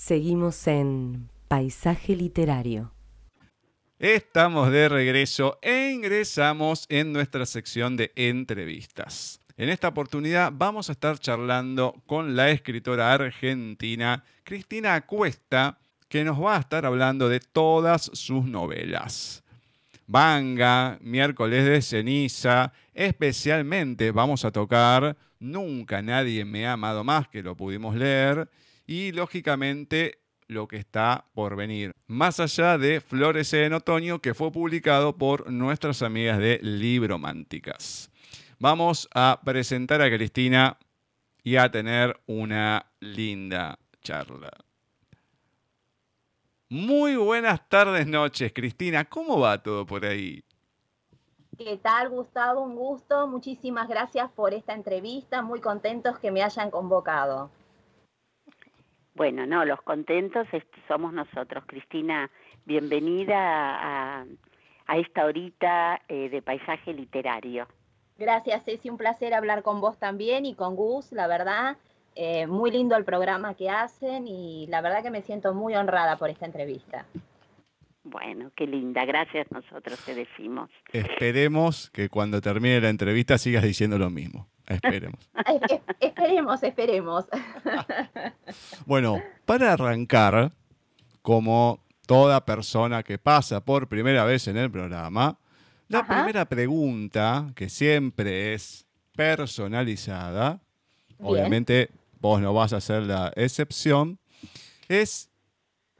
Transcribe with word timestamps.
Seguimos 0.00 0.68
en 0.68 1.28
Paisaje 1.48 2.14
Literario. 2.14 2.92
Estamos 3.98 4.70
de 4.70 4.88
regreso 4.88 5.58
e 5.60 5.90
ingresamos 5.90 6.86
en 6.88 7.12
nuestra 7.12 7.44
sección 7.44 7.96
de 7.96 8.12
entrevistas. 8.14 9.40
En 9.56 9.68
esta 9.68 9.88
oportunidad 9.88 10.52
vamos 10.54 10.88
a 10.88 10.92
estar 10.92 11.18
charlando 11.18 12.00
con 12.06 12.36
la 12.36 12.50
escritora 12.50 13.12
argentina 13.12 14.22
Cristina 14.44 15.00
Cuesta, 15.00 15.78
que 16.08 16.22
nos 16.22 16.40
va 16.40 16.56
a 16.56 16.60
estar 16.60 16.86
hablando 16.86 17.28
de 17.28 17.40
todas 17.40 18.08
sus 18.14 18.44
novelas. 18.44 19.42
Banga, 20.06 20.96
Miércoles 21.00 21.64
de 21.64 21.82
Ceniza, 21.82 22.72
especialmente 22.94 24.12
vamos 24.12 24.44
a 24.44 24.52
tocar 24.52 25.16
Nunca 25.40 26.02
nadie 26.02 26.44
me 26.44 26.66
ha 26.66 26.72
amado 26.72 27.04
más, 27.04 27.28
que 27.28 27.42
lo 27.42 27.56
pudimos 27.56 27.94
leer, 27.94 28.48
y 28.88 29.12
lógicamente 29.12 30.22
lo 30.48 30.66
que 30.66 30.78
está 30.78 31.26
por 31.34 31.56
venir. 31.56 31.92
Más 32.06 32.40
allá 32.40 32.78
de 32.78 33.02
Florece 33.02 33.66
en 33.66 33.74
Otoño, 33.74 34.20
que 34.20 34.32
fue 34.32 34.50
publicado 34.50 35.16
por 35.16 35.52
nuestras 35.52 36.00
amigas 36.02 36.38
de 36.38 36.58
Librománticas. 36.62 38.10
Vamos 38.58 39.06
a 39.14 39.40
presentar 39.44 40.00
a 40.00 40.08
Cristina 40.08 40.78
y 41.44 41.56
a 41.56 41.70
tener 41.70 42.18
una 42.26 42.90
linda 43.00 43.78
charla. 44.00 44.50
Muy 46.70 47.16
buenas 47.16 47.68
tardes, 47.68 48.06
noches, 48.06 48.52
Cristina. 48.54 49.04
¿Cómo 49.04 49.38
va 49.38 49.62
todo 49.62 49.84
por 49.84 50.06
ahí? 50.06 50.42
¿Qué 51.58 51.76
tal, 51.76 52.08
Gustavo? 52.08 52.62
Un 52.62 52.74
gusto. 52.74 53.26
Muchísimas 53.26 53.86
gracias 53.86 54.30
por 54.30 54.54
esta 54.54 54.72
entrevista. 54.72 55.42
Muy 55.42 55.60
contentos 55.60 56.18
que 56.18 56.30
me 56.30 56.42
hayan 56.42 56.70
convocado. 56.70 57.50
Bueno, 59.18 59.46
no, 59.46 59.64
los 59.64 59.82
contentos 59.82 60.46
somos 60.86 61.12
nosotros. 61.12 61.64
Cristina, 61.66 62.30
bienvenida 62.64 64.20
a, 64.86 64.96
esta 64.96 65.24
horita 65.24 66.00
eh, 66.06 66.28
de 66.28 66.40
paisaje 66.40 66.92
literario. 66.92 67.66
Gracias, 68.16 68.64
Ceci. 68.64 68.88
Un 68.88 68.96
placer 68.96 69.34
hablar 69.34 69.64
con 69.64 69.80
vos 69.80 69.98
también 69.98 70.46
y 70.46 70.54
con 70.54 70.76
Gus, 70.76 71.10
la 71.10 71.26
verdad. 71.26 71.76
Eh, 72.14 72.46
muy 72.46 72.70
lindo 72.70 72.94
el 72.94 73.04
programa 73.04 73.54
que 73.54 73.68
hacen 73.68 74.28
y 74.28 74.68
la 74.68 74.82
verdad 74.82 75.02
que 75.02 75.10
me 75.10 75.22
siento 75.22 75.52
muy 75.52 75.74
honrada 75.74 76.16
por 76.16 76.30
esta 76.30 76.46
entrevista. 76.46 77.04
Bueno, 78.10 78.50
qué 78.56 78.66
linda, 78.66 79.04
gracias 79.04 79.46
nosotros 79.50 79.98
te 80.04 80.14
decimos. 80.14 80.70
Esperemos 80.92 81.90
que 81.90 82.08
cuando 82.08 82.40
termine 82.40 82.80
la 82.80 82.88
entrevista 82.88 83.36
sigas 83.36 83.62
diciendo 83.62 83.98
lo 83.98 84.08
mismo. 84.08 84.48
Esperemos. 84.66 85.30
esperemos, 86.00 86.62
esperemos. 86.62 87.26
bueno, 88.86 89.22
para 89.44 89.74
arrancar, 89.74 90.52
como 91.20 91.84
toda 92.06 92.46
persona 92.46 93.02
que 93.02 93.18
pasa 93.18 93.62
por 93.62 93.88
primera 93.88 94.24
vez 94.24 94.48
en 94.48 94.56
el 94.56 94.70
programa, 94.70 95.38
la 95.88 96.06
primera 96.06 96.46
pregunta, 96.46 97.52
que 97.54 97.68
siempre 97.68 98.54
es 98.54 98.86
personalizada, 99.14 100.60
obviamente 101.18 101.90
vos 102.20 102.40
no 102.40 102.54
vas 102.54 102.72
a 102.72 102.80
ser 102.80 103.02
la 103.02 103.32
excepción, 103.36 104.18
es 104.88 105.30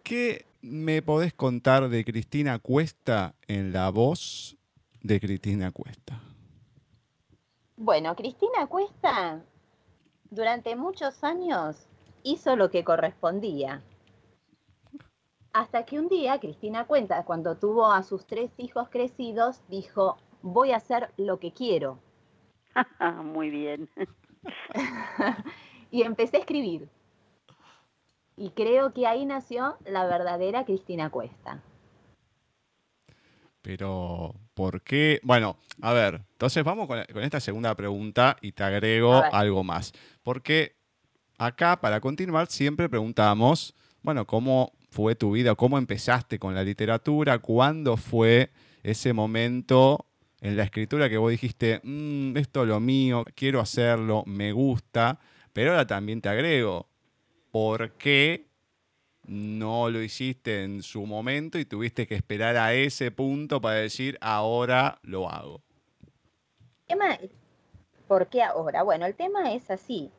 ¿qué 0.03 0.48
me 0.61 1.03
podés 1.03 1.33
contar 1.35 1.89
de 1.89 2.05
Cristina 2.05 2.59
Cuesta 2.59 3.35
en 3.47 3.73
la 3.73 3.91
voz 3.91 4.57
de 5.03 5.21
Cristina 5.21 5.71
Cuesta? 5.71 6.21
Bueno, 7.77 8.17
Cristina 8.17 8.67
Cuesta 8.67 9.43
durante 10.31 10.77
muchos 10.77 11.23
años 11.25 11.87
hizo 12.23 12.57
lo 12.57 12.71
que 12.71 12.85
correspondía. 12.85 13.83
Hasta 15.53 15.85
que 15.85 15.99
un 15.99 16.09
día 16.09 16.39
Cristina 16.39 16.87
Cuesta, 16.87 17.25
cuando 17.25 17.57
tuvo 17.57 17.91
a 17.91 18.03
sus 18.03 18.27
tres 18.27 18.51
hijos 18.59 18.89
crecidos, 18.91 19.63
dijo, 19.69 20.19
voy 20.43 20.73
a 20.73 20.77
hacer 20.77 21.13
lo 21.17 21.39
que 21.39 21.53
quiero. 21.53 21.99
Muy 23.25 23.51
bien. 23.51 23.89
y 25.91 26.03
empecé 26.03 26.37
a 26.37 26.41
escribir. 26.41 26.89
Y 28.39 28.51
creo 28.51 28.93
que 28.93 29.07
ahí 29.07 29.25
nació 29.27 29.77
la 29.85 30.07
verdadera 30.07 30.65
Cristina 30.65 31.11
Cuesta. 31.11 31.61
Pero, 33.63 34.35
¿por 34.55 34.83
qué? 34.83 35.21
Bueno, 35.25 35.57
a 35.83 35.93
ver, 35.93 36.23
entonces 36.33 36.63
vamos 36.63 36.87
con, 36.87 37.01
esta 37.21 37.41
segunda 37.41 37.75
pregunta 37.75 38.37
y 38.41 38.53
te 38.53 38.63
agrego 38.63 39.13
algo 39.33 39.65
más. 39.65 39.93
Porque 40.23 40.77
acá, 41.37 41.81
para 41.81 42.01
continuar, 42.01 42.47
siempre 42.47 42.89
preguntamos, 42.89 43.75
bueno, 44.03 44.25
¿cómo 44.25 44.73
fue 44.91 45.17
tu 45.17 45.33
vida? 45.33 45.57
¿Cómo 45.57 45.77
empezaste 45.77 46.39
con 46.39 46.55
la 46.55 46.63
literatura? 46.63 47.41
¿Cuándo 47.41 47.97
fue 47.97 48.51
ese 48.85 49.13
momento 49.13 50.07
en 50.41 50.57
la 50.57 50.63
escritura 50.63 51.09
que 51.09 51.19
vos 51.19 51.33
dijiste, 51.33 51.81
mm, 51.83 52.37
esto 52.37 52.63
es 52.63 52.69
lo 52.69 52.79
mío, 52.79 53.25
quiero 53.35 53.61
hacerlo, 53.61 54.23
me 54.27 54.53
gusta? 54.53 55.19
Pero 55.53 55.73
ahora 55.73 55.87
también 55.87 56.21
te 56.21 56.29
agrego, 56.29 56.89
¿por 57.51 57.93
qué 57.93 58.47
no 59.27 59.91
lo 59.91 60.03
hiciste 60.03 60.65
en 60.65 60.83
su 60.83 61.05
momento 61.07 61.59
y 61.59 61.65
tuviste 61.65 62.07
que 62.07 62.15
esperar 62.15 62.57
a 62.57 62.75
ese 62.75 63.11
punto 63.11 63.61
para 63.61 63.77
decir, 63.77 64.19
ahora 64.21 64.99
lo 65.03 65.29
hago? 65.29 65.63
¿Por 68.09 68.29
qué 68.29 68.43
ahora? 68.43 68.83
Bueno, 68.83 69.05
el 69.05 69.15
tema 69.15 69.53
es 69.53 69.71
así. 69.71 70.11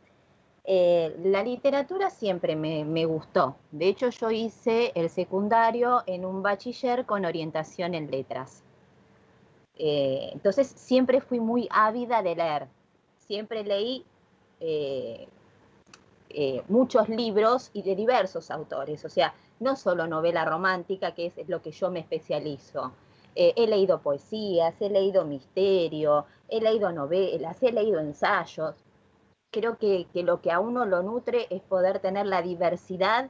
Eh, 0.63 1.15
la 1.23 1.43
literatura 1.43 2.11
siempre 2.11 2.55
me, 2.55 3.05
gustó. 3.05 3.55
De 3.71 3.87
hecho, 3.87 4.09
yo 4.09 4.29
hice 4.29 4.91
el 4.93 5.09
secundario 5.09 6.03
en 6.05 6.23
un 6.23 6.43
bachiller 6.43 7.07
con 7.07 7.25
orientación 7.25 7.95
en 7.95 8.11
letras. 8.11 8.63
Eh, 9.75 10.29
entonces, 10.33 10.67
siempre 10.67 11.21
fui 11.21 11.39
muy 11.39 11.67
ávida 11.71 12.21
de 12.21 12.35
leer. 12.35 12.67
Siempre 13.17 13.63
leí 13.63 14.05
eh, 14.59 15.27
eh, 16.29 16.63
muchos 16.67 17.09
libros 17.09 17.71
y 17.73 17.81
de 17.81 17.95
diversos 17.95 18.51
autores, 18.51 19.03
o 19.05 19.09
sea, 19.09 19.33
no 19.59 19.75
solo 19.75 20.07
novela 20.07 20.45
romántica, 20.45 21.13
que 21.13 21.33
es, 21.35 21.49
lo 21.49 21.61
que 21.61 21.71
yo 21.71 21.89
me 21.89 21.99
especializo. 21.99 22.91
Eh, 23.35 23.53
he 23.55 23.67
leído 23.67 24.01
poesías, 24.01 24.75
he 24.81 24.89
leído 24.89 25.25
misterio, 25.25 26.25
he 26.47 26.61
leído 26.61 26.91
novelas, 26.91 27.61
he 27.63 27.71
leído 27.71 27.99
ensayos. 27.99 28.75
Creo 29.51 29.77
que, 29.77 30.07
que 30.13 30.23
lo 30.23 30.41
que 30.41 30.51
a 30.51 30.59
uno 30.59 30.85
lo 30.85 31.01
nutre 31.01 31.47
es 31.49 31.61
poder 31.61 31.99
tener 31.99 32.25
la 32.25 32.41
diversidad 32.41 33.29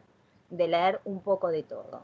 de 0.49 0.67
leer 0.67 1.01
un 1.05 1.21
poco 1.21 1.49
de 1.49 1.63
todo. 1.63 2.01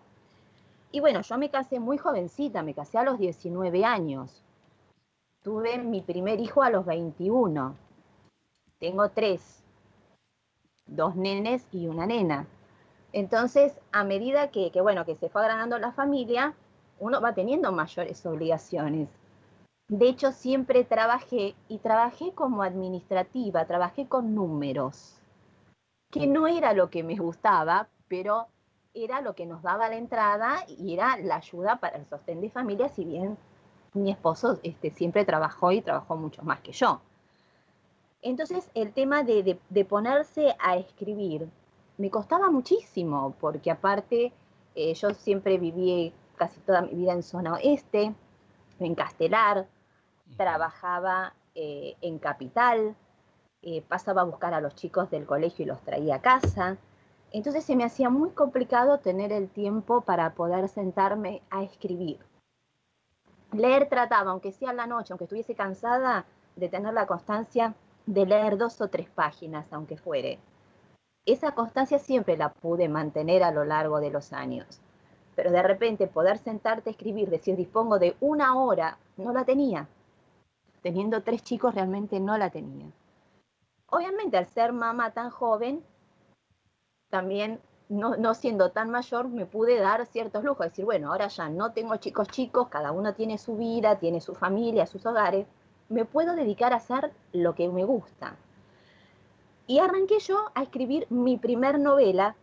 Y 0.91 1.01
bueno, 1.01 1.21
yo 1.21 1.37
me 1.37 1.49
casé 1.49 1.79
muy 1.79 1.97
jovencita, 1.97 2.63
me 2.63 2.73
casé 2.73 2.97
a 2.97 3.03
los 3.03 3.19
19 3.19 3.83
años. 3.83 4.43
Tuve 5.41 5.77
mi 5.77 6.01
primer 6.01 6.39
hijo 6.39 6.63
a 6.63 6.69
los 6.69 6.85
21 6.85 7.75
tengo 8.79 9.09
tres, 9.09 9.63
dos 10.85 11.15
nenes 11.15 11.67
y 11.71 11.87
una 11.87 12.05
nena. 12.05 12.47
Entonces, 13.13 13.79
a 13.91 14.03
medida 14.03 14.51
que, 14.51 14.69
bueno, 14.81 15.05
que 15.05 15.15
se 15.15 15.29
fue 15.29 15.41
agrandando 15.41 15.79
la 15.79 15.91
familia, 15.91 16.53
uno 16.99 17.21
va 17.21 17.33
teniendo 17.33 17.71
mayores 17.71 18.25
obligaciones. 18.25 19.09
De 19.87 20.09
hecho, 20.09 20.31
siempre 20.31 20.83
trabajé 20.83 21.55
y 21.67 21.77
trabajé 21.77 22.33
como 22.33 22.63
administrativa, 22.63 23.65
trabajé 23.65 24.07
con 24.07 24.33
números, 24.33 25.17
que 26.11 26.27
no 26.27 26.47
era 26.47 26.73
lo 26.73 26.89
que 26.89 27.03
me 27.03 27.15
gustaba, 27.15 27.87
pero 28.07 28.47
era 28.93 29.21
lo 29.21 29.35
que 29.35 29.45
nos 29.45 29.61
daba 29.61 29.89
la 29.89 29.97
entrada 29.97 30.65
y 30.67 30.93
era 30.93 31.17
la 31.17 31.35
ayuda 31.35 31.77
para 31.79 31.97
el 31.97 32.05
sostén 32.07 32.41
de 32.41 32.49
familia, 32.49 32.89
si 32.89 33.05
bien 33.05 33.37
mi 33.93 34.11
esposo 34.11 34.59
este, 34.63 34.89
siempre 34.91 35.25
trabajó 35.25 35.71
y 35.71 35.81
trabajó 35.81 36.15
mucho 36.17 36.43
más 36.43 36.61
que 36.61 36.71
yo. 36.71 37.01
Entonces 38.25 38.71
el 38.73 38.91
tema 38.91 39.21
de, 39.21 39.59
ponerse 39.87 40.55
a 40.59 40.77
escribir 40.77 41.47
me 41.99 42.09
costaba 42.09 42.49
muchísimo, 42.49 43.35
porque 43.39 43.69
aparte 43.69 44.33
eh, 44.73 44.95
yo 44.95 45.13
siempre 45.13 45.59
viví 45.59 46.11
casi 46.35 46.59
toda 46.61 46.81
mi 46.81 46.95
vida 46.95 47.13
en 47.13 47.21
zona 47.21 47.53
oeste, 47.53 48.15
en 48.79 48.95
Castelar, 48.95 49.67
trabajaba 50.37 51.35
eh, 51.53 51.97
en 52.01 52.17
Capital, 52.17 52.95
eh, 53.61 53.83
pasaba 53.87 54.23
a 54.23 54.25
buscar 54.25 54.55
a 54.55 54.59
los 54.59 54.73
chicos 54.73 55.11
del 55.11 55.27
colegio 55.27 55.63
y 55.63 55.67
los 55.67 55.81
traía 55.81 56.15
a 56.15 56.21
casa. 56.21 56.77
Entonces 57.31 57.63
se 57.63 57.75
me 57.75 57.83
hacía 57.83 58.09
muy 58.09 58.31
complicado 58.31 58.97
tener 58.97 59.31
el 59.31 59.49
tiempo 59.49 60.01
para 60.01 60.33
poder 60.33 60.67
sentarme 60.67 61.43
a 61.51 61.61
escribir. 61.61 62.17
Leer 63.51 63.87
trataba, 63.87 64.31
aunque 64.31 64.51
sea 64.51 64.71
en 64.71 64.77
la 64.77 64.87
noche, 64.87 65.13
aunque 65.13 65.25
estuviese 65.25 65.53
cansada, 65.53 66.25
de 66.55 66.69
tener 66.69 66.91
la 66.95 67.05
constancia 67.05 67.75
de 68.05 68.25
leer 68.25 68.57
dos 68.57 68.81
o 68.81 68.87
tres 68.87 69.09
páginas, 69.09 69.71
aunque 69.71 69.97
fuere. 69.97 70.39
Esa 71.25 71.53
constancia 71.53 71.97
siempre 71.97 72.37
la 72.37 72.49
pude 72.49 72.87
mantener 72.87 73.43
a 73.43 73.51
lo 73.51 73.65
largo 73.65 73.99
de 73.99 74.11
los 74.11 74.31
años, 74.31 74.79
pero 75.35 75.51
de 75.51 75.63
repente 75.63 76.07
poder 76.07 76.37
sentarte 76.37 76.89
a 76.89 76.91
escribir, 76.91 77.29
decir 77.29 77.55
dispongo 77.55 77.97
de 77.97 78.15
una 78.19 78.55
hora, 78.57 78.97
no 79.17 79.33
la 79.33 79.43
tenía. 79.43 79.87
Teniendo 80.81 81.23
tres 81.23 81.41
chicos 81.43 81.73
realmente 81.73 82.19
no 82.19 82.37
la 82.37 82.51
tenía. 82.51 82.85
Obviamente 83.87 84.37
al 84.37 84.45
ser 84.45 84.71
mamá 84.71 85.11
tan 85.11 85.31
joven, 85.31 85.83
también 87.09 87.59
no, 87.89 88.17
no, 88.17 88.33
siendo 88.33 88.71
tan 88.71 88.89
mayor, 88.89 89.27
me 89.27 89.45
pude 89.45 89.79
dar 89.79 90.05
ciertos 90.05 90.43
lujos. 90.43 90.67
Decir, 90.67 90.85
bueno, 90.85 91.11
ahora 91.11 91.27
ya 91.27 91.49
no 91.49 91.71
tengo 91.71 91.95
chicos 91.97 92.27
chicos, 92.29 92.67
cada 92.69 92.91
uno 92.91 93.13
tiene 93.13 93.37
su 93.37 93.57
vida, 93.57 93.97
tiene 93.99 94.21
su 94.21 94.33
familia, 94.33 94.85
sus 94.85 95.05
hogares. 95.05 95.47
Me 95.89 96.05
puedo 96.05 96.35
dedicar 96.35 96.73
a 96.73 96.77
hacer 96.77 97.11
lo 97.31 97.55
que 97.55 97.69
me 97.69 97.83
gusta. 97.83 98.35
Y 99.67 99.79
arranqué 99.79 100.19
yo 100.19 100.45
a 100.53 100.63
escribir 100.63 101.07
mi 101.09 101.37
primer 101.37 101.79
novela, 101.79 102.35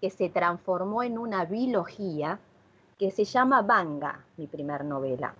que 0.00 0.10
se 0.10 0.28
transformó 0.28 1.02
en 1.02 1.18
una 1.18 1.44
biología, 1.44 2.38
que 2.98 3.10
se 3.10 3.24
llama 3.24 3.62
Banga, 3.62 4.24
mi 4.36 4.46
primer 4.46 4.84
novela. 4.84 5.34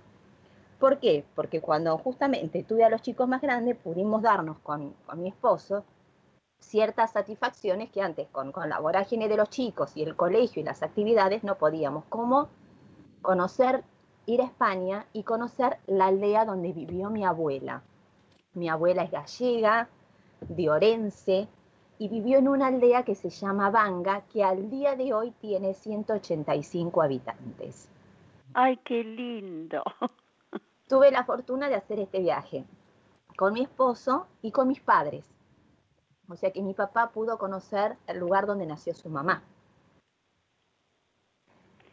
¿Por 0.78 0.98
qué? 0.98 1.24
Porque 1.34 1.60
cuando 1.60 1.96
justamente 1.98 2.62
tuve 2.62 2.84
a 2.84 2.88
los 2.88 3.02
chicos 3.02 3.28
más 3.28 3.40
grandes, 3.40 3.76
pudimos 3.76 4.22
darnos 4.22 4.58
con, 4.58 4.94
con 5.06 5.22
mi 5.22 5.28
esposo 5.28 5.84
ciertas 6.60 7.12
satisfacciones 7.12 7.90
que 7.90 8.02
antes 8.02 8.28
con, 8.28 8.52
con, 8.52 8.68
la 8.68 8.80
vorágine 8.80 9.28
de 9.28 9.36
los 9.36 9.50
chicos 9.50 9.96
y 9.96 10.02
el 10.02 10.16
colegio 10.16 10.60
y 10.60 10.64
las 10.64 10.82
actividades 10.82 11.44
no 11.44 11.56
podíamos, 11.56 12.04
como 12.08 12.48
conocer, 13.22 13.84
ir 14.28 14.40
a 14.40 14.44
España 14.44 15.06
y 15.12 15.22
conocer 15.22 15.78
la 15.86 16.06
aldea 16.06 16.44
donde 16.44 16.72
vivió 16.72 17.10
mi 17.10 17.24
abuela. 17.24 17.82
Mi 18.54 18.68
abuela 18.68 19.02
es 19.02 19.10
gallega, 19.10 19.88
de 20.40 20.70
Orense, 20.70 21.48
y 21.98 22.08
vivió 22.08 22.38
en 22.38 22.48
una 22.48 22.68
aldea 22.68 23.02
que 23.02 23.14
se 23.14 23.30
llama 23.30 23.70
Banga, 23.70 24.22
que 24.32 24.44
al 24.44 24.70
día 24.70 24.94
de 24.94 25.12
hoy 25.12 25.32
tiene 25.40 25.74
185 25.74 27.02
habitantes. 27.02 27.88
¡Ay, 28.54 28.76
qué 28.84 29.02
lindo! 29.02 29.82
Tuve 30.88 31.10
la 31.10 31.24
fortuna 31.24 31.68
de 31.68 31.74
hacer 31.74 31.98
este 31.98 32.20
viaje 32.20 32.64
con 33.36 33.52
mi 33.52 33.62
esposo 33.62 34.26
y 34.42 34.52
con 34.52 34.68
mis 34.68 34.80
padres 34.80 35.24
o 36.28 36.36
sea 36.36 36.50
que 36.52 36.62
mi 36.62 36.74
papá 36.74 37.10
pudo 37.10 37.38
conocer 37.38 37.96
el 38.06 38.18
lugar 38.18 38.46
donde 38.46 38.66
nació 38.66 38.94
su 38.94 39.08
mamá. 39.08 39.42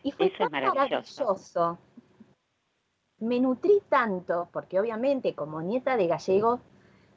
Y 0.04 0.12
fue 0.12 0.30
tan 0.32 0.52
maravilloso. 0.52 1.80
Me 3.20 3.40
nutrí 3.40 3.82
tanto, 3.90 4.50
porque 4.52 4.80
obviamente 4.80 5.34
como 5.34 5.62
nieta 5.62 5.98
de 5.98 6.08
gallego, 6.08 6.60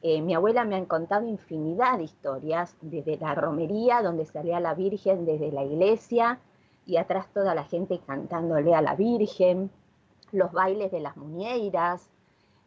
eh, 0.03 0.23
mi 0.23 0.35
abuela 0.35 0.65
me 0.65 0.77
ha 0.77 0.85
contado 0.87 1.27
infinidad 1.27 1.99
de 1.99 2.05
historias, 2.05 2.77
desde 2.81 3.17
la 3.17 3.35
romería, 3.35 4.01
donde 4.03 4.25
salía 4.25 4.61
la 4.61 4.75
Virgen 4.75 5.25
desde 5.25 5.51
la 5.51 5.65
iglesia, 5.65 6.39
y 6.87 6.97
atrás 6.97 7.27
toda 7.35 7.55
la 7.55 7.65
gente 7.65 8.01
cantándole 8.07 8.75
a 8.75 8.81
la 8.81 8.95
Virgen, 8.95 9.71
los 10.33 10.53
bailes 10.53 10.93
de 10.93 11.01
las 11.01 11.17
muñeiras, 11.17 12.09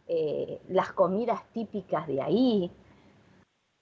eh, 0.08 0.60
las 0.68 0.92
comidas 0.92 1.42
típicas 1.54 2.06
de 2.08 2.22
ahí, 2.22 2.72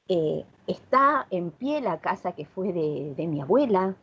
eh, 0.07 0.45
está 0.67 1.27
en 1.29 1.51
pie 1.51 1.81
la 1.81 1.99
casa 1.99 2.33
que 2.33 2.45
fue 2.45 2.71
de, 2.73 3.27
mi 3.27 3.41
abuela. 3.41 3.95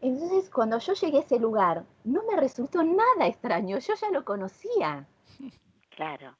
Entonces, 0.00 0.50
cuando 0.50 0.78
yo 0.78 0.92
llegué 0.92 1.18
a 1.18 1.20
ese 1.20 1.38
lugar, 1.38 1.84
no 2.04 2.22
me 2.24 2.36
resultó 2.36 2.82
nada 2.82 3.26
extraño, 3.26 3.78
yo 3.78 3.94
ya 3.94 4.10
lo 4.10 4.24
conocía. 4.24 5.06
Claro. 5.96 6.36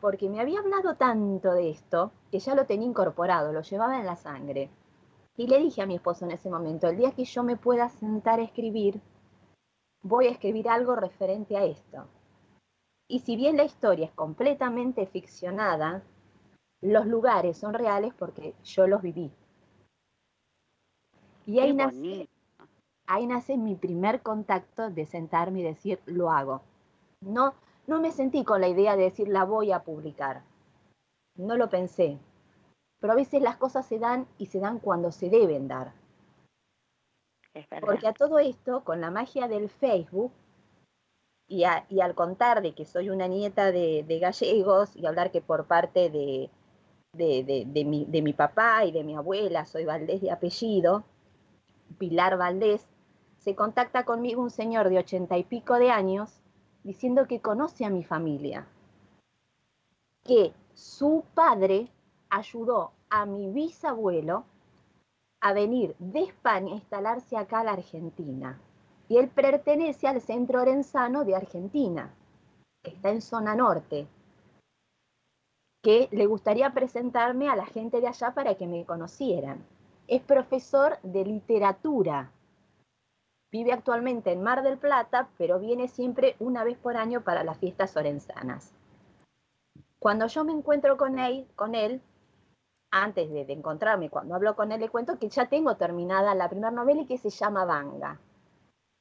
Porque 0.00 0.28
me 0.28 0.40
había 0.40 0.58
hablado 0.58 0.96
tanto 0.96 1.52
de 1.52 1.70
esto 1.70 2.10
que 2.32 2.40
ya 2.40 2.56
lo 2.56 2.66
tenía 2.66 2.88
incorporado, 2.88 3.52
lo 3.52 3.62
llevaba 3.62 4.00
en 4.00 4.06
la 4.06 4.16
sangre. 4.16 4.70
Y 5.36 5.46
le 5.46 5.58
dije 5.58 5.82
a 5.82 5.86
mi 5.86 5.94
esposo 5.94 6.24
en 6.24 6.32
ese 6.32 6.50
momento, 6.50 6.88
el 6.88 6.96
día 6.96 7.12
que 7.12 7.24
yo 7.24 7.44
me 7.44 7.56
pueda 7.56 7.88
sentar 7.88 8.40
a 8.40 8.42
escribir, 8.42 9.00
voy 10.02 10.26
a 10.26 10.30
escribir 10.32 10.68
algo 10.68 10.96
referente 10.96 11.56
a 11.56 11.64
esto. 11.64 12.08
Y 13.06 13.20
si 13.20 13.36
bien 13.36 13.56
la 13.56 13.64
historia 13.64 14.06
es 14.06 14.12
completamente 14.12 15.06
ficcionada, 15.06 16.02
los 16.80 17.06
lugares 17.06 17.56
son 17.56 17.74
reales 17.74 18.12
porque 18.14 18.54
yo 18.64 18.86
los 18.88 19.00
viví. 19.00 19.30
Y 21.46 21.60
ahí 21.60 21.72
nace, 21.72 22.28
ahí 23.06 23.26
nace 23.26 23.56
mi 23.56 23.74
primer 23.74 24.22
contacto 24.22 24.90
de 24.90 25.06
sentarme 25.06 25.60
y 25.60 25.64
decir, 25.64 26.00
lo 26.06 26.30
hago. 26.30 26.62
No, 27.20 27.54
no 27.86 28.00
me 28.00 28.10
sentí 28.10 28.44
con 28.44 28.60
la 28.60 28.68
idea 28.68 28.96
de 28.96 29.04
decir, 29.04 29.28
la 29.28 29.44
voy 29.44 29.72
a 29.72 29.82
publicar. 29.82 30.42
No 31.36 31.56
lo 31.56 31.68
pensé. 31.68 32.18
Pero 33.00 33.12
a 33.12 33.16
veces 33.16 33.42
las 33.42 33.56
cosas 33.56 33.86
se 33.86 33.98
dan 33.98 34.26
y 34.38 34.46
se 34.46 34.60
dan 34.60 34.78
cuando 34.78 35.10
se 35.12 35.28
deben 35.28 35.68
dar. 35.68 35.92
Porque 37.80 38.08
a 38.08 38.14
todo 38.14 38.38
esto, 38.38 38.82
con 38.82 39.00
la 39.00 39.10
magia 39.10 39.46
del 39.48 39.68
Facebook, 39.68 40.32
y, 41.48 41.64
al 41.64 42.14
contar 42.14 42.62
de 42.62 42.74
que 42.74 42.86
soy 42.86 43.10
una 43.10 43.28
nieta 43.28 43.72
de 43.72 44.18
gallegos 44.20 44.96
y 44.96 45.04
hablar 45.04 45.30
que 45.30 45.42
por 45.42 45.66
parte 45.66 46.08
de, 46.08 46.50
de, 47.14 47.84
mi, 47.84 48.06
de, 48.06 48.22
mi, 48.22 48.32
papá 48.32 48.86
y 48.86 48.92
de 48.92 49.04
mi 49.04 49.14
abuela, 49.14 49.66
soy 49.66 49.84
Valdés 49.84 50.22
de 50.22 50.30
apellido, 50.30 51.04
Pilar 51.98 52.38
Valdés, 52.38 52.86
se 53.42 53.56
contacta 53.56 54.04
conmigo 54.04 54.40
un 54.40 54.50
señor 54.50 54.88
de 54.88 54.98
ochenta 54.98 55.36
y 55.36 55.42
pico 55.42 55.74
de 55.74 55.90
años 55.90 56.40
diciendo 56.84 57.26
que 57.26 57.40
conoce 57.40 57.84
a 57.84 57.90
mi 57.90 58.04
familia, 58.04 58.66
que 60.22 60.52
su 60.74 61.24
padre 61.34 61.90
ayudó 62.30 62.92
a 63.10 63.26
mi 63.26 63.50
bisabuelo 63.50 64.44
a 65.40 65.52
venir 65.52 65.96
de 65.98 66.20
España 66.20 66.72
a 66.72 66.76
instalarse 66.76 67.36
acá 67.36 67.60
a 67.60 67.64
la 67.64 67.72
Argentina. 67.72 68.60
Y 69.08 69.16
él 69.16 69.28
pertenece 69.28 70.06
al 70.06 70.20
Centro 70.20 70.62
Orenzano 70.62 71.24
de 71.24 71.34
Argentina, 71.34 72.14
que 72.82 72.92
está 72.92 73.10
en 73.10 73.20
zona 73.20 73.56
norte, 73.56 74.06
que 75.82 76.08
le 76.12 76.26
gustaría 76.26 76.70
presentarme 76.72 77.48
a 77.48 77.56
la 77.56 77.66
gente 77.66 78.00
de 78.00 78.06
allá 78.06 78.32
para 78.34 78.54
que 78.54 78.68
me 78.68 78.86
conocieran. 78.86 79.66
Es 80.06 80.22
profesor 80.22 80.98
de 81.02 81.24
literatura. 81.24 82.30
Vive 83.52 83.72
actualmente 83.72 84.32
en 84.32 84.42
Mar 84.42 84.62
del 84.62 84.78
Plata, 84.78 85.28
pero 85.36 85.58
viene 85.58 85.86
siempre 85.86 86.36
una 86.38 86.64
vez 86.64 86.78
por 86.78 86.96
año 86.96 87.20
para 87.20 87.44
las 87.44 87.58
fiestas 87.58 87.94
orenzanas. 87.98 88.72
Cuando 89.98 90.26
yo 90.26 90.42
me 90.42 90.52
encuentro 90.52 90.96
con 90.96 91.18
él, 91.18 91.46
con 91.54 91.74
él 91.74 92.00
antes 92.90 93.30
de, 93.30 93.42
encontrarme, 93.52 94.08
cuando 94.08 94.34
hablo 94.34 94.56
con 94.56 94.72
él, 94.72 94.80
le 94.80 94.88
cuento 94.88 95.18
que 95.18 95.28
ya 95.28 95.46
tengo 95.46 95.76
terminada 95.76 96.34
la 96.34 96.48
primera 96.48 96.70
novela 96.70 97.02
y 97.02 97.06
que 97.06 97.18
se 97.18 97.28
llama 97.28 97.66
Vanga. 97.66 98.18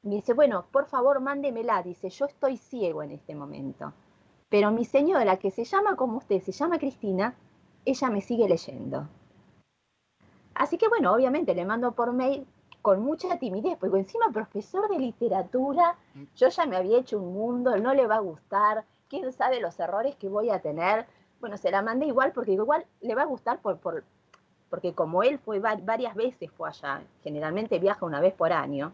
Me 0.03 0.15
dice, 0.15 0.33
bueno, 0.33 0.65
por 0.69 0.85
favor, 0.85 1.21
mándemela. 1.21 1.81
Dice, 1.81 2.09
yo 2.09 2.25
estoy 2.25 2.57
ciego 2.57 3.03
en 3.03 3.11
este 3.11 3.35
momento. 3.35 3.93
Pero 4.49 4.71
mi 4.71 4.83
señora, 4.83 5.37
que 5.37 5.51
se 5.51 5.63
llama 5.63 5.95
como 5.95 6.17
usted, 6.17 6.41
se 6.41 6.51
llama 6.51 6.77
Cristina, 6.77 7.35
ella 7.85 8.09
me 8.09 8.19
sigue 8.19 8.49
leyendo. 8.49 9.07
Así 10.55 10.77
que 10.77 10.89
bueno, 10.89 11.13
obviamente 11.13 11.55
le 11.55 11.65
mando 11.65 11.93
por 11.93 12.11
mail 12.11 12.45
con 12.81 13.01
mucha 13.01 13.37
timidez, 13.37 13.77
porque 13.77 13.99
encima 13.99 14.31
profesor 14.31 14.89
de 14.89 14.99
literatura, 14.99 15.95
yo 16.35 16.49
ya 16.49 16.65
me 16.65 16.77
había 16.77 16.99
hecho 16.99 17.19
un 17.19 17.33
mundo, 17.33 17.77
no 17.77 17.93
le 17.93 18.07
va 18.07 18.15
a 18.15 18.21
gustar, 18.21 18.85
quién 19.07 19.31
sabe 19.31 19.59
los 19.59 19.79
errores 19.79 20.15
que 20.15 20.29
voy 20.29 20.49
a 20.49 20.61
tener. 20.61 21.05
Bueno, 21.39 21.57
se 21.57 21.71
la 21.71 21.81
mandé 21.81 22.07
igual 22.07 22.31
porque 22.33 22.53
igual 22.53 22.85
le 23.01 23.15
va 23.15 23.23
a 23.23 23.25
gustar 23.25 23.59
por, 23.59 23.77
por, 23.77 24.03
porque 24.69 24.93
como 24.93 25.21
él 25.23 25.37
fue 25.39 25.59
varias 25.59 26.15
veces 26.15 26.51
fue 26.51 26.69
allá, 26.69 27.03
generalmente 27.23 27.77
viaja 27.77 28.05
una 28.05 28.21
vez 28.21 28.33
por 28.33 28.53
año, 28.53 28.93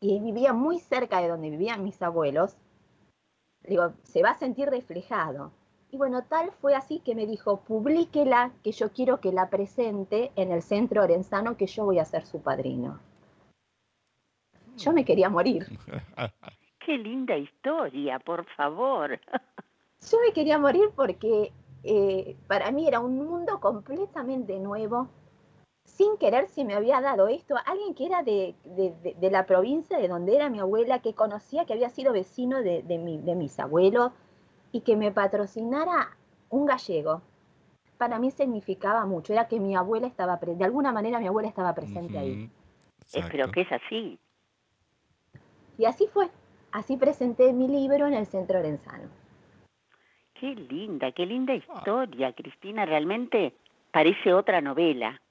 y 0.00 0.20
vivía 0.20 0.52
muy 0.52 0.80
cerca 0.80 1.20
de 1.20 1.28
donde 1.28 1.50
vivían 1.50 1.82
mis 1.82 2.00
abuelos, 2.02 2.56
digo, 3.62 3.92
se 4.02 4.22
va 4.22 4.30
a 4.30 4.38
sentir 4.38 4.68
reflejado. 4.68 5.50
Y 5.94 5.96
bueno, 5.96 6.24
tal 6.24 6.50
fue 6.60 6.74
así 6.74 6.98
que 6.98 7.14
me 7.14 7.24
dijo, 7.24 7.58
publíquela, 7.58 8.50
que 8.64 8.72
yo 8.72 8.90
quiero 8.90 9.20
que 9.20 9.30
la 9.30 9.48
presente 9.48 10.32
en 10.34 10.50
el 10.50 10.60
centro 10.60 11.04
Orenzano, 11.04 11.56
que 11.56 11.68
yo 11.68 11.84
voy 11.84 12.00
a 12.00 12.04
ser 12.04 12.26
su 12.26 12.42
padrino. 12.42 12.98
Yo 14.76 14.92
me 14.92 15.04
quería 15.04 15.30
morir. 15.30 15.64
Qué 16.84 16.98
linda 16.98 17.36
historia, 17.36 18.18
por 18.18 18.44
favor. 18.56 19.20
yo 20.10 20.18
me 20.26 20.32
quería 20.32 20.58
morir 20.58 20.90
porque 20.96 21.52
eh, 21.84 22.36
para 22.48 22.72
mí 22.72 22.88
era 22.88 22.98
un 22.98 23.16
mundo 23.24 23.60
completamente 23.60 24.58
nuevo, 24.58 25.08
sin 25.84 26.16
querer 26.16 26.48
se 26.48 26.64
me 26.64 26.74
había 26.74 27.00
dado 27.02 27.28
esto, 27.28 27.54
alguien 27.66 27.94
que 27.94 28.06
era 28.06 28.24
de, 28.24 28.56
la 29.20 29.46
provincia 29.46 29.96
de 29.96 30.08
donde 30.08 30.34
era 30.34 30.50
mi 30.50 30.58
abuela, 30.58 30.98
que 30.98 31.14
conocía, 31.14 31.66
que 31.66 31.72
había 31.72 31.90
sido 31.90 32.12
vecino 32.12 32.62
de, 32.62 32.82
mis 33.36 33.60
abuelos 33.60 34.10
y 34.74 34.80
que 34.80 34.96
me 34.96 35.12
patrocinara 35.12 36.16
un 36.50 36.66
gallego. 36.66 37.22
Para 37.96 38.18
mí 38.18 38.32
significaba 38.32 39.06
mucho, 39.06 39.32
era 39.32 39.46
que 39.46 39.60
mi 39.60 39.76
abuela 39.76 40.08
estaba, 40.08 40.36
de 40.36 40.64
alguna 40.64 40.90
manera 40.90 41.20
mi 41.20 41.28
abuela 41.28 41.48
estaba 41.48 41.72
presente 41.76 42.18
ahí. 42.18 42.50
Pero 43.30 43.52
que 43.52 43.60
es 43.60 43.70
así. 43.70 44.18
Y 45.78 45.84
así 45.84 46.08
fue, 46.08 46.28
así 46.72 46.96
presenté 46.96 47.52
mi 47.52 47.68
libro 47.68 48.08
en 48.08 48.14
el 48.14 48.26
Centro 48.26 48.58
Orenzano. 48.58 49.08
Qué 50.34 50.56
linda, 50.56 51.12
qué 51.12 51.24
linda 51.24 51.52
ah. 51.52 51.56
historia, 51.56 52.32
Cristina, 52.32 52.84
realmente 52.84 53.54
parece 53.92 54.34
otra 54.34 54.60
novela. 54.60 55.22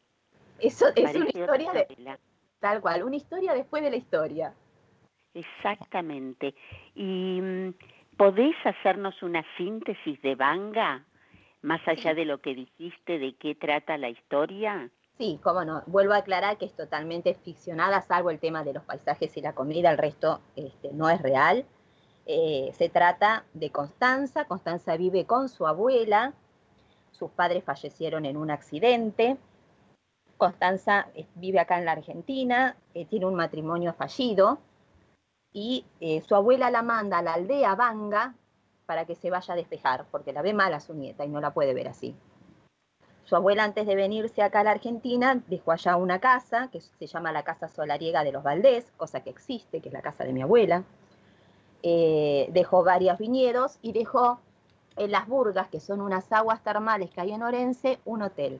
Eso 0.57 0.85
es 0.95 1.13
una 1.13 1.25
historia 1.25 1.73
de, 1.73 2.17
tal 2.61 2.79
cual, 2.79 3.03
una 3.03 3.17
historia 3.17 3.53
después 3.53 3.83
de 3.83 3.91
la 3.91 3.97
historia. 3.97 4.53
Exactamente. 5.33 6.55
¿Y 6.95 7.41
mm, 7.41 7.73
podés 8.17 8.55
hacernos 8.65 9.21
una 9.23 9.43
síntesis 9.57 10.21
de 10.21 10.35
Banga, 10.35 11.05
más 11.61 11.81
allá 11.87 12.13
de 12.13 12.25
lo 12.25 12.41
que 12.41 12.55
dijiste, 12.55 13.19
de 13.19 13.35
qué 13.35 13.55
trata 13.55 13.97
la 13.97 14.09
historia? 14.09 14.89
Sí, 15.17 15.39
cómo 15.43 15.63
no. 15.63 15.83
Vuelvo 15.85 16.13
a 16.13 16.17
aclarar 16.17 16.57
que 16.57 16.65
es 16.65 16.75
totalmente 16.75 17.33
ficcionada, 17.35 18.01
salvo 18.01 18.29
el 18.29 18.39
tema 18.39 18.63
de 18.63 18.73
los 18.73 18.83
paisajes 18.83 19.35
y 19.37 19.41
la 19.41 19.53
comida, 19.53 19.91
el 19.91 19.97
resto 19.97 20.41
este, 20.55 20.91
no 20.91 21.09
es 21.09 21.21
real. 21.21 21.65
Eh, 22.25 22.71
se 22.73 22.89
trata 22.89 23.45
de 23.53 23.69
Constanza. 23.69 24.45
Constanza 24.45 24.97
vive 24.97 25.25
con 25.25 25.49
su 25.49 25.67
abuela. 25.67 26.33
Sus 27.11 27.31
padres 27.31 27.63
fallecieron 27.63 28.25
en 28.25 28.37
un 28.37 28.49
accidente. 28.49 29.37
Constanza 30.37 31.07
eh, 31.15 31.27
vive 31.35 31.59
acá 31.59 31.77
en 31.77 31.85
la 31.85 31.91
Argentina, 31.93 32.75
eh, 32.93 33.05
tiene 33.05 33.27
un 33.27 33.35
matrimonio 33.35 33.93
fallido 33.93 34.59
y 35.53 35.85
su 36.27 36.35
abuela 36.35 36.71
la 36.71 36.81
manda 36.81 37.19
a 37.19 37.21
la 37.21 37.33
aldea 37.33 37.75
Banga 37.75 38.33
para 38.85 39.05
que 39.05 39.15
se 39.15 39.29
vaya 39.29 39.53
a 39.53 39.57
despejar, 39.57 40.05
porque 40.11 40.33
la 40.33 40.41
ve 40.41 40.53
mal 40.53 40.73
a 40.73 40.79
su 40.79 40.93
nieta 40.93 41.25
y 41.25 41.29
no 41.29 41.39
la 41.39 41.53
puede 41.53 41.73
ver 41.73 41.87
así. 41.87 42.15
Su 43.25 43.37
abuela 43.37 43.63
antes 43.63 43.87
de 43.87 43.95
venirse 43.95 44.41
acá 44.41 44.59
a 44.59 44.63
la 44.65 44.71
Argentina 44.71 45.41
dejó 45.47 45.71
allá 45.71 45.95
una 45.95 46.19
casa 46.19 46.69
que 46.71 46.81
se 46.81 47.07
llama 47.07 47.31
la 47.31 47.43
Casa 47.43 47.69
Solariega 47.69 48.23
de 48.23 48.33
los 48.33 48.43
Valdés, 48.43 48.91
cosa 48.97 49.21
que 49.21 49.29
existe, 49.29 49.79
que 49.79 49.89
es 49.89 49.93
la 49.93 50.01
casa 50.01 50.25
de 50.25 50.33
mi 50.33 50.41
abuela. 50.41 50.83
Eh, 51.83 52.49
dejó 52.51 52.83
varios 52.83 53.17
viñedos 53.17 53.79
y 53.81 53.93
dejó 53.93 54.39
en 54.97 55.11
las 55.11 55.27
Burgas, 55.27 55.69
que 55.69 55.79
son 55.79 56.01
unas 56.01 56.31
aguas 56.31 56.61
termales 56.63 57.09
que 57.11 57.21
hay 57.21 57.31
en 57.31 57.43
Orense, 57.43 57.99
un 58.05 58.21
hotel. 58.21 58.59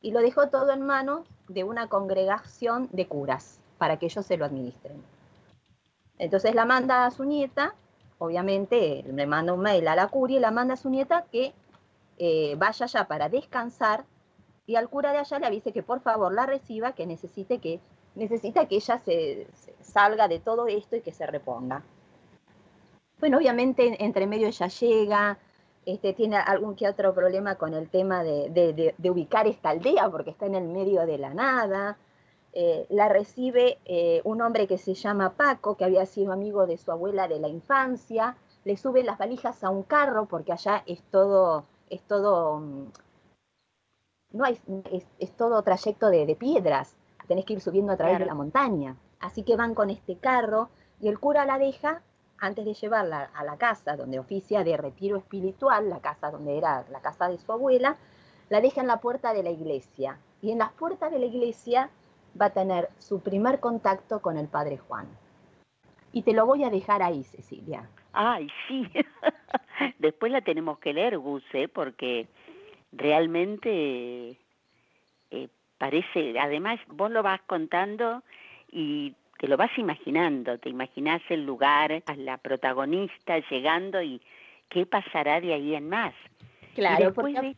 Y 0.00 0.10
lo 0.10 0.20
dejó 0.20 0.48
todo 0.48 0.72
en 0.72 0.82
manos 0.82 1.28
de 1.48 1.62
una 1.62 1.88
congregación 1.88 2.88
de 2.92 3.06
curas 3.06 3.60
para 3.78 3.98
que 3.98 4.06
ellos 4.06 4.24
se 4.24 4.36
lo 4.36 4.46
administren. 4.46 5.02
Entonces 6.22 6.54
la 6.54 6.64
manda 6.64 7.04
a 7.04 7.10
su 7.10 7.24
nieta, 7.24 7.74
obviamente 8.18 9.02
le 9.04 9.26
manda 9.26 9.52
un 9.52 9.58
mail 9.58 9.88
a 9.88 9.96
la 9.96 10.06
curia 10.06 10.36
y 10.36 10.40
la 10.40 10.52
manda 10.52 10.74
a 10.74 10.76
su 10.76 10.88
nieta 10.88 11.24
que 11.32 11.52
eh, 12.16 12.54
vaya 12.56 12.84
allá 12.84 13.08
para 13.08 13.28
descansar 13.28 14.04
y 14.64 14.76
al 14.76 14.88
cura 14.88 15.10
de 15.10 15.18
allá 15.18 15.40
le 15.40 15.46
avise 15.46 15.72
que 15.72 15.82
por 15.82 15.98
favor 15.98 16.32
la 16.32 16.46
reciba, 16.46 16.92
que 16.92 17.08
necesite 17.08 17.58
que 17.58 17.80
necesita 18.14 18.66
que 18.66 18.76
ella 18.76 18.98
se 18.98 19.48
salga 19.80 20.28
de 20.28 20.38
todo 20.38 20.68
esto 20.68 20.94
y 20.94 21.00
que 21.00 21.10
se 21.10 21.26
reponga. 21.26 21.82
Bueno, 23.18 23.38
obviamente 23.38 24.04
entre 24.04 24.28
medio 24.28 24.46
ella 24.46 24.68
llega, 24.68 25.38
este, 25.84 26.12
tiene 26.12 26.36
algún 26.36 26.76
que 26.76 26.86
otro 26.86 27.12
problema 27.12 27.56
con 27.56 27.74
el 27.74 27.88
tema 27.88 28.22
de, 28.22 28.94
ubicar 29.02 29.48
esta 29.48 29.70
aldea 29.70 30.08
porque 30.08 30.30
está 30.30 30.46
en 30.46 30.54
el 30.54 30.68
medio 30.68 31.04
de 31.04 31.18
la 31.18 31.34
nada. 31.34 31.96
Eh, 32.54 32.86
la 32.90 33.08
recibe 33.08 33.78
eh, 33.86 34.20
un 34.24 34.42
hombre 34.42 34.66
que 34.66 34.76
se 34.76 34.92
llama 34.92 35.30
Paco, 35.30 35.76
que 35.76 35.86
había 35.86 36.04
sido 36.04 36.32
amigo 36.32 36.66
de 36.66 36.76
su 36.76 36.92
abuela 36.92 37.26
de 37.26 37.40
la 37.40 37.48
infancia. 37.48 38.36
Le 38.64 38.76
sube 38.76 39.02
las 39.02 39.18
valijas 39.18 39.64
a 39.64 39.70
un 39.70 39.82
carro 39.82 40.26
porque 40.26 40.52
allá 40.52 40.82
es 40.86 41.02
todo, 41.04 41.64
es 41.88 42.02
todo, 42.02 42.58
mm, 42.58 42.86
no 44.32 44.44
hay, 44.44 44.58
es, 45.18 45.32
todo 45.36 45.62
trayecto 45.62 46.10
de, 46.10 46.36
piedras. 46.36 46.94
Tenés 47.26 47.46
que 47.46 47.54
ir 47.54 47.60
subiendo 47.60 47.92
a 47.92 47.96
través 47.96 48.18
de 48.18 48.26
la 48.26 48.34
montaña. 48.34 48.96
Así 49.20 49.44
que 49.44 49.56
van 49.56 49.74
con 49.74 49.88
este 49.88 50.16
carro 50.16 50.68
y 51.00 51.08
el 51.08 51.18
cura 51.18 51.46
la 51.46 51.58
deja 51.58 52.02
antes 52.38 52.64
de 52.64 52.74
llevarla 52.74 53.30
a 53.34 53.44
la 53.44 53.56
casa 53.56 53.96
donde 53.96 54.18
oficia 54.18 54.64
de 54.64 54.76
retiro 54.76 55.16
espiritual, 55.16 55.88
la 55.88 56.00
casa 56.00 56.30
donde 56.30 56.58
era 56.58 56.84
la 56.90 57.00
casa 57.00 57.28
de 57.28 57.38
su 57.38 57.52
abuela, 57.52 57.96
la 58.50 58.60
deja 58.60 58.80
en 58.80 58.88
la 58.88 59.00
puerta 59.00 59.32
de 59.32 59.42
la 59.42 59.50
iglesia. 59.50 60.18
Y 60.42 60.50
en 60.50 60.58
las 60.58 60.72
puertas 60.72 61.12
de 61.12 61.20
la 61.20 61.26
iglesia 61.26 61.88
va 62.40 62.46
a 62.46 62.50
tener 62.50 62.88
su 62.98 63.20
primer 63.20 63.60
contacto 63.60 64.20
con 64.20 64.38
el 64.38 64.48
Padre 64.48 64.78
Juan. 64.78 65.06
Y 66.12 66.22
te 66.22 66.32
lo 66.32 66.46
voy 66.46 66.64
a 66.64 66.70
dejar 66.70 67.02
ahí, 67.02 67.24
Cecilia. 67.24 67.88
Ay, 68.12 68.48
sí. 68.68 68.86
Después 69.98 70.30
la 70.30 70.42
tenemos 70.42 70.78
que 70.78 70.92
leer, 70.92 71.18
Gus, 71.18 71.44
¿eh? 71.54 71.68
porque 71.68 72.28
realmente 72.92 74.36
eh, 75.30 75.48
parece, 75.78 76.38
además 76.38 76.78
vos 76.88 77.10
lo 77.10 77.22
vas 77.22 77.40
contando 77.46 78.22
y 78.70 79.14
te 79.38 79.48
lo 79.48 79.56
vas 79.56 79.76
imaginando, 79.78 80.58
te 80.58 80.68
imaginas 80.68 81.22
el 81.28 81.44
lugar, 81.44 82.02
a 82.06 82.16
la 82.16 82.38
protagonista 82.38 83.38
llegando 83.50 84.02
y 84.02 84.20
qué 84.68 84.86
pasará 84.86 85.40
de 85.40 85.54
ahí 85.54 85.74
en 85.74 85.88
más. 85.88 86.14
Claro, 86.74 87.12
porque... 87.12 87.56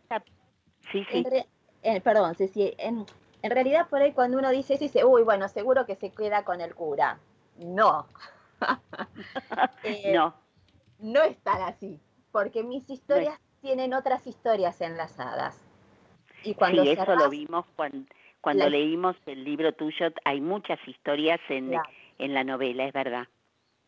Sí, 0.93 1.04
sí. 1.11 1.25
En 1.83 2.02
perdón, 2.02 2.35
sí, 2.35 2.73
en, 2.78 3.04
en 3.44 3.50
realidad 3.50 3.88
por 3.90 4.00
ahí 4.00 4.12
cuando 4.12 4.38
uno 4.38 4.48
dice 4.48 4.72
eso, 4.72 4.84
dice, 4.84 5.04
uy, 5.04 5.22
bueno, 5.22 5.48
seguro 5.48 5.84
que 5.84 5.96
se 5.96 6.10
queda 6.10 6.44
con 6.44 6.62
el 6.62 6.74
cura. 6.74 7.18
No. 7.58 8.06
Eh, 9.82 10.14
no. 10.14 10.34
No 10.98 11.20
es 11.20 11.36
tan 11.40 11.60
así, 11.60 12.00
porque 12.32 12.62
mis 12.62 12.88
historias 12.88 13.38
tienen 13.60 13.92
otras 13.92 14.26
historias 14.26 14.80
enlazadas. 14.80 15.60
Y 16.42 16.54
cuando 16.54 16.82
sí, 16.82 16.92
eso 16.92 17.14
lo 17.16 17.28
vimos 17.28 17.66
cuando 17.76 18.06
cuando 18.40 18.70
leímos 18.70 19.16
el 19.26 19.44
libro 19.44 19.74
tuyo, 19.74 20.06
hay 20.24 20.40
muchas 20.40 20.78
historias 20.86 21.40
en, 21.50 21.74
en 22.18 22.32
la 22.32 22.44
novela, 22.44 22.86
es 22.86 22.94
verdad. 22.94 23.24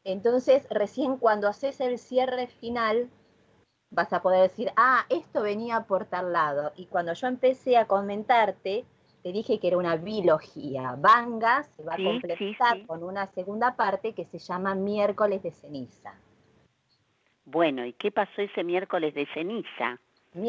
Entonces, 0.04 0.66
recién 0.68 1.16
cuando 1.16 1.48
haces 1.48 1.80
el 1.80 1.98
cierre 1.98 2.48
final, 2.48 3.08
vas 3.90 4.12
a 4.12 4.20
poder 4.20 4.42
decir, 4.42 4.70
ah, 4.76 5.06
esto 5.08 5.42
venía 5.42 5.84
por 5.84 6.04
tal 6.04 6.34
lado. 6.34 6.72
Y 6.76 6.86
cuando 6.86 7.14
yo 7.14 7.26
empecé 7.26 7.78
a 7.78 7.86
comentarte, 7.86 8.84
te 9.26 9.32
dije 9.32 9.58
que 9.58 9.66
era 9.66 9.76
una 9.76 9.96
biología. 9.96 10.94
Vanga 10.96 11.64
se 11.76 11.82
va 11.82 11.94
a 11.94 11.96
completar 11.96 12.86
con 12.86 13.02
una 13.02 13.26
segunda 13.26 13.74
parte 13.74 14.12
que 14.12 14.24
se 14.24 14.38
llama 14.38 14.76
miércoles 14.76 15.42
de 15.42 15.50
ceniza. 15.50 16.14
Bueno, 17.44 17.84
¿y 17.84 17.92
qué 17.94 18.12
pasó 18.12 18.40
ese 18.40 18.62
miércoles 18.62 19.14
de 19.16 19.26
ceniza? 19.34 19.98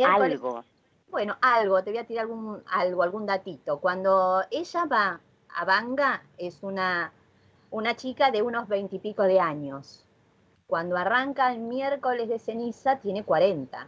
Algo. 0.05 0.63
Bueno, 1.10 1.38
algo, 1.41 1.84
te 1.84 1.89
voy 1.89 1.98
a 1.98 2.03
tirar 2.03 2.25
algún, 2.25 2.62
algo, 2.67 3.01
algún 3.01 3.25
datito. 3.25 3.79
Cuando 3.79 4.43
ella 4.51 4.86
va 4.86 5.22
a 5.55 5.65
Banga, 5.65 6.22
es 6.38 6.62
una, 6.62 7.12
una 7.72 7.96
chica 7.96 8.29
de 8.29 8.43
unos 8.43 8.67
veintipico 8.67 9.24
de 9.24 9.39
años. 9.39 10.05
Cuando 10.67 10.98
arranca 10.98 11.51
el 11.51 11.62
miércoles 11.62 12.29
de 12.29 12.38
ceniza, 12.38 13.00
tiene 13.00 13.24
cuarenta. 13.24 13.88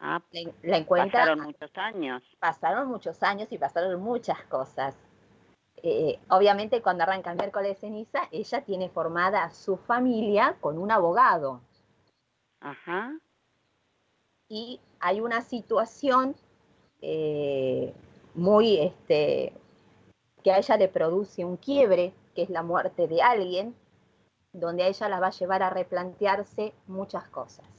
Ah, 0.00 0.22
la, 0.62 0.76
encuentra, 0.76 1.20
pasaron 1.20 1.40
muchos 1.40 1.70
años. 1.76 2.22
Pasaron 2.38 2.88
muchos 2.88 3.22
años 3.22 3.48
y 3.50 3.58
pasaron 3.58 4.00
muchas 4.00 4.42
cosas. 4.44 4.96
Eh, 5.82 6.18
obviamente 6.28 6.82
cuando 6.82 7.04
arranca 7.04 7.30
el 7.30 7.36
miércoles 7.36 7.70
de 7.70 7.80
ceniza, 7.80 8.28
ella 8.30 8.62
tiene 8.62 8.88
formada 8.88 9.50
su 9.50 9.76
familia 9.76 10.56
con 10.60 10.78
un 10.78 10.90
abogado. 10.90 11.60
Ajá 12.60 13.12
y 14.48 14.80
hay 15.00 15.20
una 15.20 15.42
situación 15.42 16.34
eh, 17.02 17.94
muy, 18.34 18.78
este, 18.78 19.52
que 20.42 20.52
a 20.52 20.58
ella 20.58 20.76
le 20.76 20.88
produce 20.88 21.44
un 21.44 21.56
quiebre, 21.56 22.12
que 22.34 22.42
es 22.42 22.50
la 22.50 22.62
muerte 22.62 23.06
de 23.08 23.22
alguien, 23.22 23.74
donde 24.52 24.84
a 24.84 24.88
ella 24.88 25.08
la 25.08 25.20
va 25.20 25.28
a 25.28 25.32
llevar 25.32 25.62
a 25.62 25.70
replantearse 25.70 26.72
muchas 26.86 27.28
cosas. 27.28 27.77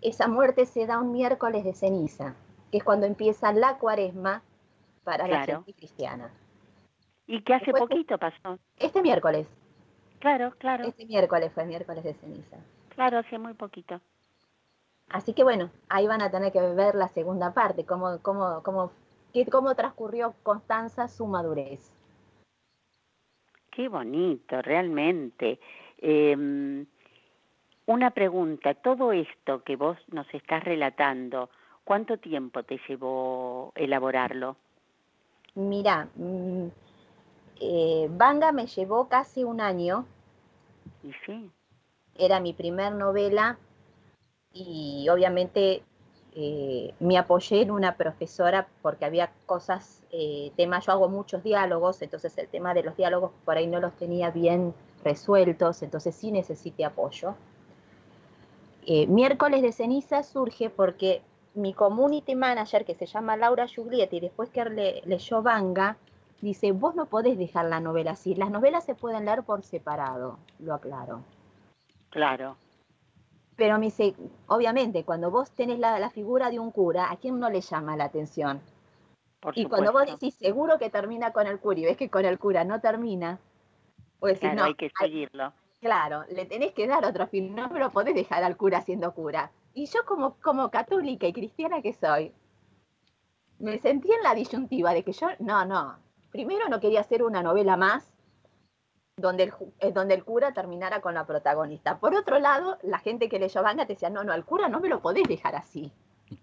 Esa 0.00 0.28
muerte 0.28 0.66
se 0.66 0.86
da 0.86 1.00
un 1.00 1.12
miércoles 1.12 1.64
de 1.64 1.74
ceniza, 1.74 2.34
que 2.70 2.78
es 2.78 2.84
cuando 2.84 3.06
empieza 3.06 3.52
la 3.52 3.78
cuaresma 3.78 4.42
para 5.04 5.26
la 5.26 5.44
gente 5.44 5.72
cristiana. 5.74 6.30
Y 7.26 7.42
que 7.42 7.54
hace 7.54 7.72
poquito 7.72 8.16
pasó. 8.18 8.58
Este 8.76 9.02
miércoles. 9.02 9.48
Claro, 10.20 10.54
claro. 10.58 10.84
Este 10.84 11.06
miércoles 11.06 11.52
fue 11.52 11.64
el 11.64 11.68
miércoles 11.68 12.04
de 12.04 12.14
ceniza. 12.14 12.56
Claro, 12.94 13.18
hace 13.18 13.38
muy 13.38 13.54
poquito. 13.54 14.00
Así 15.08 15.32
que 15.32 15.42
bueno, 15.42 15.70
ahí 15.88 16.06
van 16.06 16.22
a 16.22 16.30
tener 16.30 16.52
que 16.52 16.60
ver 16.60 16.94
la 16.94 17.08
segunda 17.08 17.54
parte, 17.54 17.84
cómo, 17.84 18.18
cómo, 18.22 18.62
cómo, 18.62 18.90
cómo 19.50 19.74
transcurrió 19.74 20.34
Constanza 20.42 21.08
su 21.08 21.26
madurez. 21.26 21.94
Qué 23.70 23.88
bonito, 23.88 24.60
realmente. 24.60 25.60
Em, 25.98 26.86
una 27.88 28.10
pregunta, 28.10 28.74
todo 28.74 29.12
esto 29.12 29.62
que 29.64 29.76
vos 29.76 29.96
nos 30.08 30.26
estás 30.34 30.62
relatando, 30.62 31.48
¿cuánto 31.84 32.18
tiempo 32.18 32.62
te 32.62 32.78
llevó 32.86 33.72
elaborarlo? 33.74 34.56
Mira, 35.54 36.06
mm, 36.14 36.66
eh, 37.60 38.08
Banga 38.10 38.52
me 38.52 38.66
llevó 38.66 39.08
casi 39.08 39.42
un 39.42 39.62
año. 39.62 40.04
¿Y 41.02 41.12
sí? 41.24 41.50
Era 42.14 42.40
mi 42.40 42.52
primer 42.52 42.92
novela, 42.92 43.56
y 44.52 45.08
obviamente 45.08 45.82
eh, 46.34 46.94
me 47.00 47.16
apoyé 47.16 47.62
en 47.62 47.70
una 47.70 47.96
profesora 47.96 48.68
porque 48.82 49.06
había 49.06 49.32
cosas, 49.46 50.02
eh, 50.12 50.52
temas, 50.56 50.84
yo 50.84 50.92
hago 50.92 51.08
muchos 51.08 51.42
diálogos, 51.42 52.02
entonces 52.02 52.36
el 52.36 52.48
tema 52.48 52.74
de 52.74 52.82
los 52.82 52.96
diálogos 52.98 53.30
por 53.46 53.56
ahí 53.56 53.66
no 53.66 53.80
los 53.80 53.94
tenía 53.94 54.30
bien 54.30 54.74
resueltos, 55.02 55.82
entonces 55.82 56.14
sí 56.14 56.30
necesité 56.32 56.84
apoyo. 56.84 57.34
Eh, 58.90 59.06
miércoles 59.06 59.60
de 59.60 59.70
ceniza 59.70 60.22
surge 60.22 60.70
porque 60.70 61.20
mi 61.52 61.74
community 61.74 62.34
manager, 62.34 62.86
que 62.86 62.94
se 62.94 63.04
llama 63.04 63.36
Laura 63.36 63.66
Giuglietti, 63.66 64.18
después 64.18 64.48
que 64.48 64.64
le, 64.64 65.02
leyó 65.04 65.42
Vanga, 65.42 65.98
dice, 66.40 66.72
vos 66.72 66.94
no 66.94 67.04
podés 67.04 67.36
dejar 67.36 67.66
la 67.66 67.80
novela 67.80 68.12
así, 68.12 68.34
las 68.34 68.50
novelas 68.50 68.86
se 68.86 68.94
pueden 68.94 69.26
leer 69.26 69.42
por 69.42 69.62
separado, 69.62 70.38
lo 70.58 70.72
aclaro. 70.72 71.20
Claro. 72.08 72.56
Pero 73.56 73.78
me 73.78 73.86
dice, 73.86 74.14
obviamente, 74.46 75.04
cuando 75.04 75.30
vos 75.30 75.50
tenés 75.50 75.78
la, 75.78 76.08
figura 76.08 76.48
de 76.48 76.58
un 76.58 76.70
cura, 76.70 77.10
¿a 77.10 77.16
quién 77.16 77.38
no 77.38 77.50
le 77.50 77.60
llama 77.60 77.94
la 77.94 78.04
atención? 78.04 78.62
y 79.54 79.66
cuando 79.66 79.92
vos 79.92 80.06
decís 80.06 80.34
seguro 80.34 80.78
que 80.78 80.88
termina 80.88 81.32
con 81.34 81.46
el 81.46 81.60
cura 81.60 81.78
y 81.78 81.84
ves 81.84 81.98
que 81.98 82.08
con 82.08 82.24
el 82.24 82.38
cura 82.38 82.64
no 82.64 82.80
termina, 82.80 83.38
pues 84.18 84.42
no, 84.42 84.64
hay 84.64 84.74
que 84.74 84.90
seguirlo. 84.98 85.52
Claro, 85.80 86.24
le 86.30 86.46
tenés 86.46 86.72
que 86.72 86.86
dar 86.86 87.04
otro 87.04 87.26
fin, 87.26 87.54
no 87.54 87.68
me 87.68 87.78
lo 87.78 87.90
podés 87.90 88.14
dejar 88.14 88.44
al 88.44 88.56
cura 88.56 88.80
siendo 88.82 89.12
cura. 89.14 89.50
Y 89.74 89.86
yo 89.86 90.04
como, 90.06 90.36
como 90.40 90.70
católica 90.70 91.26
y 91.26 91.32
cristiana 91.32 91.82
que 91.82 91.92
soy, 91.92 92.32
me 93.58 93.78
sentí 93.78 94.12
en 94.12 94.22
la 94.22 94.34
disyuntiva 94.34 94.92
de 94.92 95.02
que 95.02 95.12
yo, 95.12 95.28
no, 95.40 95.64
no, 95.64 95.98
primero 96.30 96.68
no 96.68 96.80
quería 96.80 97.00
hacer 97.00 97.22
una 97.22 97.42
novela 97.42 97.76
más 97.76 98.12
donde 99.16 99.44
el, 99.44 99.54
eh, 99.80 99.92
donde 99.92 100.14
el 100.14 100.24
cura 100.24 100.52
terminara 100.52 101.00
con 101.00 101.14
la 101.14 101.26
protagonista. 101.26 101.98
Por 101.98 102.14
otro 102.14 102.38
lado, 102.38 102.78
la 102.82 102.98
gente 102.98 103.28
que 103.28 103.38
leyó 103.38 103.62
Vanga 103.62 103.86
te 103.86 103.94
decía, 103.94 104.10
no, 104.10 104.24
no, 104.24 104.32
al 104.32 104.44
cura 104.44 104.68
no 104.68 104.80
me 104.80 104.88
lo 104.88 105.00
podés 105.00 105.26
dejar 105.28 105.56
así. 105.56 105.92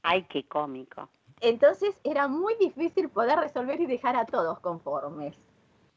Ay, 0.03 0.23
qué 0.23 0.47
cómico. 0.47 1.09
Entonces 1.41 1.99
era 2.03 2.27
muy 2.27 2.55
difícil 2.55 3.09
poder 3.09 3.39
resolver 3.39 3.79
y 3.79 3.85
dejar 3.85 4.15
a 4.15 4.25
todos 4.25 4.59
conformes. 4.59 5.37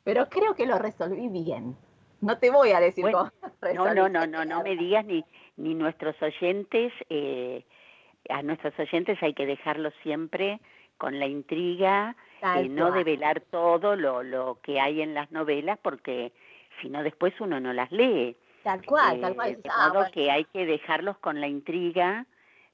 Pero 0.05 0.29
creo 0.29 0.55
que 0.55 0.67
lo 0.67 0.79
resolví 0.79 1.29
bien. 1.29 1.77
No 2.21 2.39
te 2.39 2.51
voy 2.51 2.73
a 2.73 2.81
decir 2.81 3.05
cómo. 3.11 3.31
No, 3.75 3.93
no, 3.93 4.09
no, 4.09 4.27
no, 4.27 4.45
no 4.45 4.63
me 4.63 4.77
digas 4.77 5.05
ni, 5.05 5.25
ni 5.57 5.75
nuestros 5.75 6.15
oyentes, 6.23 6.93
eh, 7.11 7.65
a 8.29 8.43
nuestros 8.43 8.79
oyentes 8.79 9.19
hay 9.21 9.35
que 9.35 9.47
dejarlo 9.47 9.91
siempre 10.03 10.61
con 10.97 11.19
la 11.19 11.27
intriga, 11.27 12.17
y 12.63 12.69
no 12.69 12.93
develar 12.93 13.41
todo 13.41 13.97
lo, 13.97 14.23
lo 14.23 14.61
que 14.63 14.81
hay 14.81 15.03
en 15.03 15.15
las 15.15 15.31
novelas, 15.33 15.79
porque 15.83 16.33
si 16.81 16.89
no 16.89 17.03
después 17.03 17.35
uno 17.41 17.61
no 17.61 17.73
las 17.73 17.91
lee. 17.91 18.37
Tal 18.63 18.85
cual, 18.85 19.21
tal 19.21 19.35
cual. 19.35 19.51
Eh, 19.51 19.57
de 19.57 19.71
ah, 19.71 19.91
modo 19.93 20.07
que 20.13 20.31
hay 20.31 20.45
que 20.45 20.67
dejarlos 20.67 21.19
con 21.19 21.41
la 21.41 21.49
intriga 21.49 22.27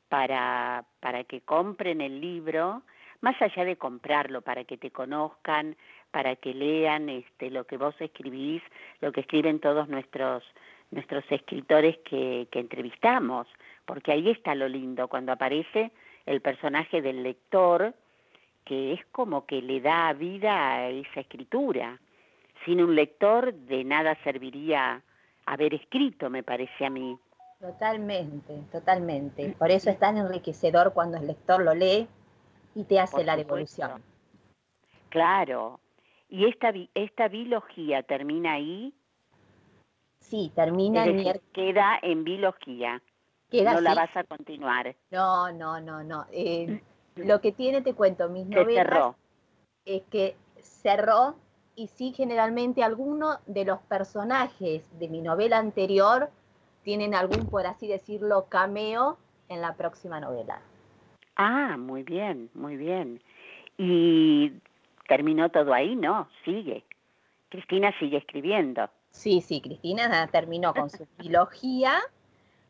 para, 0.08 0.84
para 1.00 1.24
que 1.24 1.40
compren 1.40 2.00
el 2.00 2.20
libro, 2.20 2.82
más 3.20 3.40
allá 3.40 3.64
de 3.64 3.76
comprarlo, 3.76 4.42
para 4.42 4.64
que 4.64 4.76
te 4.76 4.90
conozcan, 4.90 5.76
para 6.14 6.36
que 6.36 6.54
lean 6.54 7.08
este, 7.08 7.50
lo 7.50 7.64
que 7.64 7.76
vos 7.76 7.96
escribís, 7.98 8.62
lo 9.00 9.10
que 9.10 9.22
escriben 9.22 9.58
todos 9.58 9.88
nuestros 9.88 10.44
nuestros 10.92 11.24
escritores 11.28 11.98
que, 12.08 12.46
que 12.52 12.60
entrevistamos, 12.60 13.48
porque 13.84 14.12
ahí 14.12 14.30
está 14.30 14.54
lo 14.54 14.68
lindo, 14.68 15.08
cuando 15.08 15.32
aparece 15.32 15.90
el 16.24 16.40
personaje 16.40 17.02
del 17.02 17.24
lector, 17.24 17.94
que 18.64 18.92
es 18.92 19.00
como 19.10 19.44
que 19.44 19.60
le 19.60 19.80
da 19.80 20.12
vida 20.12 20.74
a 20.74 20.88
esa 20.88 21.18
escritura. 21.18 21.98
Sin 22.64 22.80
un 22.80 22.94
lector 22.94 23.52
de 23.52 23.82
nada 23.82 24.16
serviría 24.22 25.02
haber 25.46 25.74
escrito, 25.74 26.30
me 26.30 26.44
parece 26.44 26.86
a 26.86 26.90
mí. 26.90 27.18
Totalmente, 27.58 28.54
totalmente. 28.70 29.56
Por 29.58 29.72
eso 29.72 29.90
es 29.90 29.98
tan 29.98 30.16
enriquecedor 30.16 30.92
cuando 30.92 31.16
el 31.16 31.26
lector 31.26 31.60
lo 31.60 31.74
lee 31.74 32.06
y 32.76 32.84
te 32.84 33.00
hace 33.00 33.24
la 33.24 33.36
devolución. 33.36 34.00
Claro. 35.08 35.80
¿Y 36.34 36.46
esta, 36.46 36.72
esta 36.94 37.28
biología 37.28 38.02
termina 38.02 38.54
ahí? 38.54 38.92
Sí, 40.18 40.50
termina 40.52 41.06
en... 41.06 41.40
queda 41.52 41.96
en 42.02 42.24
biología. 42.24 43.00
no 43.52 43.80
la 43.80 43.94
vas 43.94 44.16
a 44.16 44.24
continuar. 44.24 44.96
No, 45.12 45.52
no, 45.52 45.80
no, 45.80 46.02
no. 46.02 46.26
Eh, 46.32 46.80
lo 47.14 47.40
que 47.40 47.52
tiene, 47.52 47.82
te 47.82 47.94
cuento, 47.94 48.28
mis 48.28 48.46
novelas 48.48 49.14
es 49.84 50.02
que 50.10 50.34
cerró 50.56 51.36
y 51.76 51.86
sí 51.86 52.12
generalmente 52.12 52.82
alguno 52.82 53.38
de 53.46 53.64
los 53.64 53.78
personajes 53.82 54.82
de 54.98 55.08
mi 55.08 55.20
novela 55.20 55.58
anterior 55.58 56.30
tienen 56.82 57.14
algún, 57.14 57.46
por 57.46 57.64
así 57.64 57.86
decirlo, 57.86 58.46
cameo 58.48 59.18
en 59.48 59.60
la 59.60 59.76
próxima 59.76 60.18
novela. 60.18 60.60
Ah, 61.36 61.76
muy 61.78 62.02
bien, 62.02 62.50
muy 62.54 62.76
bien. 62.76 63.22
Y 63.78 64.52
terminó 65.08 65.50
todo 65.50 65.72
ahí, 65.74 65.96
¿no? 65.96 66.28
Sigue. 66.44 66.84
Cristina 67.48 67.92
sigue 67.98 68.18
escribiendo. 68.18 68.88
Sí, 69.10 69.40
sí, 69.40 69.60
Cristina 69.60 70.26
terminó 70.28 70.74
con 70.74 70.90
su 70.90 71.06
trilogía 71.16 71.98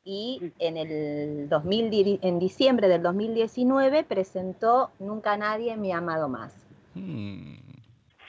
y 0.05 0.41
mm. 0.41 0.47
en 0.59 0.77
el 0.77 1.49
2000, 1.49 2.21
en 2.23 2.39
diciembre 2.39 2.89
del 2.89 3.03
2019 3.03 4.05
presentó 4.05 4.91
Nunca 4.99 5.37
nadie 5.37 5.77
me 5.77 5.93
ha 5.93 5.99
amado 5.99 6.29
más. 6.29 6.55
Hmm. 6.95 7.55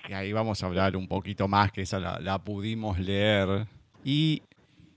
Y 0.07 0.13
ahí 0.13 0.31
vamos 0.33 0.63
a 0.63 0.67
hablar 0.67 0.95
un 0.95 1.07
poquito 1.07 1.47
más, 1.47 1.71
que 1.71 1.81
esa 1.81 1.99
la, 1.99 2.19
la 2.19 2.39
pudimos 2.39 2.99
leer. 2.99 3.67
Y 4.03 4.43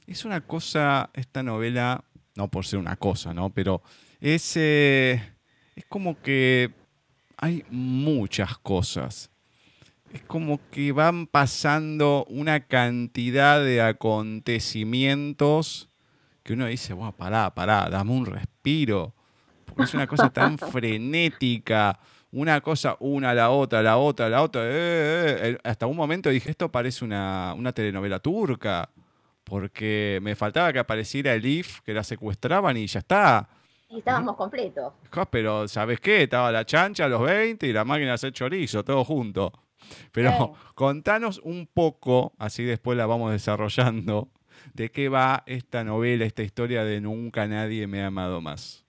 es 0.07 0.25
una 0.25 0.41
cosa, 0.41 1.11
esta 1.15 1.43
novela, 1.43 2.05
no 2.35 2.49
por 2.49 2.67
ser 2.67 2.79
una 2.79 2.97
cosa, 2.97 3.35
¿no? 3.35 3.51
Pero 3.51 3.83
es, 4.21 4.57
eh, 4.57 5.21
es 5.75 5.85
como 5.87 6.21
que 6.21 6.71
hay 7.39 7.65
muchas 7.71 8.59
cosas. 8.59 9.31
Es 10.13 10.21
como 10.23 10.61
que 10.71 10.93
van 10.93 11.27
pasando 11.27 12.27
una 12.29 12.61
cantidad 12.61 13.65
de 13.65 13.81
acontecimientos 13.81 15.89
que 16.43 16.53
uno 16.55 16.67
dice, 16.67 16.95
bueno, 16.95 17.13
pará, 17.13 17.55
pará, 17.55 17.89
dame 17.91 18.13
un 18.13 18.27
respiro. 18.27 19.15
Porque 19.65 19.85
es 19.85 19.95
una 19.95 20.07
cosa 20.07 20.31
tan 20.33 20.59
frenética. 20.59 21.99
Una 22.31 22.61
cosa, 22.61 22.97
una, 23.01 23.35
la 23.35 23.51
otra, 23.51 23.83
la 23.83 23.97
otra, 23.99 24.29
la 24.29 24.43
otra. 24.43 24.63
Eh, 24.65 25.51
eh, 25.51 25.59
hasta 25.63 25.87
un 25.87 25.97
momento 25.97 26.31
dije, 26.31 26.51
esto 26.51 26.71
parece 26.71 27.05
una, 27.05 27.55
una 27.57 27.73
telenovela 27.73 28.19
turca 28.19 28.91
porque 29.45 30.19
me 30.23 30.37
faltaba 30.37 30.73
que 30.73 30.79
apareciera 30.79 31.35
el 31.35 31.45
IF, 31.45 31.81
que 31.81 31.95
la 31.95 32.05
secuestraban 32.05 32.77
y 32.77 32.87
ya 32.87 33.01
está. 33.01 33.49
Y 33.89 33.99
estábamos 33.99 34.37
completos. 34.37 34.93
Pero, 35.31 35.67
¿sabes 35.67 36.01
qué? 36.01 36.25
Estaba 36.25 36.53
la 36.53 36.65
chancha 36.65 37.09
los 37.09 37.23
20 37.23 37.67
y 37.67 37.73
la 37.73 37.85
máquina 37.85 38.09
de 38.09 38.15
hacer 38.15 38.33
chorizo, 38.33 38.85
todo 38.85 39.05
junto. 39.05 39.53
Pero 40.13 40.55
contanos 40.75 41.39
un 41.39 41.67
poco, 41.67 42.33
así 42.39 42.65
después 42.65 42.99
la 42.99 43.07
vamos 43.07 43.33
desarrollando, 43.33 44.29
de 44.75 44.91
qué 44.91 45.09
va 45.09 45.43
esta 45.47 45.85
novela, 45.85 46.25
esta 46.25 46.43
historia 46.43 46.85
de 46.85 47.01
Nunca 47.01 47.47
nadie 47.47 47.87
me 47.87 48.03
ha 48.03 48.09
amado 48.09 48.41
más. 48.41 48.85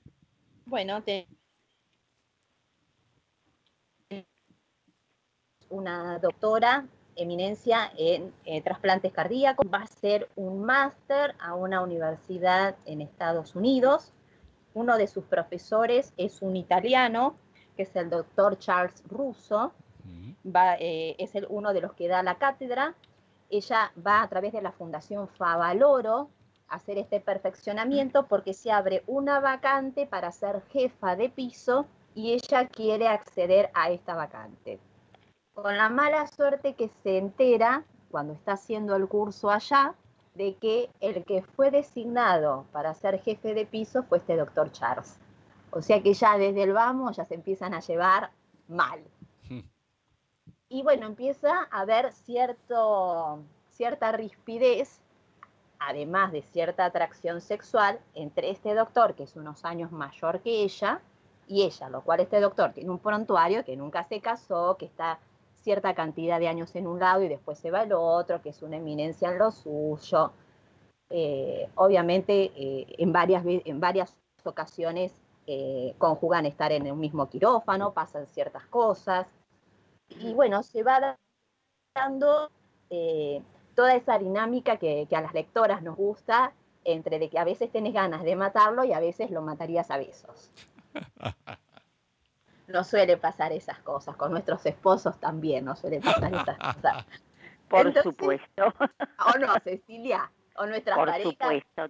Bueno, 0.65 1.01
te... 1.01 1.27
una 5.69 6.17
doctora 6.17 6.87
eminencia 7.15 7.91
en 7.97 8.33
eh, 8.45 8.61
trasplantes 8.61 9.11
cardíacos, 9.11 9.65
va 9.71 9.79
a 9.79 9.83
hacer 9.83 10.29
un 10.35 10.63
máster 10.63 11.35
a 11.39 11.53
una 11.53 11.81
universidad 11.81 12.75
en 12.85 13.01
Estados 13.01 13.55
Unidos. 13.55 14.13
Uno 14.73 14.97
de 14.97 15.07
sus 15.07 15.25
profesores 15.25 16.13
es 16.17 16.41
un 16.41 16.55
italiano, 16.55 17.35
que 17.75 17.83
es 17.83 17.95
el 17.95 18.09
doctor 18.09 18.57
Charles 18.57 19.03
Russo, 19.09 19.73
va, 20.45 20.75
eh, 20.75 21.15
es 21.17 21.35
el, 21.35 21.47
uno 21.49 21.73
de 21.73 21.81
los 21.81 21.93
que 21.93 22.07
da 22.07 22.23
la 22.23 22.37
cátedra. 22.37 22.95
Ella 23.49 23.91
va 24.05 24.21
a 24.21 24.27
través 24.27 24.53
de 24.53 24.61
la 24.61 24.71
Fundación 24.71 25.27
Favaloro 25.27 26.29
a 26.67 26.75
hacer 26.75 26.97
este 26.97 27.19
perfeccionamiento 27.19 28.27
porque 28.27 28.53
se 28.53 28.71
abre 28.71 29.03
una 29.07 29.39
vacante 29.39 30.05
para 30.05 30.31
ser 30.31 30.61
jefa 30.71 31.15
de 31.15 31.29
piso 31.29 31.87
y 32.13 32.33
ella 32.33 32.67
quiere 32.67 33.07
acceder 33.07 33.71
a 33.73 33.89
esta 33.89 34.13
vacante. 34.15 34.79
Con 35.53 35.75
la 35.77 35.89
mala 35.89 36.27
suerte 36.27 36.73
que 36.73 36.89
se 37.03 37.17
entera 37.17 37.83
cuando 38.11 38.33
está 38.33 38.53
haciendo 38.53 38.95
el 38.95 39.07
curso 39.07 39.49
allá 39.49 39.95
de 40.39 40.55
que 40.55 40.89
el 41.01 41.25
que 41.25 41.41
fue 41.41 41.69
designado 41.69 42.65
para 42.71 42.93
ser 42.93 43.19
jefe 43.19 43.53
de 43.53 43.65
piso 43.65 44.03
fue 44.03 44.19
este 44.19 44.37
doctor 44.37 44.71
Charles. 44.71 45.19
O 45.69 45.81
sea 45.81 46.01
que 46.01 46.13
ya 46.13 46.37
desde 46.37 46.63
el 46.63 46.71
vamos 46.71 47.17
ya 47.17 47.25
se 47.25 47.35
empiezan 47.35 47.73
a 47.73 47.81
llevar 47.81 48.31
mal. 48.69 49.03
Hmm. 49.49 49.67
Y 50.69 50.81
bueno, 50.81 51.07
empieza 51.07 51.67
a 51.69 51.81
haber 51.81 52.13
cierto, 52.13 53.43
cierta 53.71 54.13
rispidez, 54.13 55.01
además 55.77 56.31
de 56.31 56.41
cierta 56.41 56.85
atracción 56.85 57.41
sexual, 57.41 57.99
entre 58.15 58.49
este 58.49 58.73
doctor, 58.73 59.15
que 59.15 59.23
es 59.23 59.35
unos 59.35 59.65
años 59.65 59.91
mayor 59.91 60.39
que 60.39 60.63
ella, 60.63 61.01
y 61.47 61.63
ella, 61.63 61.89
lo 61.89 62.01
cual 62.01 62.21
este 62.21 62.39
doctor 62.39 62.71
tiene 62.71 62.91
un 62.91 62.99
prontuario 62.99 63.65
que 63.65 63.75
nunca 63.75 64.05
se 64.05 64.21
casó, 64.21 64.77
que 64.77 64.85
está 64.85 65.19
cierta 65.59 65.93
cantidad 65.93 66.39
de 66.39 66.47
años 66.47 66.75
en 66.75 66.87
un 66.87 66.99
lado 66.99 67.23
y 67.23 67.27
después 67.27 67.59
se 67.59 67.71
va 67.71 67.81
al 67.81 67.93
otro, 67.93 68.41
que 68.41 68.49
es 68.49 68.61
una 68.61 68.77
eminencia 68.77 69.29
en 69.29 69.37
lo 69.37 69.51
suyo. 69.51 70.31
Eh, 71.09 71.69
obviamente, 71.75 72.51
eh, 72.55 72.85
en, 72.97 73.11
varias, 73.11 73.43
en 73.45 73.79
varias 73.79 74.15
ocasiones 74.43 75.13
eh, 75.47 75.95
conjugan 75.97 76.45
estar 76.45 76.71
en 76.71 76.91
un 76.91 76.99
mismo 76.99 77.29
quirófano, 77.29 77.93
pasan 77.93 78.27
ciertas 78.27 78.65
cosas. 78.67 79.27
Y 80.09 80.33
bueno, 80.33 80.63
se 80.63 80.83
va 80.83 81.17
dando 81.95 82.49
toda 83.75 83.95
esa 83.95 84.17
dinámica 84.17 84.77
que, 84.77 85.05
que, 85.07 85.15
a 85.15 85.21
las 85.21 85.33
lectoras 85.33 85.83
nos 85.83 85.95
gusta, 85.95 86.53
entre 86.83 87.19
de 87.19 87.29
que 87.29 87.37
a 87.37 87.43
veces 87.43 87.71
tenés 87.71 87.93
ganas 87.93 88.23
de 88.23 88.35
matarlo 88.35 88.83
y 88.83 88.93
a 88.93 88.99
veces 88.99 89.29
lo 89.29 89.41
matarías 89.41 89.91
a 89.91 89.97
besos. 89.97 90.51
no 92.69 92.83
suele 92.83 93.17
pasar 93.17 93.51
esas 93.51 93.79
cosas, 93.79 94.15
con 94.15 94.31
nuestros 94.31 94.65
esposos 94.65 95.19
también 95.19 95.65
no 95.65 95.75
suele 95.75 95.99
pasar 95.99 96.33
esas 96.33 96.57
cosas. 96.75 97.05
Por 97.67 97.93
supuesto. 98.01 98.73
O 99.35 99.37
no, 99.37 99.53
Cecilia, 99.63 100.31
o 100.55 100.65
nuestra 100.65 100.95
Por 100.95 101.13
supuesto, 101.21 101.83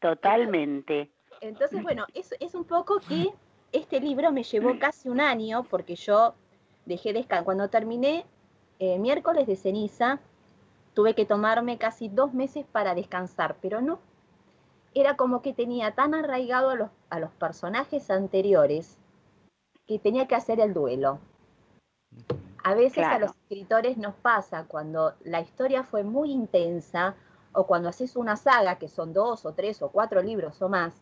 totalmente. 0.00 1.10
Entonces, 1.40 1.82
bueno, 1.82 2.06
es, 2.14 2.32
es 2.38 2.54
un 2.54 2.64
poco 2.64 3.00
que 3.00 3.28
este 3.72 4.00
libro 4.00 4.30
me 4.30 4.44
llevó 4.44 4.72
casi 4.78 5.08
un 5.08 5.20
año, 5.20 5.64
porque 5.64 5.96
yo 5.96 6.34
dejé 6.86 7.12
descansar. 7.12 7.44
Cuando 7.44 7.68
terminé 7.68 8.24
eh, 8.78 8.98
miércoles 8.98 9.46
de 9.46 9.56
ceniza, 9.56 10.20
tuve 10.94 11.14
que 11.14 11.26
tomarme 11.26 11.76
casi 11.76 12.08
dos 12.08 12.32
meses 12.32 12.64
para 12.70 12.94
descansar, 12.94 13.56
pero 13.60 13.80
no. 13.80 13.98
Era 14.94 15.16
como 15.16 15.42
que 15.42 15.52
tenía 15.52 15.90
tan 15.90 16.14
arraigado 16.14 16.70
a 16.70 16.76
los, 16.76 16.90
a 17.10 17.18
los 17.18 17.30
personajes 17.32 18.10
anteriores 18.10 18.98
que 19.86 19.98
tenía 19.98 20.26
que 20.26 20.34
hacer 20.34 20.60
el 20.60 20.74
duelo. 20.74 21.18
A 22.62 22.74
veces 22.74 23.04
a 23.04 23.18
los 23.18 23.32
escritores 23.32 23.98
nos 23.98 24.14
pasa 24.14 24.64
cuando 24.66 25.14
la 25.22 25.40
historia 25.40 25.82
fue 25.82 26.02
muy 26.02 26.30
intensa 26.30 27.14
o 27.52 27.66
cuando 27.66 27.88
haces 27.88 28.16
una 28.16 28.36
saga, 28.36 28.78
que 28.78 28.88
son 28.88 29.12
dos 29.12 29.44
o 29.44 29.52
tres 29.52 29.82
o 29.82 29.90
cuatro 29.90 30.22
libros 30.22 30.60
o 30.62 30.68
más, 30.68 30.94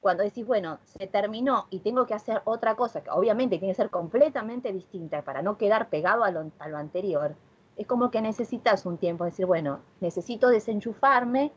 cuando 0.00 0.22
decís, 0.22 0.46
bueno, 0.46 0.78
se 0.84 1.06
terminó 1.06 1.66
y 1.70 1.80
tengo 1.80 2.06
que 2.06 2.14
hacer 2.14 2.42
otra 2.44 2.74
cosa, 2.74 3.02
que 3.02 3.10
obviamente 3.10 3.58
tiene 3.58 3.72
que 3.72 3.82
ser 3.82 3.90
completamente 3.90 4.72
distinta 4.72 5.22
para 5.22 5.42
no 5.42 5.56
quedar 5.56 5.88
pegado 5.88 6.24
a 6.24 6.30
lo, 6.30 6.50
a 6.58 6.68
lo 6.68 6.76
anterior, 6.76 7.34
es 7.76 7.86
como 7.86 8.10
que 8.10 8.22
necesitas 8.22 8.86
un 8.86 8.98
tiempo, 8.98 9.24
decir, 9.24 9.46
bueno, 9.46 9.80
necesito 10.00 10.48
desenchufarme, 10.48 11.52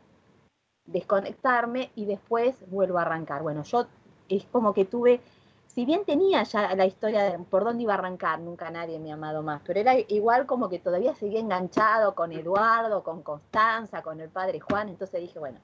desconectarme 0.85 1.91
y 1.95 2.05
después 2.05 2.55
vuelvo 2.69 2.99
a 2.99 3.03
arrancar. 3.03 3.41
Bueno, 3.41 3.63
yo 3.63 3.87
es 4.27 4.45
como 4.45 4.73
que 4.73 4.85
tuve, 4.85 5.21
si 5.69 5.85
bien 5.85 6.03
tenía 6.03 6.41
ya 6.43 6.75
la 6.75 6.85
historia 6.85 7.23
de 7.23 7.37
por 7.37 7.63
dónde 7.63 7.83
iba 7.83 7.93
a 7.93 7.97
arrancar, 7.97 8.39
nunca 8.39 8.71
nadie 8.71 8.97
me 8.97 9.11
ha 9.11 9.13
amado 9.13 9.43
más, 9.43 9.61
pero 9.63 9.79
era 9.79 9.93
igual 9.99 10.47
como 10.47 10.67
que 10.67 10.79
todavía 10.79 11.13
seguía 11.13 11.39
enganchado 11.39 12.15
con 12.15 12.31
Eduardo, 12.31 13.03
con 13.03 13.21
Constanza, 13.21 14.01
con 14.01 14.19
el 14.19 14.29
padre 14.29 14.59
Juan, 14.59 14.89
entonces 14.89 15.21
dije, 15.21 15.37
bueno, 15.37 15.59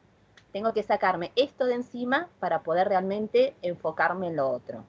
tengo 0.51 0.73
que 0.73 0.83
sacarme 0.83 1.31
esto 1.35 1.65
de 1.65 1.73
encima 1.73 2.29
para 2.39 2.61
poder 2.61 2.87
realmente 2.87 3.55
enfocarme 3.63 4.27
en 4.27 4.35
lo 4.35 4.47
otro. 4.47 4.85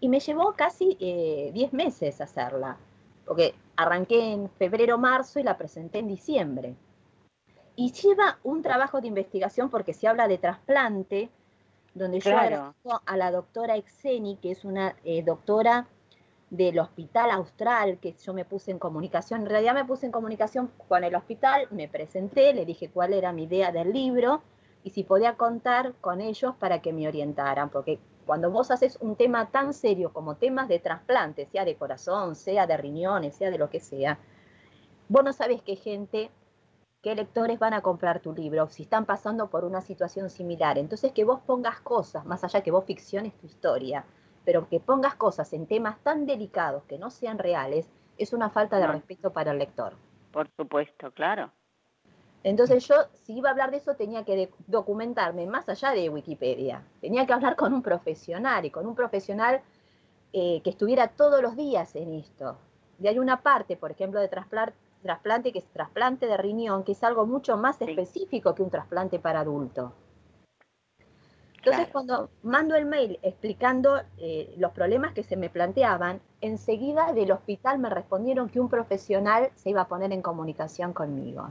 Y 0.00 0.08
me 0.08 0.20
llevó 0.20 0.54
casi 0.54 0.96
10 0.96 1.00
eh, 1.00 1.68
meses 1.72 2.22
hacerla, 2.22 2.78
porque 3.26 3.54
arranqué 3.76 4.32
en 4.32 4.48
febrero, 4.48 4.96
marzo 4.96 5.38
y 5.38 5.42
la 5.42 5.58
presenté 5.58 5.98
en 5.98 6.08
diciembre. 6.08 6.74
Y 7.76 7.92
lleva 7.92 8.38
un 8.42 8.62
trabajo 8.62 9.02
de 9.02 9.08
investigación 9.08 9.68
porque 9.68 9.92
se 9.92 10.08
habla 10.08 10.26
de 10.28 10.38
trasplante, 10.38 11.28
donde 11.94 12.20
yo 12.20 12.36
agradezco 12.36 13.02
a 13.04 13.16
la 13.16 13.30
doctora 13.30 13.76
Exeni, 13.76 14.36
que 14.36 14.50
es 14.50 14.64
una 14.64 14.96
eh, 15.04 15.22
doctora 15.22 15.86
del 16.50 16.78
Hospital 16.78 17.30
Austral, 17.30 17.98
que 17.98 18.14
yo 18.24 18.32
me 18.32 18.44
puse 18.44 18.70
en 18.70 18.78
comunicación, 18.78 19.42
en 19.42 19.50
realidad 19.50 19.74
me 19.74 19.84
puse 19.84 20.06
en 20.06 20.12
comunicación 20.12 20.70
con 20.88 21.04
el 21.04 21.14
hospital, 21.14 21.68
me 21.70 21.88
presenté, 21.88 22.54
le 22.54 22.64
dije 22.64 22.90
cuál 22.90 23.12
era 23.12 23.32
mi 23.32 23.44
idea 23.44 23.70
del 23.70 23.92
libro 23.92 24.42
y 24.82 24.90
si 24.90 25.04
podía 25.04 25.34
contar 25.34 25.94
con 26.00 26.20
ellos 26.20 26.54
para 26.58 26.80
que 26.80 26.92
me 26.92 27.06
orientaran, 27.06 27.68
porque 27.68 27.98
cuando 28.24 28.50
vos 28.50 28.70
haces 28.70 28.98
un 29.00 29.16
tema 29.16 29.50
tan 29.50 29.74
serio 29.74 30.12
como 30.12 30.36
temas 30.36 30.68
de 30.68 30.78
trasplante, 30.78 31.46
sea 31.46 31.64
de 31.64 31.76
corazón, 31.76 32.34
sea 32.34 32.66
de 32.66 32.76
riñones, 32.76 33.36
sea 33.36 33.50
de 33.50 33.58
lo 33.58 33.68
que 33.68 33.80
sea, 33.80 34.18
vos 35.08 35.24
no 35.24 35.32
sabes 35.32 35.62
qué 35.62 35.76
gente, 35.76 36.30
qué 37.02 37.14
lectores 37.14 37.58
van 37.58 37.74
a 37.74 37.80
comprar 37.80 38.20
tu 38.20 38.32
libro, 38.32 38.68
si 38.68 38.82
están 38.82 39.04
pasando 39.04 39.48
por 39.48 39.64
una 39.64 39.80
situación 39.80 40.30
similar. 40.30 40.78
Entonces 40.78 41.12
que 41.12 41.24
vos 41.24 41.40
pongas 41.40 41.80
cosas, 41.80 42.24
más 42.24 42.44
allá 42.44 42.62
que 42.62 42.70
vos 42.70 42.84
ficciones 42.84 43.34
tu 43.38 43.46
historia, 43.46 44.04
pero 44.44 44.68
que 44.68 44.80
pongas 44.80 45.14
cosas 45.14 45.52
en 45.52 45.66
temas 45.66 45.98
tan 46.02 46.26
delicados 46.26 46.84
que 46.84 46.98
no 46.98 47.10
sean 47.10 47.38
reales, 47.38 47.88
es 48.16 48.32
una 48.32 48.50
falta 48.50 48.78
de 48.78 48.86
respeto 48.86 49.32
para 49.32 49.52
el 49.52 49.58
lector. 49.58 49.94
Por 50.32 50.48
supuesto, 50.56 51.12
claro. 51.12 51.52
Entonces 52.42 52.86
yo, 52.86 52.94
si 53.12 53.36
iba 53.36 53.48
a 53.48 53.52
hablar 53.52 53.70
de 53.70 53.78
eso, 53.78 53.94
tenía 53.94 54.24
que 54.24 54.50
documentarme 54.66 55.46
más 55.46 55.68
allá 55.68 55.90
de 55.90 56.08
Wikipedia. 56.08 56.82
Tenía 57.00 57.26
que 57.26 57.32
hablar 57.32 57.56
con 57.56 57.72
un 57.72 57.82
profesional 57.82 58.64
y 58.64 58.70
con 58.70 58.86
un 58.86 58.94
profesional 58.94 59.60
eh, 60.32 60.60
que 60.62 60.70
estuviera 60.70 61.08
todos 61.08 61.42
los 61.42 61.56
días 61.56 61.94
en 61.96 62.14
esto. 62.14 62.56
Y 63.00 63.06
hay 63.06 63.18
una 63.18 63.42
parte, 63.42 63.76
por 63.76 63.90
ejemplo, 63.90 64.20
de 64.20 64.28
trasplante, 65.02 65.52
que 65.52 65.58
es 65.60 65.66
trasplante 65.66 66.26
de 66.26 66.36
riñón, 66.36 66.84
que 66.84 66.92
es 66.92 67.02
algo 67.04 67.26
mucho 67.26 67.56
más 67.56 67.80
específico 67.80 68.54
que 68.54 68.62
un 68.62 68.70
trasplante 68.70 69.18
para 69.18 69.40
adulto. 69.40 69.92
Entonces, 71.58 71.88
cuando 71.92 72.30
mando 72.42 72.76
el 72.76 72.86
mail 72.86 73.18
explicando 73.22 74.00
eh, 74.16 74.54
los 74.58 74.72
problemas 74.72 75.12
que 75.12 75.22
se 75.22 75.36
me 75.36 75.50
planteaban, 75.50 76.20
enseguida 76.40 77.12
del 77.12 77.32
hospital 77.32 77.78
me 77.78 77.90
respondieron 77.90 78.48
que 78.48 78.60
un 78.60 78.68
profesional 78.68 79.50
se 79.54 79.70
iba 79.70 79.82
a 79.82 79.88
poner 79.88 80.12
en 80.12 80.22
comunicación 80.22 80.92
conmigo. 80.92 81.48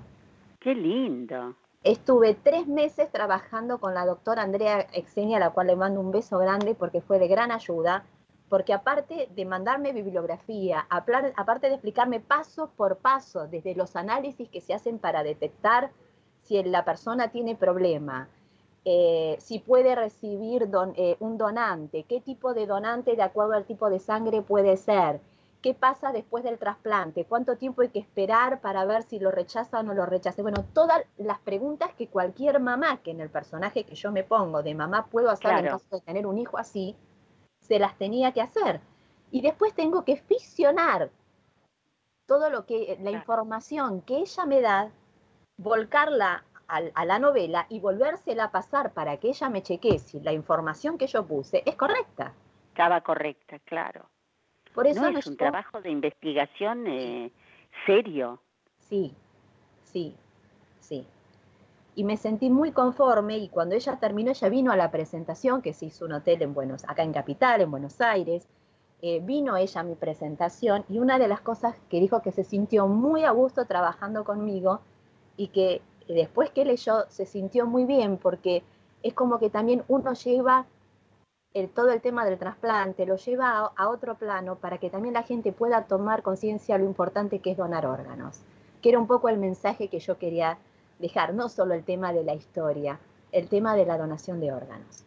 ¡Qué 0.60 0.74
lindo! 0.74 1.56
Estuve 1.84 2.34
tres 2.34 2.68
meses 2.68 3.12
trabajando 3.12 3.80
con 3.80 3.94
la 3.94 4.06
doctora 4.06 4.42
Andrea 4.42 4.88
Exenia, 4.94 5.38
a 5.38 5.40
la 5.40 5.50
cual 5.52 5.68
le 5.68 5.76
mando 5.76 6.00
un 6.00 6.12
beso 6.12 6.40
grande 6.40 6.74
porque 6.74 7.02
fue 7.02 7.20
de 7.20 7.28
gran 7.28 7.52
ayuda, 7.52 8.04
porque 8.50 8.74
aparte 8.74 9.30
de 9.36 9.46
mandarme 9.46 9.92
bibliografía, 9.92 10.86
aparte 10.90 11.68
de 11.68 11.74
explicarme 11.74 12.20
paso 12.20 12.72
por 12.76 12.98
paso, 12.98 13.48
desde 13.48 13.76
los 13.76 13.96
análisis 13.96 14.50
que 14.50 14.62
se 14.62 14.74
hacen 14.74 15.00
para 15.00 15.24
detectar 15.24 15.92
si 16.44 16.62
la 16.64 16.86
persona 16.86 17.30
tiene 17.30 17.56
problema, 17.56 18.30
eh, 18.86 19.36
si 19.40 19.60
puede 19.60 19.96
recibir 19.96 20.70
eh, 20.96 21.18
un 21.20 21.38
donante, 21.38 22.04
qué 22.04 22.22
tipo 22.22 22.54
de 22.54 22.66
donante 22.66 23.18
de 23.18 23.22
acuerdo 23.22 23.54
al 23.54 23.66
tipo 23.66 23.90
de 23.90 24.00
sangre 24.00 24.42
puede 24.42 24.78
ser, 24.78 25.20
qué 25.62 25.74
pasa 25.74 26.14
después 26.14 26.46
del 26.46 26.58
trasplante, 26.58 27.26
cuánto 27.26 27.58
tiempo 27.58 27.82
hay 27.82 27.90
que 27.90 28.00
esperar 28.00 28.62
para 28.62 28.86
ver 28.86 29.04
si 29.04 29.20
lo 29.20 29.30
rechaza 29.30 29.82
o 29.82 29.84
no 29.84 29.94
lo 29.94 30.06
rechaza. 30.06 30.42
Bueno, 30.42 30.64
todas 30.74 31.04
las 31.18 31.40
preguntas 31.40 31.90
que 31.98 32.08
cualquier 32.08 32.62
mamá, 32.62 33.02
que 33.04 33.12
en 33.12 33.20
el 33.20 33.30
personaje 33.30 33.84
que 33.84 33.96
yo 33.96 34.14
me 34.14 34.24
pongo 34.24 34.64
de 34.64 34.74
mamá 34.74 35.08
puedo 35.08 35.30
hacer 35.30 35.52
en 35.52 35.66
caso 35.66 35.86
de 35.92 36.00
tener 36.00 36.26
un 36.26 36.38
hijo 36.38 36.58
así, 36.58 36.96
se 37.68 37.80
las 37.80 37.98
tenía 37.98 38.32
que 38.32 38.42
hacer. 38.42 38.82
Y 39.32 39.42
después 39.42 39.74
tengo 39.74 40.06
que 40.06 40.18
fisionar 40.18 41.10
todo 42.26 42.50
lo 42.50 42.66
que, 42.66 42.98
la 43.02 43.12
información 43.12 44.02
que 44.02 44.18
ella 44.18 44.46
me 44.46 44.62
da, 44.62 44.92
volcarla 45.58 46.44
a, 46.68 47.06
la 47.06 47.20
novela 47.20 47.66
y 47.70 47.80
volvérsela 47.80 48.46
a 48.46 48.52
pasar 48.52 48.94
para 48.94 49.18
que 49.18 49.30
ella 49.30 49.50
me 49.50 49.64
chequee 49.64 50.00
si 50.00 50.20
la 50.20 50.34
información 50.34 50.98
que 50.98 51.08
yo 51.08 51.26
puse 51.26 51.64
es 51.66 51.76
correcta. 51.76 52.34
Estaba 52.70 53.02
correcta, 53.02 53.60
claro. 53.60 54.10
Por 54.74 54.86
eso 54.86 55.10
no, 55.10 55.18
es 55.18 55.26
un 55.26 55.38
trabajo 55.38 55.82
de 55.82 55.90
investigación 55.90 56.86
eh, 56.88 57.32
serio. 57.86 58.42
Sí, 58.78 59.16
sí, 59.84 60.16
sí. 60.80 61.08
Y 61.98 62.04
me 62.04 62.16
sentí 62.16 62.52
muy 62.52 62.74
conforme 62.74 63.40
y 63.40 63.50
cuando 63.50 63.74
ella 63.74 63.98
terminó, 64.00 64.30
ella 64.30 64.50
vino 64.50 64.72
a 64.72 64.78
la 64.78 64.92
presentación 64.92 65.64
que 65.64 65.74
se 65.74 65.88
hizo 65.88 66.06
un 66.06 66.14
hotel 66.14 66.44
en 66.44 66.54
Buenos, 66.54 66.84
acá 66.88 67.02
en 67.02 67.12
Capital, 67.12 67.60
en 67.62 67.72
Buenos 67.72 68.00
Aires. 68.02 68.48
Eh, 69.02 69.20
vino 69.24 69.58
ella 69.58 69.82
a 69.82 69.84
mi 69.84 69.96
presentación 69.96 70.86
y 70.90 71.00
una 71.00 71.18
de 71.18 71.28
las 71.28 71.42
cosas 71.42 71.76
que 71.90 72.00
dijo 72.00 72.22
que 72.22 72.32
se 72.32 72.44
sintió 72.44 72.86
muy 72.88 73.24
a 73.24 73.32
gusto 73.32 73.66
trabajando 73.66 74.26
conmigo 74.26 74.82
y 75.38 75.48
que 75.48 75.82
después 76.08 76.52
que 76.52 76.66
leyó 76.66 77.10
se 77.10 77.26
sintió 77.26 77.66
muy 77.66 77.86
bien 77.86 78.18
porque 78.18 78.62
es 79.02 79.16
como 79.16 79.40
que 79.40 79.50
también 79.50 79.84
uno 79.88 80.14
lleva 80.14 80.68
el, 81.56 81.68
todo 81.68 81.90
el 81.90 82.02
tema 82.02 82.26
del 82.26 82.38
trasplante, 82.38 83.08
lo 83.08 83.16
lleva 83.16 83.72
a, 83.76 83.90
otro 83.90 84.14
plano 84.20 84.58
para 84.58 84.78
que 84.78 84.92
también 84.92 85.16
la 85.16 85.24
gente 85.24 85.52
pueda 85.52 85.86
tomar 85.86 86.22
conciencia 86.22 86.78
lo 86.78 86.86
importante 86.86 87.40
que 87.40 87.50
es 87.50 87.58
donar 87.58 87.88
órganos, 87.88 88.42
que 88.84 88.90
era 88.90 89.00
un 89.00 89.08
poco 89.08 89.30
el 89.30 89.40
mensaje 89.40 89.88
que 89.88 90.00
yo 90.00 90.20
quería 90.20 90.60
dejar, 91.00 91.34
no 91.34 91.50
solo 91.50 91.74
el 91.74 91.84
tema 91.84 92.14
de 92.14 92.24
la 92.24 92.34
historia, 92.34 93.00
el 93.32 93.50
tema 93.50 93.76
de 93.76 93.86
la 93.86 93.98
donación 93.98 94.40
de 94.40 94.52
órganos. 94.52 95.06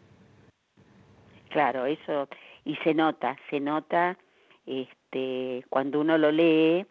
Claro, 1.51 1.87
eso, 1.87 2.29
y 2.65 2.77
se 2.77 2.95
nota, 2.95 3.37
se 3.51 3.59
nota 3.61 4.17
este, 4.67 5.65
cuando 5.69 6.01
uno 6.01 6.17
lo 6.17 6.31
lee 6.31 6.87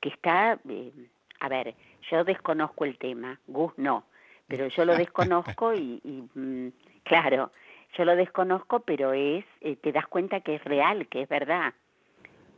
que 0.00 0.08
está, 0.08 0.58
eh, 0.68 0.92
a 1.40 1.48
ver, 1.48 1.74
yo 2.10 2.24
desconozco 2.24 2.84
el 2.84 2.98
tema, 2.98 3.38
Gus 3.46 3.72
no, 3.76 4.04
pero 4.48 4.66
yo 4.66 4.84
lo 4.84 4.96
desconozco 4.96 5.74
y, 5.74 6.00
mm, 6.34 6.68
claro, 7.04 7.52
yo 7.96 8.04
lo 8.04 8.16
desconozco, 8.16 8.80
pero 8.80 9.12
es, 9.12 9.44
eh, 9.60 9.76
te 9.76 9.92
das 9.92 10.06
cuenta 10.08 10.40
que 10.40 10.56
es 10.56 10.64
real, 10.64 11.06
que 11.08 11.22
es 11.22 11.28
verdad, 11.28 11.72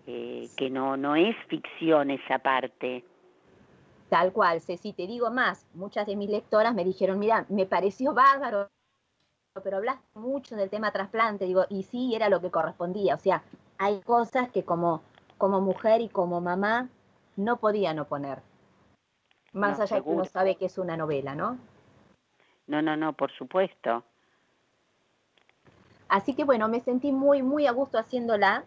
eh, 0.06 0.48
que 0.56 0.70
no, 0.70 0.96
no 0.96 1.16
es 1.16 1.36
ficción 1.48 2.10
esa 2.10 2.38
parte. 2.38 3.04
Tal 4.12 4.30
cual, 4.30 4.60
Ceci, 4.60 4.92
te 4.92 5.06
digo 5.06 5.30
más, 5.30 5.64
muchas 5.72 6.06
de 6.06 6.16
mis 6.16 6.28
lectoras 6.28 6.74
me 6.74 6.84
dijeron, 6.84 7.18
mira, 7.18 7.46
me 7.48 7.64
pareció 7.64 8.12
bárbaro, 8.12 8.68
pero 9.64 9.78
hablas 9.78 10.00
mucho 10.12 10.54
del 10.54 10.68
tema 10.68 10.92
trasplante, 10.92 11.46
digo, 11.46 11.64
y 11.70 11.84
sí, 11.84 12.14
era 12.14 12.28
lo 12.28 12.42
que 12.42 12.50
correspondía, 12.50 13.14
o 13.14 13.18
sea, 13.18 13.42
hay 13.78 14.02
cosas 14.02 14.50
que 14.50 14.66
como, 14.66 15.00
como 15.38 15.62
mujer 15.62 16.02
y 16.02 16.10
como 16.10 16.42
mamá 16.42 16.90
no 17.36 17.56
podía 17.56 17.94
no 17.94 18.04
poner. 18.04 18.42
Más 19.54 19.80
allá 19.80 19.96
de 19.96 20.02
que 20.02 20.10
uno 20.10 20.26
sabe 20.26 20.56
que 20.56 20.66
es 20.66 20.76
una 20.76 20.98
novela, 20.98 21.34
¿no? 21.34 21.56
No, 22.66 22.82
no, 22.82 22.94
no, 22.98 23.14
por 23.14 23.32
supuesto. 23.32 24.04
Así 26.10 26.34
que 26.34 26.44
bueno, 26.44 26.68
me 26.68 26.80
sentí 26.80 27.12
muy, 27.12 27.42
muy 27.42 27.66
a 27.66 27.72
gusto 27.72 27.96
haciéndola. 27.96 28.64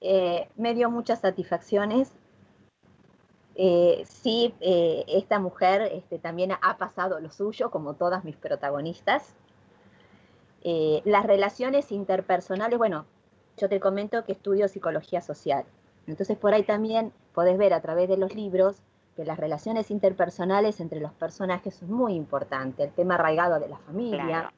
Eh, 0.00 0.48
me 0.56 0.72
dio 0.72 0.90
muchas 0.90 1.20
satisfacciones. 1.20 2.14
Eh, 3.56 4.02
sí, 4.06 4.54
eh, 4.60 5.04
esta 5.06 5.38
mujer 5.38 5.82
este, 5.92 6.18
también 6.18 6.52
ha 6.60 6.76
pasado 6.76 7.20
lo 7.20 7.30
suyo, 7.30 7.70
como 7.70 7.94
todas 7.94 8.24
mis 8.24 8.36
protagonistas. 8.36 9.34
las 11.04 11.26
relaciones 11.26 11.92
interpersonales, 11.92 12.78
bueno, 12.78 13.04
yo 13.58 13.68
te 13.68 13.80
comento 13.80 14.24
que 14.24 14.32
estudio 14.32 14.66
psicología 14.68 15.20
social. 15.20 15.64
Entonces 16.06 16.36
por 16.36 16.54
ahí 16.54 16.62
también 16.62 17.12
podés 17.32 17.58
ver 17.58 17.72
a 17.72 17.80
través 17.80 18.08
de 18.08 18.16
los 18.16 18.34
libros 18.34 18.82
que 19.16 19.24
las 19.24 19.38
relaciones 19.38 19.90
interpersonales 19.90 20.80
entre 20.80 21.00
los 21.00 21.12
personajes 21.12 21.74
son 21.74 21.92
muy 21.92 22.14
importantes, 22.14 22.88
el 22.88 22.92
tema 22.92 23.14
arraigado 23.14 23.60
de 23.60 23.68
la 23.68 23.78
familia, 23.78 24.52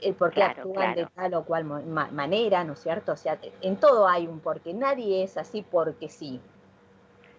el 0.00 0.14
por 0.14 0.32
qué 0.32 0.42
actúan 0.42 0.94
de 0.94 1.06
tal 1.06 1.34
o 1.34 1.44
cual 1.44 1.64
manera, 1.64 2.62
¿no 2.64 2.74
es 2.74 2.80
cierto? 2.80 3.12
O 3.12 3.16
sea, 3.16 3.38
en 3.62 3.76
todo 3.76 4.06
hay 4.06 4.26
un 4.26 4.40
porqué, 4.40 4.74
nadie 4.74 5.22
es 5.22 5.36
así 5.38 5.62
porque 5.62 6.08
sí. 6.08 6.40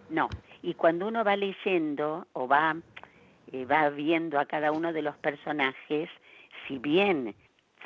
No, 0.09 0.29
y 0.61 0.73
cuando 0.73 1.07
uno 1.07 1.23
va 1.23 1.35
leyendo 1.35 2.27
o 2.33 2.47
va, 2.47 2.75
eh, 3.51 3.65
va 3.65 3.89
viendo 3.89 4.39
a 4.39 4.45
cada 4.45 4.71
uno 4.71 4.93
de 4.93 5.01
los 5.01 5.15
personajes, 5.17 6.09
si 6.67 6.79
bien 6.79 7.35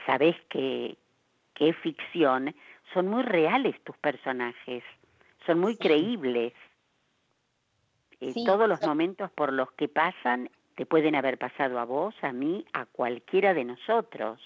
sabes 0.06 0.36
que, 0.50 0.98
que 1.54 1.70
es 1.70 1.78
ficción, 1.78 2.56
son 2.94 3.08
muy 3.08 3.24
reales 3.24 3.80
tus 3.84 3.98
personajes, 3.98 4.84
son 5.46 5.60
muy 5.60 5.78
creíbles. 5.78 6.54
Eh, 8.20 8.34
todos 8.46 8.68
los 8.68 8.82
momentos 8.84 9.32
por 9.32 9.52
los 9.52 9.72
que 9.74 9.88
pasan 9.88 10.50
te 10.76 10.86
pueden 10.86 11.16
haber 11.16 11.38
pasado 11.38 11.80
a 11.80 11.86
vos, 11.86 12.16
a 12.22 12.32
mí, 12.32 12.66
a 12.74 12.86
cualquiera 12.86 13.54
de 13.54 13.66
nosotros. 13.66 14.40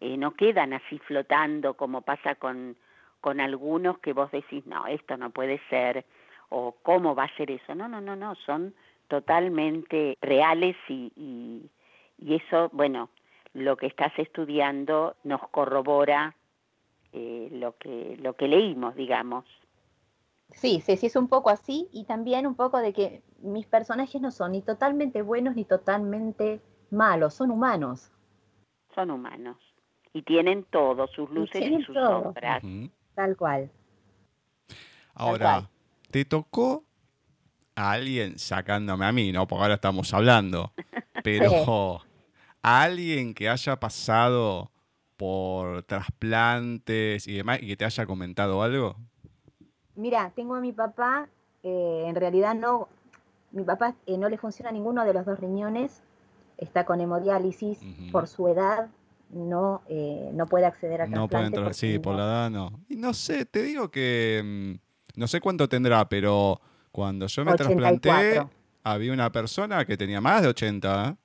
Eh, 0.00 0.16
no 0.16 0.34
quedan 0.34 0.72
así 0.72 0.98
flotando 0.98 1.74
como 1.74 2.02
pasa 2.02 2.34
con, 2.34 2.76
con 3.20 3.40
algunos 3.40 3.98
que 4.00 4.12
vos 4.12 4.30
decís, 4.32 4.66
no, 4.66 4.86
esto 4.86 5.16
no 5.16 5.30
puede 5.30 5.60
ser, 5.70 6.04
o 6.52 6.76
cómo 6.82 7.14
va 7.14 7.24
a 7.24 7.36
ser 7.36 7.50
eso. 7.50 7.74
No, 7.74 7.88
no, 7.88 8.00
no, 8.00 8.14
no, 8.14 8.34
son 8.46 8.74
totalmente 9.08 10.16
reales 10.20 10.76
y, 10.88 11.12
y, 11.16 11.70
y 12.18 12.34
eso, 12.36 12.70
bueno, 12.72 13.08
lo 13.54 13.76
que 13.76 13.86
estás 13.86 14.12
estudiando 14.18 15.16
nos 15.24 15.40
corrobora 15.48 16.34
eh, 17.12 17.48
lo, 17.52 17.76
que, 17.76 18.16
lo 18.20 18.34
que 18.36 18.48
leímos, 18.48 18.94
digamos. 18.94 19.44
Sí, 20.52 20.80
sí, 20.80 20.96
sí, 20.96 21.06
es 21.06 21.16
un 21.16 21.28
poco 21.28 21.50
así 21.50 21.88
y 21.92 22.04
también 22.04 22.46
un 22.46 22.54
poco 22.54 22.78
de 22.78 22.92
que 22.92 23.22
mis 23.40 23.66
personajes 23.66 24.20
no 24.20 24.30
son 24.30 24.52
ni 24.52 24.62
totalmente 24.62 25.22
buenos 25.22 25.56
ni 25.56 25.64
totalmente 25.64 26.60
malos, 26.90 27.34
son 27.34 27.50
humanos. 27.50 28.12
Son 28.94 29.10
humanos 29.10 29.56
y 30.12 30.22
tienen 30.22 30.64
todo, 30.64 31.06
sus 31.08 31.30
luces 31.30 31.62
y, 31.62 31.82
sus 31.84 31.94
sombras. 31.94 32.62
Tal 33.14 33.36
cual. 33.36 33.70
Ahora, 35.14 35.68
¿te 36.12 36.26
tocó 36.26 36.84
a 37.74 37.92
alguien 37.92 38.38
sacándome 38.38 39.06
a 39.06 39.12
mí, 39.12 39.32
no? 39.32 39.48
Porque 39.48 39.62
ahora 39.62 39.74
estamos 39.74 40.12
hablando, 40.12 40.72
pero 41.24 42.02
a 42.62 42.82
alguien 42.82 43.32
que 43.34 43.48
haya 43.48 43.80
pasado 43.80 44.70
por 45.16 45.82
trasplantes 45.84 47.26
y 47.26 47.34
demás 47.34 47.60
y 47.62 47.66
que 47.66 47.76
te 47.76 47.86
haya 47.86 48.04
comentado 48.04 48.62
algo? 48.62 48.96
Mira, 49.96 50.32
tengo 50.36 50.54
a 50.54 50.60
mi 50.60 50.72
papá, 50.72 51.28
eh, 51.62 52.04
en 52.06 52.14
realidad 52.14 52.54
no, 52.54 52.88
mi 53.50 53.64
papá 53.64 53.94
eh, 54.06 54.18
no 54.18 54.28
le 54.28 54.36
funciona 54.36 54.70
ninguno 54.70 55.04
de 55.06 55.14
los 55.14 55.24
dos 55.24 55.40
riñones, 55.40 56.02
está 56.58 56.84
con 56.84 57.00
hemodiálisis, 57.00 57.80
por 58.12 58.28
su 58.28 58.48
edad 58.48 58.90
no, 59.30 59.80
eh, 59.88 60.30
no 60.34 60.46
puede 60.46 60.66
acceder 60.66 61.00
a 61.00 61.06
No 61.06 61.26
puede 61.26 61.46
entrar, 61.46 61.72
sí, 61.72 61.98
por 61.98 62.16
la 62.16 62.24
edad 62.24 62.50
no. 62.50 62.80
Y 62.90 62.96
no 62.96 63.14
sé, 63.14 63.46
te 63.46 63.62
digo 63.62 63.90
que 63.90 64.42
mm, 64.44 64.91
no 65.16 65.26
sé 65.26 65.40
cuánto 65.40 65.68
tendrá, 65.68 66.08
pero 66.08 66.60
cuando 66.90 67.26
yo 67.26 67.44
me 67.44 67.54
trasplanté 67.54 68.42
había 68.84 69.12
una 69.12 69.30
persona 69.30 69.84
que 69.84 69.96
tenía 69.96 70.20
más 70.20 70.42
de 70.42 70.48
80. 70.48 71.16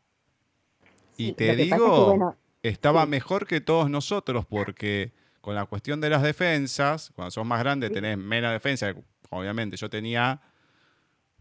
y 1.18 1.34
te 1.34 1.56
digo, 1.56 2.36
estaba 2.62 3.06
mejor 3.06 3.48
que 3.48 3.62
todos 3.62 3.90
nosotros 3.90 4.46
porque 4.46 5.12
con 5.42 5.56
la 5.56 5.66
cuestión 5.66 6.02
de 6.02 6.10
las 6.10 6.22
defensas, 6.22 7.12
cuando 7.16 7.32
sos 7.32 7.46
más 7.46 7.60
grande 7.60 7.90
tenés 7.90 8.18
menos 8.18 8.52
defensa, 8.52 8.94
obviamente 9.30 9.78
yo 9.78 9.90
tenía 9.90 10.42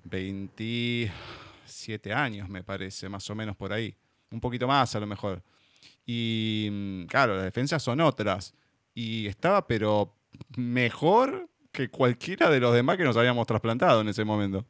27 0.04 2.12
años, 2.12 2.48
me 2.48 2.62
parece, 2.62 3.08
más 3.08 3.28
o 3.28 3.34
menos 3.34 3.56
por 3.56 3.72
ahí. 3.72 3.96
Un 4.30 4.40
poquito 4.40 4.68
más 4.68 4.94
a 4.94 5.00
lo 5.00 5.06
mejor. 5.06 5.42
Y 6.04 6.68
mm, 6.70 7.06
claro, 7.06 7.34
las 7.34 7.44
defensas 7.44 7.82
son 7.82 8.00
otras. 8.00 8.54
Y 8.94 9.26
estaba, 9.26 9.66
pero 9.66 10.14
mejor 10.56 11.48
que 11.76 11.90
cualquiera 11.90 12.48
de 12.48 12.58
los 12.58 12.74
demás 12.74 12.96
que 12.96 13.04
nos 13.04 13.18
habíamos 13.18 13.46
trasplantado 13.46 14.00
en 14.00 14.08
ese 14.08 14.24
momento. 14.24 14.64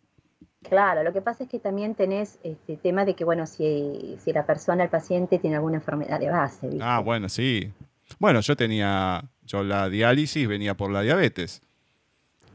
Claro, 0.69 1.05
lo 1.05 1.13
que 1.13 1.23
pasa 1.23 1.45
es 1.45 1.49
que 1.49 1.61
también 1.61 1.95
tenés 1.95 2.41
este 2.43 2.77
tema 2.77 3.05
de 3.05 3.15
que, 3.15 3.25
bueno, 3.25 3.47
si, 3.47 4.17
si 4.19 4.33
la 4.33 4.45
persona, 4.45 4.83
el 4.83 4.91
paciente, 4.91 5.39
tiene 5.39 5.55
alguna 5.55 5.77
enfermedad 5.77 6.19
de 6.19 6.29
base. 6.29 6.69
Ah, 6.81 6.99
bueno, 6.99 7.29
sí. 7.29 7.73
Bueno, 8.19 8.41
yo 8.41 8.57
tenía, 8.57 9.25
yo 9.45 9.63
la 9.63 9.89
diálisis 9.89 10.49
venía 10.49 10.77
por 10.77 10.91
la 10.91 11.03
diabetes. 11.03 11.63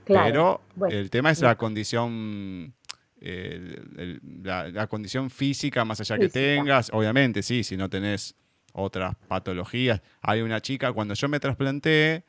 Claro. 0.03 0.59
Pero 0.77 0.91
el 0.91 1.09
tema 1.09 1.31
es 1.31 1.39
la 1.39 1.55
condición, 1.55 2.73
la, 3.21 4.87
condición 4.87 5.29
física, 5.29 5.85
más 5.85 6.01
allá 6.01 6.17
que 6.17 6.27
tengas, 6.27 6.89
obviamente, 6.91 7.41
sí, 7.41 7.63
si 7.63 7.77
no 7.77 7.89
tenés 7.89 8.35
otras 8.73 9.15
patologías. 9.29 10.01
Hay 10.21 10.41
una 10.41 10.59
chica, 10.59 10.91
cuando 10.91 11.13
yo 11.13 11.29
me 11.29 11.39
trasplanté, 11.39 12.25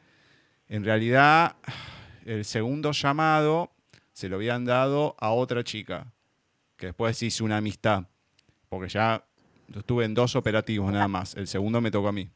en 0.69 0.85
realidad 0.85 1.57
el 2.25 2.45
segundo 2.45 2.93
llamado 2.93 3.73
se 4.13 4.29
lo 4.29 4.37
habían 4.37 4.65
dado 4.65 5.17
a 5.19 5.31
otra 5.31 5.65
chica, 5.65 6.13
que 6.77 6.87
después 6.87 7.23
hice 7.23 7.43
una 7.43 7.59
amistad, 7.59 8.05
porque 8.69 8.89
ya 8.89 9.25
estuve 9.75 10.05
en 10.05 10.15
dos 10.15 10.37
operativos 10.37 10.93
nada 10.93 11.09
más, 11.09 11.35
el 11.37 11.47
segundo 11.47 11.81
me 11.81 11.91
tocó 11.91 12.09
a 12.09 12.13
mí. 12.13 12.31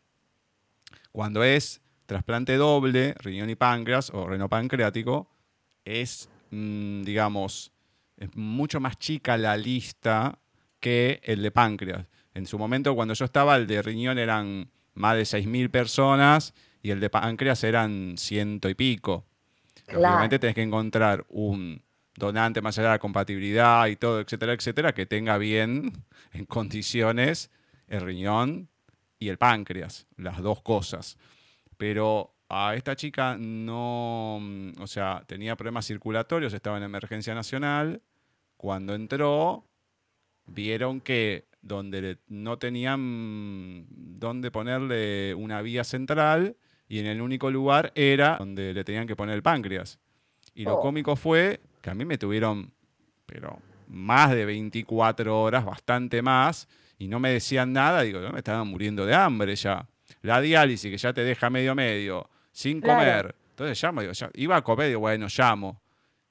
Cuando 1.12 1.44
es 1.44 1.82
trasplante 2.06 2.56
doble, 2.56 3.14
riñón 3.18 3.50
y 3.50 3.54
páncreas 3.54 4.10
o 4.10 4.26
renopancreático, 4.26 5.28
es, 5.84 6.28
mm, 6.50 7.02
digamos, 7.02 7.72
mucho 8.34 8.80
más 8.80 8.98
chica 8.98 9.36
la 9.36 9.56
lista 9.56 10.38
que 10.80 11.20
el 11.24 11.42
de 11.42 11.50
páncreas. 11.50 12.06
En 12.34 12.46
su 12.46 12.58
momento, 12.58 12.94
cuando 12.94 13.14
yo 13.14 13.24
estaba, 13.24 13.56
el 13.56 13.66
de 13.66 13.82
riñón 13.82 14.18
eran 14.18 14.70
más 14.94 15.16
de 15.16 15.24
6.000 15.24 15.70
personas 15.70 16.54
y 16.82 16.90
el 16.90 17.00
de 17.00 17.10
páncreas 17.10 17.64
eran 17.64 18.14
ciento 18.16 18.68
y 18.68 18.74
pico. 18.74 19.26
Obviamente 19.88 20.38
tenés 20.38 20.54
que 20.54 20.62
encontrar 20.62 21.24
un 21.28 21.82
donante 22.14 22.60
más 22.62 22.78
allá 22.78 22.88
de 22.88 22.94
la 22.94 22.98
compatibilidad 22.98 23.86
y 23.86 23.96
todo, 23.96 24.20
etcétera, 24.20 24.52
etcétera, 24.52 24.94
que 24.94 25.06
tenga 25.06 25.38
bien 25.38 25.92
en 26.32 26.46
condiciones 26.46 27.50
el 27.88 28.00
riñón 28.00 28.68
y 29.18 29.28
el 29.28 29.38
páncreas, 29.38 30.06
las 30.16 30.40
dos 30.42 30.62
cosas. 30.62 31.18
Pero 31.76 32.34
a 32.48 32.74
esta 32.74 32.96
chica 32.96 33.36
no, 33.38 34.36
o 34.78 34.86
sea, 34.86 35.22
tenía 35.26 35.56
problemas 35.56 35.86
circulatorios, 35.86 36.52
estaba 36.52 36.78
en 36.78 36.84
emergencia 36.84 37.34
nacional. 37.34 38.02
Cuando 38.56 38.94
entró, 38.94 39.66
vieron 40.46 41.00
que 41.00 41.46
donde 41.60 42.18
no 42.28 42.58
tenían 42.58 43.86
dónde 43.90 44.50
ponerle 44.50 45.34
una 45.34 45.60
vía 45.62 45.84
central, 45.84 46.56
y 46.88 46.98
en 46.98 47.06
el 47.06 47.20
único 47.20 47.50
lugar 47.50 47.92
era 47.94 48.36
donde 48.38 48.72
le 48.72 48.84
tenían 48.84 49.06
que 49.06 49.16
poner 49.16 49.34
el 49.34 49.42
páncreas. 49.42 49.98
Y 50.54 50.64
lo 50.64 50.76
oh. 50.76 50.80
cómico 50.80 51.16
fue 51.16 51.60
que 51.82 51.90
a 51.90 51.94
mí 51.94 52.04
me 52.04 52.18
tuvieron, 52.18 52.72
pero 53.26 53.58
más 53.88 54.30
de 54.30 54.44
24 54.44 55.40
horas, 55.40 55.64
bastante 55.64 56.22
más, 56.22 56.68
y 56.98 57.08
no 57.08 57.20
me 57.20 57.30
decían 57.30 57.72
nada, 57.72 58.02
digo, 58.02 58.20
yo 58.20 58.30
me 58.30 58.38
estaba 58.38 58.64
muriendo 58.64 59.04
de 59.04 59.14
hambre 59.14 59.54
ya. 59.54 59.86
La 60.22 60.40
diálisis, 60.40 60.90
que 60.90 60.98
ya 60.98 61.12
te 61.12 61.22
deja 61.22 61.50
medio 61.50 61.74
medio, 61.74 62.28
sin 62.52 62.80
comer. 62.80 63.34
Entonces 63.50 63.82
llamo, 63.82 64.00
digo, 64.00 64.12
iba 64.34 64.56
a 64.56 64.62
comer, 64.62 64.88
digo, 64.88 65.00
bueno, 65.00 65.26
llamo. 65.36 65.80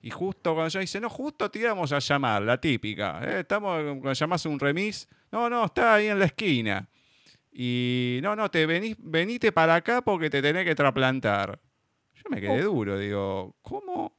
Y 0.02 0.10
justo 0.10 0.54
cuando 0.54 0.70
yo 0.70 0.80
dice, 0.80 1.00
no, 1.00 1.10
justo 1.10 1.50
te 1.50 1.60
íbamos 1.60 1.92
a 1.92 2.00
llamar, 2.00 2.44
la 2.44 2.60
típica. 2.60 3.22
¿eh? 3.24 3.40
Estamos, 3.40 3.82
cuando 3.84 4.14
llamas 4.14 4.46
un 4.46 4.60
remis, 4.60 5.08
no, 5.32 5.50
no, 5.50 5.66
está 5.66 5.96
ahí 5.96 6.08
en 6.08 6.20
la 6.20 6.26
esquina. 6.26 6.88
Y 7.58 8.20
no, 8.22 8.36
no, 8.36 8.52
te 8.52 8.66
venís, 8.66 8.98
venite 9.00 9.54
para 9.54 9.76
acá 9.76 10.02
porque 10.02 10.30
te 10.30 10.42
tenés 10.42 10.66
que 10.66 10.76
trasplantar. 10.76 11.58
Yo 12.14 12.24
me 12.30 12.42
quedé 12.42 12.62
duro, 12.62 13.00
digo, 13.00 13.56
¿cómo? 13.62 14.08
O 14.08 14.14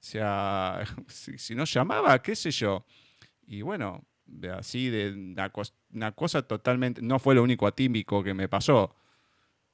sea, 0.00 0.82
si, 1.06 1.54
no 1.54 1.66
llamaba, 1.66 2.20
qué 2.20 2.34
sé 2.34 2.50
yo. 2.50 2.84
Y 3.46 3.62
bueno, 3.62 4.04
así 4.58 4.90
de 4.90 5.12
una, 5.12 6.12
cosa 6.16 6.42
totalmente, 6.42 7.00
no 7.00 7.20
fue 7.20 7.36
lo 7.36 7.44
único 7.44 7.68
atímico 7.68 8.24
que 8.24 8.34
me 8.34 8.48
pasó. 8.48 8.96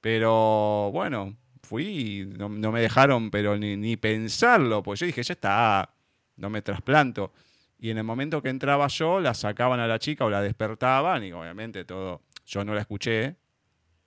Pero 0.03 0.91
bueno, 0.93 1.39
fui, 1.63 2.31
no, 2.37 2.51
no 2.51 2.71
me 2.71 2.83
dejaron, 2.83 3.31
pero 3.31 3.57
ni, 3.57 3.79
ni, 3.79 3.97
pensarlo, 3.97 4.83
pues 4.83 5.01
yo 5.01 5.07
dije, 5.07 5.23
ya 5.23 5.33
está, 5.33 5.95
no 6.37 6.51
me 6.51 6.61
trasplanto. 6.61 7.33
Y 7.79 7.89
en 7.89 7.97
el 7.97 8.05
momento 8.05 8.43
que 8.43 8.51
entraba 8.51 8.89
yo, 8.89 9.21
la 9.21 9.33
sacaban 9.33 9.81
a 9.81 9.87
la 9.87 9.99
chica 9.99 10.27
o 10.27 10.31
la 10.31 10.43
despertaban 10.43 11.25
y 11.25 11.33
obviamente 11.33 11.87
todo 11.87 12.21
yo 12.51 12.65
no 12.65 12.75
la 12.75 12.81
escuché, 12.81 13.37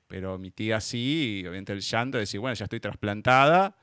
pero 0.07 0.37
mi 0.37 0.51
tía 0.51 0.81
sí, 0.81 1.39
y 1.39 1.47
obviamente 1.47 1.71
el 1.71 1.79
llanto 1.79 2.17
de 2.17 2.23
decir, 2.23 2.41
bueno, 2.41 2.53
ya 2.53 2.65
estoy 2.65 2.81
trasplantada 2.81 3.75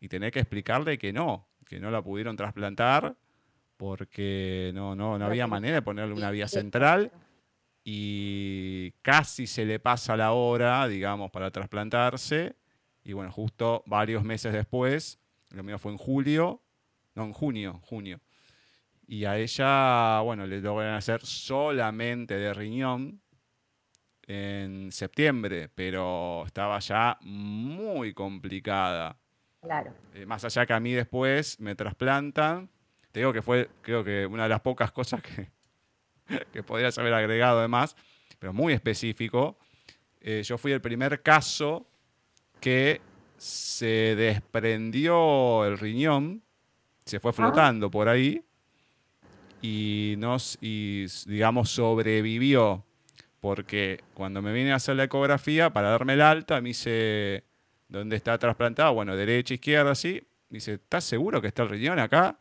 y 0.00 0.08
tener 0.08 0.32
que 0.32 0.40
explicarle 0.40 0.96
que 0.96 1.12
no, 1.12 1.46
que 1.66 1.78
no 1.78 1.90
la 1.90 2.02
pudieron 2.02 2.34
trasplantar 2.34 3.14
porque 3.76 4.72
no, 4.74 4.96
no, 4.96 5.18
no 5.18 5.26
había 5.26 5.46
manera 5.46 5.74
de 5.74 5.82
ponerle 5.82 6.14
una 6.14 6.30
vía 6.30 6.48
central 6.48 7.12
y 7.84 8.92
casi 9.02 9.46
se 9.46 9.66
le 9.66 9.78
pasa 9.78 10.16
la 10.16 10.32
hora, 10.32 10.88
digamos, 10.88 11.30
para 11.30 11.50
trasplantarse. 11.50 12.56
Y 13.04 13.12
bueno, 13.12 13.30
justo 13.30 13.84
varios 13.86 14.24
meses 14.24 14.54
después, 14.54 15.20
lo 15.50 15.62
mío 15.62 15.78
fue 15.78 15.92
en 15.92 15.98
julio, 15.98 16.62
no, 17.14 17.24
en 17.24 17.34
junio, 17.34 17.80
junio. 17.84 18.18
Y 19.06 19.26
a 19.26 19.36
ella, 19.36 20.20
bueno, 20.20 20.46
le 20.46 20.62
logran 20.62 20.94
hacer 20.94 21.24
solamente 21.24 22.34
de 22.36 22.54
riñón 22.54 23.20
en 24.26 24.90
septiembre, 24.90 25.68
pero 25.74 26.44
estaba 26.46 26.78
ya 26.80 27.18
muy 27.20 28.12
complicada. 28.12 29.16
Claro. 29.60 29.92
Eh, 30.14 30.26
más 30.26 30.44
allá 30.44 30.66
que 30.66 30.72
a 30.72 30.80
mí 30.80 30.92
después 30.92 31.60
me 31.60 31.74
trasplantan. 31.74 32.68
Te 33.12 33.20
digo 33.20 33.32
que 33.32 33.42
fue, 33.42 33.70
creo 33.82 34.04
que 34.04 34.26
una 34.26 34.44
de 34.44 34.48
las 34.48 34.60
pocas 34.60 34.92
cosas 34.92 35.22
que, 35.22 35.50
que 36.52 36.62
podrías 36.62 36.96
haber 36.98 37.14
agregado 37.14 37.60
además, 37.60 37.96
pero 38.38 38.52
muy 38.52 38.72
específico. 38.72 39.58
Eh, 40.20 40.42
yo 40.44 40.58
fui 40.58 40.72
el 40.72 40.80
primer 40.80 41.22
caso 41.22 41.86
que 42.60 43.00
se 43.36 44.16
desprendió 44.16 45.64
el 45.64 45.78
riñón, 45.78 46.42
se 47.04 47.20
fue 47.20 47.32
flotando 47.32 47.90
por 47.90 48.08
ahí 48.08 48.42
y, 49.62 50.14
nos, 50.18 50.58
y 50.60 51.06
digamos 51.26 51.70
sobrevivió 51.70 52.85
porque 53.46 54.00
cuando 54.12 54.42
me 54.42 54.52
vine 54.52 54.72
a 54.72 54.74
hacer 54.74 54.96
la 54.96 55.04
ecografía 55.04 55.72
para 55.72 55.90
darme 55.90 56.14
el 56.14 56.20
alta, 56.20 56.60
me 56.60 56.70
dice, 56.70 57.44
¿dónde 57.86 58.16
está 58.16 58.36
trasplantado? 58.38 58.92
Bueno, 58.92 59.14
derecha, 59.14 59.54
izquierda, 59.54 59.92
así. 59.92 60.20
Me 60.48 60.56
dice, 60.56 60.74
¿estás 60.74 61.04
seguro 61.04 61.40
que 61.40 61.46
está 61.46 61.62
el 61.62 61.68
riñón 61.68 62.00
acá? 62.00 62.40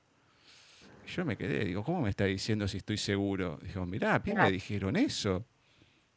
Y 1.06 1.12
yo 1.12 1.24
me 1.24 1.38
quedé, 1.38 1.64
digo, 1.64 1.84
¿cómo 1.84 2.02
me 2.02 2.10
está 2.10 2.26
diciendo 2.26 2.68
si 2.68 2.78
estoy 2.78 2.98
seguro? 2.98 3.60
Dijo, 3.62 3.86
mirá, 3.86 4.16
¿a 4.16 4.22
me 4.26 4.52
dijeron 4.52 4.96
eso? 4.96 5.46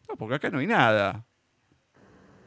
No, 0.08 0.16
porque 0.16 0.36
acá 0.36 0.48
no 0.48 0.58
hay 0.58 0.66
nada. 0.66 1.22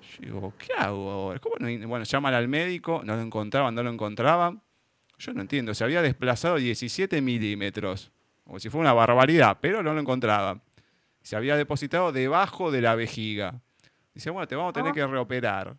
Yo 0.01 0.25
digo, 0.25 0.53
¿qué 0.57 0.73
hago 0.75 1.11
ahora? 1.11 1.39
¿Cómo 1.39 1.57
no 1.59 1.67
hay? 1.67 1.77
Bueno, 1.85 2.05
llaman 2.05 2.33
al 2.33 2.47
médico, 2.47 3.03
no 3.05 3.15
lo 3.15 3.21
encontraban, 3.21 3.75
no 3.75 3.83
lo 3.83 3.91
encontraban. 3.91 4.63
Yo 5.19 5.31
no 5.31 5.41
entiendo, 5.41 5.75
se 5.75 5.83
había 5.83 6.01
desplazado 6.01 6.55
17 6.55 7.21
milímetros, 7.21 8.11
como 8.43 8.59
si 8.59 8.71
fuera 8.71 8.89
una 8.89 8.93
barbaridad, 8.93 9.59
pero 9.61 9.83
no 9.83 9.93
lo 9.93 9.99
encontraban 9.99 10.59
se 11.21 11.35
había 11.35 11.55
depositado 11.55 12.11
debajo 12.11 12.71
de 12.71 12.81
la 12.81 12.95
vejiga. 12.95 13.61
Dice, 14.13 14.29
bueno, 14.29 14.47
te 14.47 14.55
vamos 14.55 14.71
a 14.71 14.73
tener 14.73 14.91
ah. 14.91 14.93
que 14.93 15.07
reoperar. 15.07 15.77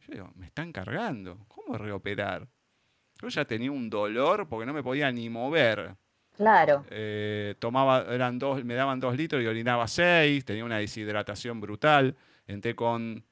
Yo 0.00 0.12
digo, 0.12 0.32
me 0.36 0.46
están 0.46 0.72
cargando. 0.72 1.38
¿Cómo 1.48 1.76
reoperar? 1.76 2.46
Yo 3.20 3.28
ya 3.28 3.44
tenía 3.44 3.70
un 3.70 3.88
dolor 3.88 4.48
porque 4.48 4.66
no 4.66 4.72
me 4.72 4.82
podía 4.82 5.10
ni 5.10 5.28
mover. 5.30 5.96
Claro. 6.36 6.84
Eh, 6.90 7.54
tomaba, 7.58 8.04
eran 8.12 8.38
dos, 8.38 8.62
me 8.64 8.74
daban 8.74 9.00
dos 9.00 9.16
litros 9.16 9.42
y 9.42 9.46
orinaba 9.46 9.88
seis, 9.88 10.44
tenía 10.44 10.64
una 10.64 10.78
deshidratación 10.78 11.60
brutal. 11.60 12.14
Entré 12.46 12.74
con 12.76 13.24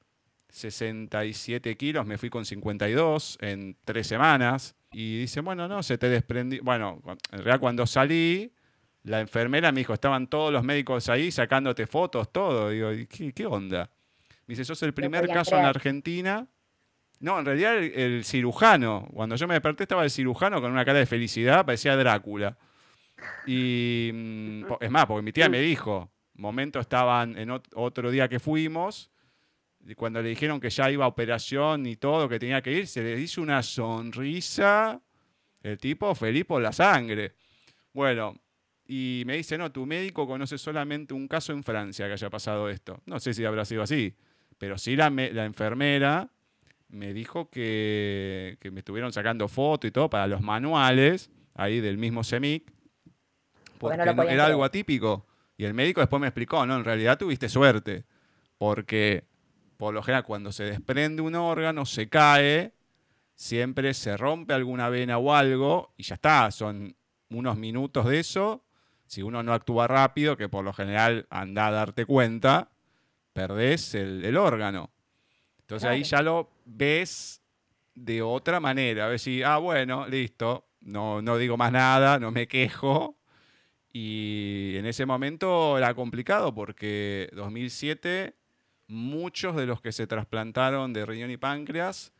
67 0.48 1.76
kilos, 1.76 2.06
me 2.06 2.16
fui 2.16 2.30
con 2.30 2.44
52 2.44 3.38
en 3.40 3.76
tres 3.84 4.06
semanas. 4.06 4.74
Y 4.90 5.18
dice, 5.18 5.40
bueno, 5.40 5.68
no, 5.68 5.82
se 5.82 5.98
te 5.98 6.08
desprendió. 6.08 6.62
Bueno, 6.62 7.02
en 7.30 7.38
realidad 7.38 7.60
cuando 7.60 7.86
salí, 7.86 8.52
la 9.04 9.20
enfermera 9.20 9.70
me 9.70 9.80
dijo, 9.80 9.92
estaban 9.92 10.26
todos 10.28 10.52
los 10.52 10.64
médicos 10.64 11.08
ahí 11.08 11.30
sacándote 11.30 11.86
fotos, 11.86 12.32
todo. 12.32 12.70
Digo, 12.70 12.90
¿qué, 13.34 13.46
onda? 13.46 13.90
Me 14.46 14.52
dice, 14.52 14.64
sos 14.64 14.82
el 14.82 14.94
primer 14.94 15.28
caso 15.28 15.56
en 15.58 15.66
Argentina. 15.66 16.46
No, 17.20 17.38
en 17.38 17.44
realidad 17.44 17.76
el, 17.76 18.24
cirujano, 18.24 19.06
cuando 19.12 19.36
yo 19.36 19.46
me 19.46 19.54
desperté 19.54 19.84
estaba 19.84 20.04
el 20.04 20.10
cirujano 20.10 20.60
con 20.60 20.72
una 20.72 20.84
cara 20.84 20.98
de 20.98 21.06
felicidad, 21.06 21.64
parecía 21.64 21.96
Drácula. 21.96 22.56
Y 23.46 24.10
mm, 24.12 24.64
es 24.80 24.90
más, 24.90 25.06
porque 25.06 25.22
mi 25.22 25.32
tía 25.32 25.48
me 25.48 25.60
dijo, 25.60 26.10
momento 26.34 26.80
estaban 26.80 27.36
en 27.38 27.50
otro 27.50 28.10
día 28.10 28.28
que 28.28 28.40
fuimos, 28.40 29.10
y 29.86 29.94
cuando 29.94 30.22
le 30.22 30.30
dijeron 30.30 30.60
que 30.60 30.70
ya 30.70 30.90
iba 30.90 31.04
a 31.04 31.08
operación 31.08 31.86
y 31.86 31.96
todo, 31.96 32.26
que 32.26 32.38
tenía 32.38 32.62
que 32.62 32.72
ir, 32.72 32.86
se 32.86 33.02
le 33.02 33.20
hizo 33.20 33.42
una 33.42 33.62
sonrisa, 33.62 35.00
el 35.62 35.76
tipo 35.78 36.14
feliz 36.14 36.46
por 36.46 36.62
la 36.62 36.72
sangre. 36.72 37.34
Bueno, 37.92 38.34
y 38.86 39.22
me 39.26 39.36
dice, 39.36 39.56
no, 39.56 39.72
tu 39.72 39.86
médico 39.86 40.26
conoce 40.26 40.58
solamente 40.58 41.14
un 41.14 41.26
caso 41.26 41.52
en 41.52 41.62
Francia 41.62 42.06
que 42.06 42.12
haya 42.12 42.30
pasado 42.30 42.68
esto. 42.68 43.00
No 43.06 43.18
sé 43.18 43.32
si 43.32 43.44
habrá 43.44 43.64
sido 43.64 43.82
así, 43.82 44.14
pero 44.58 44.76
sí 44.76 44.94
la, 44.94 45.10
la 45.10 45.44
enfermera 45.44 46.30
me 46.88 47.12
dijo 47.12 47.48
que, 47.50 48.58
me 48.70 48.80
estuvieron 48.80 49.12
sacando 49.12 49.48
fotos 49.48 49.88
y 49.88 49.92
todo 49.92 50.10
para 50.10 50.26
los 50.26 50.42
manuales 50.42 51.30
ahí 51.54 51.80
del 51.80 51.98
mismo 51.98 52.22
CEMIC, 52.24 52.70
porque 53.78 54.02
era 54.28 54.46
algo 54.46 54.64
atípico. 54.64 55.26
Y 55.56 55.64
el 55.64 55.74
médico 55.74 56.00
después 56.00 56.20
me 56.20 56.26
explicó, 56.26 56.66
no, 56.66 56.76
en 56.76 56.84
realidad 56.84 57.18
tuviste 57.18 57.48
suerte, 57.48 58.04
porque 58.58 59.24
por 59.76 59.94
lo 59.94 60.02
general 60.02 60.24
cuando 60.24 60.52
se 60.52 60.64
desprende 60.64 61.22
un 61.22 61.34
órgano, 61.36 61.86
se 61.86 62.08
cae, 62.08 62.74
siempre 63.34 63.94
se 63.94 64.16
rompe 64.16 64.52
alguna 64.52 64.88
vena 64.88 65.18
o 65.18 65.32
algo, 65.32 65.94
y 65.96 66.02
ya 66.02 66.16
está, 66.16 66.50
son 66.50 66.96
unos 67.30 67.56
minutos 67.56 68.06
de 68.06 68.20
eso 68.20 68.63
si 69.14 69.22
uno 69.22 69.44
no 69.44 69.52
actúa 69.52 69.86
rápido, 69.86 70.36
que 70.36 70.48
por 70.48 70.64
lo 70.64 70.72
general 70.72 71.26
anda 71.30 71.68
a 71.68 71.70
darte 71.70 72.04
cuenta, 72.04 72.72
perdés 73.32 73.94
el, 73.94 74.36
órgano. 74.36 74.90
Entonces 75.60 75.88
ahí 75.88 76.02
ya 76.02 76.20
lo 76.20 76.50
ves 76.64 77.40
de 77.94 78.22
otra 78.22 78.58
manera. 78.58 79.06
A 79.06 79.08
ver 79.08 79.20
si, 79.20 79.42
ah, 79.44 79.58
bueno, 79.58 80.08
listo, 80.08 80.66
no, 80.80 81.22
no 81.22 81.38
digo 81.38 81.56
más 81.56 81.70
nada, 81.70 82.18
no 82.18 82.32
me 82.32 82.48
quejo. 82.48 83.16
Y 83.92 84.74
en 84.76 84.86
ese 84.86 85.06
momento 85.06 85.78
era 85.78 85.94
complicado 85.94 86.52
porque 86.52 87.30
2007 87.34 88.34
muchos 88.88 89.54
de 89.54 89.66
los 89.66 89.80
que 89.80 89.92
se 89.92 90.08
trasplantaron 90.08 90.92
de 90.92 91.06
riñón 91.06 91.30
y 91.30 91.36
páncreas 91.36 92.12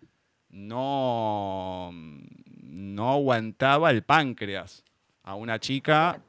no, 0.48 1.90
no 1.92 3.11
aguantaba 3.11 3.90
el 3.90 4.04
páncreas. 4.04 4.85
A 5.24 5.35
una 5.35 5.59
chica 5.59 6.22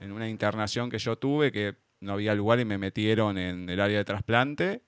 en 0.00 0.12
una 0.12 0.28
internación 0.28 0.90
que 0.90 0.98
yo 0.98 1.16
tuve, 1.16 1.52
que 1.52 1.76
no 2.00 2.12
había 2.12 2.34
lugar 2.34 2.60
y 2.60 2.64
me 2.64 2.78
metieron 2.78 3.38
en 3.38 3.68
el 3.68 3.80
área 3.80 3.98
de 3.98 4.04
trasplante. 4.04 4.82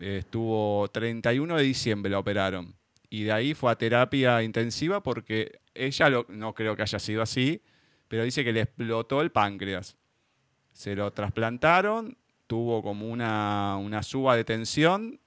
Estuvo 0.00 0.88
31 0.88 1.56
de 1.56 1.62
diciembre, 1.62 2.10
la 2.10 2.18
operaron. 2.18 2.74
Y 3.08 3.24
de 3.24 3.32
ahí 3.32 3.54
fue 3.54 3.70
a 3.70 3.76
terapia 3.76 4.42
intensiva 4.42 5.02
porque 5.02 5.60
ella, 5.74 6.10
no 6.28 6.54
creo 6.54 6.76
que 6.76 6.82
haya 6.82 6.98
sido 6.98 7.22
así, 7.22 7.62
pero 8.08 8.24
dice 8.24 8.44
que 8.44 8.52
le 8.52 8.62
explotó 8.62 9.20
el 9.20 9.30
páncreas. 9.30 9.96
Se 10.72 10.94
lo 10.94 11.10
trasplantaron, 11.12 12.16
tuvo 12.46 12.82
como 12.82 13.08
una, 13.08 13.76
una 13.78 14.02
suba 14.02 14.36
de 14.36 14.44
tensión, 14.44 15.20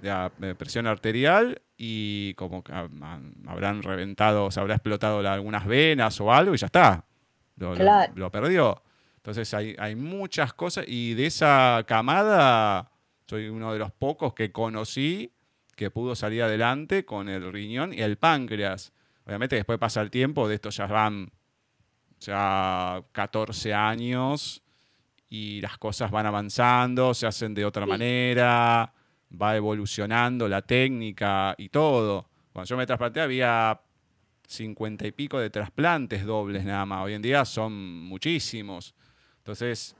de 0.00 0.54
presión 0.54 0.86
arterial 0.86 1.62
y 1.76 2.34
como 2.34 2.62
que 2.62 2.72
habrán 2.72 3.82
reventado, 3.82 4.50
se 4.50 4.60
habrá 4.60 4.74
explotado 4.74 5.26
algunas 5.28 5.66
venas 5.66 6.20
o 6.20 6.32
algo 6.32 6.54
y 6.54 6.58
ya 6.58 6.66
está 6.66 7.07
lo, 7.58 8.30
perdió. 8.30 8.82
Entonces 9.16 9.52
hay, 9.54 9.74
hay, 9.78 9.94
muchas 9.94 10.52
cosas 10.54 10.84
y 10.88 11.14
de 11.14 11.26
esa 11.26 11.84
camada 11.86 12.90
soy 13.26 13.48
uno 13.48 13.72
de 13.72 13.78
los 13.78 13.92
pocos 13.92 14.32
que 14.32 14.52
conocí 14.52 15.32
que 15.76 15.90
pudo 15.90 16.16
salir 16.16 16.42
adelante 16.42 17.04
con 17.04 17.28
el 17.28 17.52
riñón 17.52 17.94
y 17.94 18.00
el 18.00 18.16
páncreas. 18.18 18.92
Obviamente 19.24 19.56
después 19.56 19.78
pasa 19.78 20.00
el 20.00 20.10
tiempo, 20.10 20.48
de 20.48 20.56
esto 20.56 20.70
ya 20.70 20.86
van 20.86 21.30
ya 22.20 23.02
14 23.12 23.72
años 23.74 24.62
y 25.30 25.60
las 25.60 25.78
cosas 25.78 26.10
van 26.10 26.26
avanzando, 26.26 27.14
se 27.14 27.26
hacen 27.26 27.54
de 27.54 27.64
otra 27.64 27.86
manera, 27.86 28.92
va 29.30 29.56
evolucionando 29.56 30.48
la 30.48 30.62
técnica 30.62 31.54
y 31.58 31.68
todo. 31.68 32.28
Cuando 32.52 32.68
yo 32.68 32.76
me 32.76 32.86
trasplanté 32.86 33.20
había 33.20 33.80
cincuenta 34.48 35.06
y 35.06 35.12
pico 35.12 35.38
de 35.38 35.50
trasplantes 35.50 36.24
dobles 36.24 36.64
nada 36.64 36.86
más. 36.86 37.04
Hoy 37.04 37.14
en 37.14 37.22
día 37.22 37.44
son 37.44 38.02
muchísimos. 38.04 38.94
Entonces, 39.36 39.94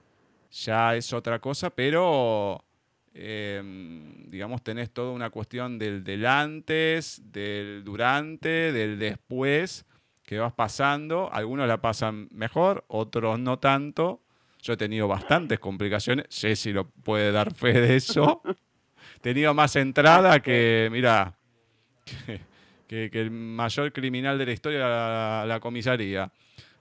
ya 0.50 0.96
es 0.96 1.12
otra 1.12 1.38
cosa, 1.38 1.70
pero 1.70 2.64
em, 3.12 4.26
digamos, 4.26 4.64
tenés 4.64 4.90
toda 4.90 5.12
una 5.12 5.28
cuestión 5.30 5.78
del, 5.78 6.02
del 6.02 6.24
antes, 6.26 7.20
del 7.30 7.84
durante, 7.84 8.72
del 8.72 8.98
después, 8.98 9.84
que 10.22 10.38
vas 10.38 10.54
pasando. 10.54 11.30
Algunos 11.30 11.68
la 11.68 11.80
pasan 11.80 12.28
mejor, 12.32 12.84
otros 12.88 13.38
no 13.38 13.58
tanto. 13.58 14.22
Yo 14.62 14.72
he 14.72 14.76
tenido 14.78 15.06
bastantes 15.06 15.58
complicaciones. 15.58 16.26
Jessy 16.30 16.72
lo 16.72 16.88
puede 16.88 17.32
dar 17.32 17.54
fe 17.54 17.74
de 17.74 17.96
eso. 17.96 18.42
He 19.16 19.20
tenido 19.20 19.52
más 19.52 19.74
entrada 19.74 20.40
que, 20.40 20.88
mira, 20.92 21.36
el 22.88 23.30
mayor 23.30 23.92
criminal 23.92 24.38
de 24.38 24.46
la 24.46 24.52
historia, 24.52 25.44
la, 25.44 25.60
comisaría. 25.60 26.30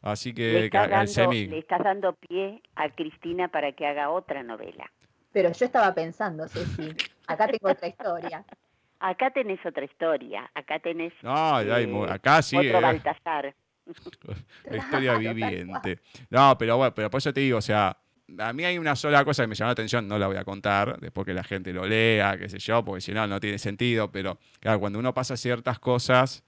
Así 0.01 0.33
que 0.33 0.69
le, 0.71 1.47
le 1.47 1.59
estás 1.59 1.83
dando 1.83 2.13
pie 2.13 2.61
a 2.75 2.89
Cristina 2.89 3.47
para 3.47 3.71
que 3.71 3.85
haga 3.85 4.09
otra 4.09 4.43
novela. 4.43 4.89
Pero 5.33 5.51
yo 5.51 5.65
estaba 5.65 5.93
pensando, 5.93 6.47
Ceci, 6.47 6.95
acá 7.27 7.47
tengo 7.47 7.71
otra 7.71 7.87
historia. 7.87 8.43
Acá 8.99 9.29
tenés 9.29 9.63
otra 9.63 9.85
historia, 9.85 10.49
acá 10.55 10.79
tenés... 10.79 11.13
No, 11.21 11.61
eh, 11.61 12.07
acá 12.09 12.41
sí. 12.41 12.57
Otro 12.57 12.79
eh. 12.79 12.81
Baltasar. 12.81 13.53
La 14.65 14.77
historia 14.77 15.17
viviente. 15.17 15.99
No, 16.31 16.57
pero 16.57 16.77
bueno, 16.77 16.95
pero 16.95 17.09
por 17.11 17.19
eso 17.19 17.31
te 17.31 17.41
digo, 17.41 17.59
o 17.59 17.61
sea, 17.61 17.95
a 18.39 18.53
mí 18.53 18.65
hay 18.65 18.77
una 18.77 18.95
sola 18.95 19.23
cosa 19.25 19.43
que 19.43 19.47
me 19.47 19.55
llamó 19.55 19.69
la 19.69 19.73
atención, 19.73 20.07
no 20.07 20.17
la 20.19 20.27
voy 20.27 20.37
a 20.37 20.43
contar, 20.43 20.99
después 20.99 21.25
que 21.25 21.33
la 21.33 21.43
gente 21.43 21.73
lo 21.73 21.85
lea, 21.85 22.37
qué 22.37 22.49
sé 22.49 22.59
yo, 22.59 22.83
porque 22.83 23.01
si 23.01 23.13
no, 23.13 23.25
no 23.27 23.39
tiene 23.39 23.57
sentido, 23.57 24.11
pero 24.11 24.37
claro, 24.59 24.79
cuando 24.79 24.99
uno 24.99 25.13
pasa 25.13 25.37
ciertas 25.37 25.79
cosas 25.79 26.43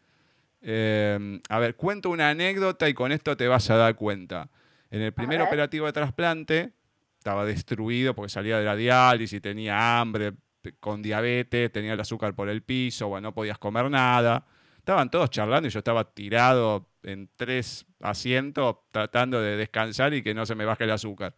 Eh, 0.62 1.40
a 1.50 1.60
ver, 1.60 1.76
cuento 1.76 2.10
una 2.10 2.30
anécdota 2.32 2.90
y 2.90 2.94
con 2.94 3.12
esto 3.12 3.38
te 3.38 3.48
vas 3.48 3.70
a 3.70 3.78
dar 3.78 3.96
cuenta. 3.96 4.50
En 4.92 5.02
el 5.02 5.14
primer 5.14 5.42
operativo 5.42 5.86
de 5.86 5.94
trasplante 5.94 6.74
estaba 7.18 7.46
destruido 7.46 8.14
porque 8.14 8.30
salía 8.30 8.58
de 8.60 8.66
la 8.66 8.76
diálisis, 8.76 9.42
tenía 9.42 10.00
hambre, 10.00 10.34
con 10.82 11.02
diabetes, 11.02 11.72
tenía 11.72 11.94
el 11.94 12.00
azúcar 12.00 12.34
por 12.36 12.50
el 12.50 12.62
piso, 12.62 13.08
bueno, 13.08 13.30
no 13.30 13.34
podías 13.34 13.58
comer 13.58 13.90
nada. 13.90 14.46
Estaban 14.78 15.10
todos 15.10 15.30
charlando 15.30 15.68
y 15.68 15.72
yo 15.72 15.80
estaba 15.80 16.04
tirado 16.14 16.90
en 17.04 17.30
tres 17.38 17.86
asientos 18.02 18.78
tratando 18.92 19.42
de 19.42 19.56
descansar 19.56 20.14
y 20.14 20.22
que 20.24 20.34
no 20.34 20.46
se 20.46 20.56
me 20.56 20.66
baje 20.66 20.84
el 20.84 20.92
azúcar. 20.92 21.36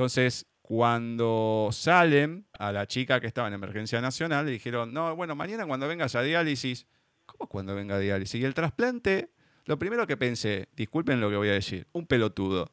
Entonces, 0.00 0.46
cuando 0.62 1.68
salen 1.72 2.46
a 2.58 2.72
la 2.72 2.86
chica 2.86 3.20
que 3.20 3.26
estaba 3.26 3.48
en 3.48 3.52
emergencia 3.52 4.00
nacional, 4.00 4.46
le 4.46 4.52
dijeron, 4.52 4.94
no, 4.94 5.14
bueno, 5.14 5.36
mañana 5.36 5.66
cuando 5.66 5.86
vengas 5.86 6.14
a 6.14 6.22
diálisis, 6.22 6.86
¿cómo 7.26 7.46
cuando 7.50 7.74
venga 7.74 7.96
a 7.96 7.98
diálisis? 7.98 8.40
Y 8.40 8.46
el 8.46 8.54
trasplante, 8.54 9.28
lo 9.66 9.78
primero 9.78 10.06
que 10.06 10.16
pensé, 10.16 10.70
disculpen 10.74 11.20
lo 11.20 11.28
que 11.28 11.36
voy 11.36 11.50
a 11.50 11.52
decir, 11.52 11.86
un 11.92 12.06
pelotudo. 12.06 12.72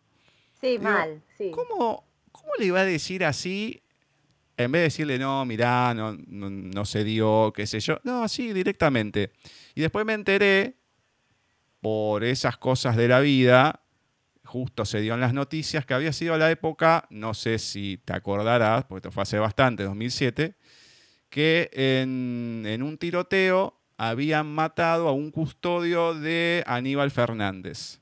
Sí, 0.61 0.77
Digo, 0.77 0.83
mal, 0.83 1.21
sí. 1.37 1.51
¿Cómo, 1.51 2.07
¿Cómo 2.31 2.49
le 2.57 2.67
iba 2.67 2.79
a 2.79 2.85
decir 2.85 3.25
así? 3.25 3.83
En 4.55 4.71
vez 4.71 4.79
de 4.79 4.83
decirle, 4.83 5.19
no, 5.19 5.43
mirá, 5.43 5.93
no, 5.93 6.15
no, 6.27 6.49
no 6.49 6.85
se 6.85 7.03
dio, 7.03 7.51
qué 7.53 7.67
sé 7.67 7.81
yo. 7.81 7.99
No, 8.05 8.23
así 8.23 8.53
directamente. 8.53 9.33
Y 9.75 9.81
después 9.81 10.05
me 10.05 10.13
enteré, 10.13 10.77
por 11.81 12.23
esas 12.23 12.55
cosas 12.55 12.95
de 12.95 13.09
la 13.09 13.19
vida, 13.19 13.81
justo 14.47 14.85
se 14.85 15.01
dio 15.01 15.13
en 15.13 15.19
las 15.21 15.33
noticias 15.33 15.85
que 15.85 15.93
había 15.93 16.13
sido 16.13 16.37
la 16.37 16.49
época, 16.49 17.05
no 17.09 17.33
sé 17.33 17.59
si 17.59 17.97
te 18.03 18.13
acordarás, 18.13 18.85
porque 18.85 18.99
esto 18.99 19.11
fue 19.11 19.23
hace 19.23 19.37
bastante, 19.37 19.83
2007, 19.83 20.55
que 21.29 21.69
en, 21.73 22.63
en 22.65 22.81
un 22.81 22.97
tiroteo 22.97 23.79
habían 23.97 24.47
matado 24.47 25.07
a 25.07 25.11
un 25.11 25.29
custodio 25.31 26.13
de 26.13 26.63
Aníbal 26.65 27.11
Fernández. 27.11 27.99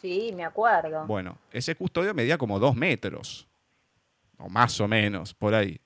Sí, 0.00 0.32
me 0.34 0.44
acuerdo. 0.44 1.06
Bueno, 1.06 1.38
ese 1.52 1.74
custodio 1.76 2.12
medía 2.12 2.36
como 2.36 2.58
dos 2.58 2.74
metros, 2.76 3.46
o 4.36 4.48
más 4.48 4.78
o 4.80 4.88
menos, 4.88 5.32
por 5.32 5.54
ahí. 5.54 5.80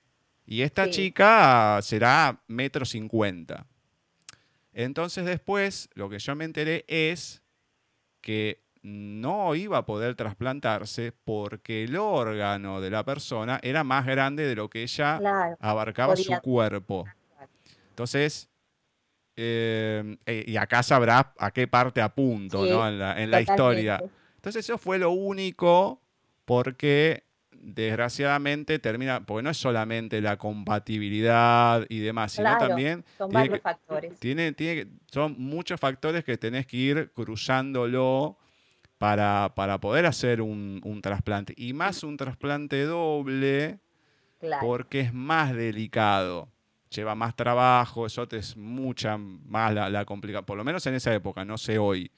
Y 0.45 0.61
esta 0.63 0.85
Sí. 0.85 0.91
chica 0.91 1.79
será 1.81 2.41
metro 2.47 2.83
cincuenta. 2.85 3.65
Entonces 4.73 5.25
después, 5.25 5.89
lo 5.93 6.09
que 6.09 6.19
yo 6.19 6.35
me 6.35 6.45
enteré 6.45 6.85
es 6.87 7.41
que 8.21 8.63
no 8.81 9.55
iba 9.55 9.79
a 9.79 9.85
poder 9.85 10.15
trasplantarse 10.15 11.11
porque 11.25 11.83
el 11.83 11.95
órgano 11.97 12.79
de 12.79 12.89
la 12.89 13.03
persona 13.03 13.59
era 13.61 13.83
más 13.83 14.05
grande 14.05 14.45
de 14.47 14.55
lo 14.55 14.69
que 14.69 14.83
ella 14.83 15.17
Claro. 15.19 15.57
abarcaba 15.59 16.15
su 16.15 16.39
cuerpo. 16.41 17.05
Entonces, 17.89 18.49
eh, 19.35 20.17
eh, 20.25 20.43
y 20.47 20.57
acá 20.57 20.83
sabrás 20.83 21.25
a 21.37 21.51
qué 21.51 21.67
parte 21.67 22.01
apunto, 22.01 22.65
Sí, 22.65 22.71
¿no? 22.71 22.87
En 22.87 22.99
la, 22.99 23.21
en 23.21 23.31
la 23.31 23.41
historia. 23.41 24.01
Entonces 24.35 24.65
eso 24.65 24.77
fue 24.77 24.97
lo 24.97 25.11
único 25.11 26.01
porque 26.45 27.23
desgraciadamente 27.51 28.79
termina, 28.79 29.25
porque 29.25 29.43
no 29.43 29.49
es 29.49 29.57
solamente 29.57 30.21
la 30.21 30.37
compatibilidad 30.37 31.85
y 31.89 31.99
demás, 31.99 32.31
sino 32.31 32.57
también 32.57 33.03
Son 33.17 33.29
tiene 33.29 33.41
varios 33.41 33.57
que- 33.57 33.61
factores. 33.61 34.19
tiene, 34.19 34.51
tiene 34.53 34.85
que- 34.85 34.91
son 35.11 35.35
muchos 35.37 35.79
factores 35.79 36.23
que 36.23 36.37
tenés 36.37 36.65
que 36.65 36.77
ir 36.77 37.11
cruzándolo 37.13 38.37
para, 38.99 39.53
para 39.55 39.79
poder 39.79 40.05
hacer 40.05 40.41
un, 40.41 40.79
un 40.83 41.01
trasplante. 41.01 41.53
Y 41.57 41.73
más 41.73 42.03
un 42.03 42.17
trasplante 42.17 42.83
doble 42.83 43.79
Claro. 44.39 44.65
porque 44.65 44.99
es 44.99 45.13
más 45.13 45.53
delicado. 45.55 46.49
Lleva 46.91 47.13
más 47.15 47.35
trabajo, 47.35 48.05
eso 48.05 48.27
te 48.27 48.37
es 48.37 48.55
mucha 48.55 49.17
más 49.17 49.73
la, 49.73 49.89
la 49.89 50.05
complicación, 50.05 50.45
por 50.45 50.57
lo 50.57 50.63
menos 50.63 50.85
en 50.87 50.93
esa 50.95 51.13
época, 51.13 51.43
no 51.45 51.57
sé 51.57 51.77
hoy. 51.77 52.11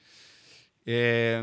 Eh, 0.85 1.39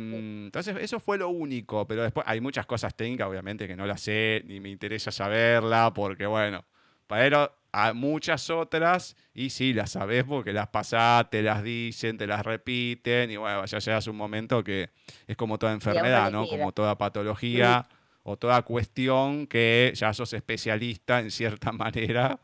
entonces, 0.47 0.76
eso 0.80 0.99
fue 0.99 1.18
lo 1.18 1.28
único, 1.28 1.86
pero 1.86 2.03
después 2.03 2.26
hay 2.28 2.41
muchas 2.41 2.66
cosas 2.66 2.95
técnicas, 2.95 3.28
obviamente, 3.28 3.68
que 3.68 3.76
no 3.76 3.86
las 3.86 4.01
sé, 4.01 4.43
ni 4.47 4.61
me 4.61 4.68
interesa 4.70 5.12
saberla, 5.12 5.93
porque 5.95 6.26
bueno, 6.26 6.64
pero 7.07 7.53
hay 7.80 7.94
muchas 7.94 8.50
otras, 8.50 9.16
y 9.34 9.50
sí, 9.50 9.72
las 9.72 9.92
sabes 9.92 10.24
porque 10.24 10.52
las 10.52 10.68
pasás, 10.68 11.30
te 11.30 11.42
las 11.42 11.62
dicen, 11.62 12.18
te 12.18 12.26
las 12.26 12.44
repiten, 12.44 13.30
y 13.30 13.36
bueno, 13.36 13.64
ya 13.66 13.78
llegas 13.78 14.06
a 14.06 14.10
un 14.10 14.16
momento 14.16 14.64
que 14.64 14.90
es 15.26 15.36
como 15.36 15.58
toda 15.58 15.72
enfermedad, 15.72 16.30
¿no? 16.32 16.46
Como 16.48 16.72
toda 16.72 16.98
patología 16.98 17.86
o 18.24 18.36
toda 18.36 18.62
cuestión 18.62 19.46
que 19.46 19.92
ya 19.94 20.12
sos 20.12 20.32
especialista 20.32 21.20
en 21.20 21.30
cierta 21.30 21.70
manera 21.72 22.40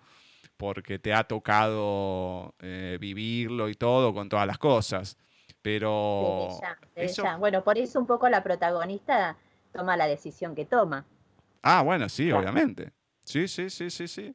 porque 0.56 1.00
te 1.00 1.12
ha 1.12 1.24
tocado 1.24 2.54
eh, 2.60 2.96
vivirlo 3.00 3.68
y 3.68 3.74
todo 3.74 4.14
con 4.14 4.28
todas 4.28 4.46
las 4.46 4.58
cosas. 4.58 5.16
Pero 5.62 6.48
eso- 6.94 7.22
ya. 7.24 7.36
Bueno, 7.38 7.64
por 7.64 7.76
eso 7.76 7.98
un 7.98 8.06
poco 8.06 8.28
la 8.28 8.42
protagonista 8.42 9.36
toma 9.72 9.96
la 9.96 10.06
decisión 10.06 10.54
que 10.54 10.64
toma. 10.64 11.04
Ah, 11.62 11.82
bueno, 11.82 12.08
sí, 12.08 12.26
Claro. 12.26 12.40
obviamente. 12.40 12.92
Sí, 13.24 13.48
sí, 13.48 13.68
sí, 13.70 13.90
sí, 13.90 14.06
sí. 14.06 14.34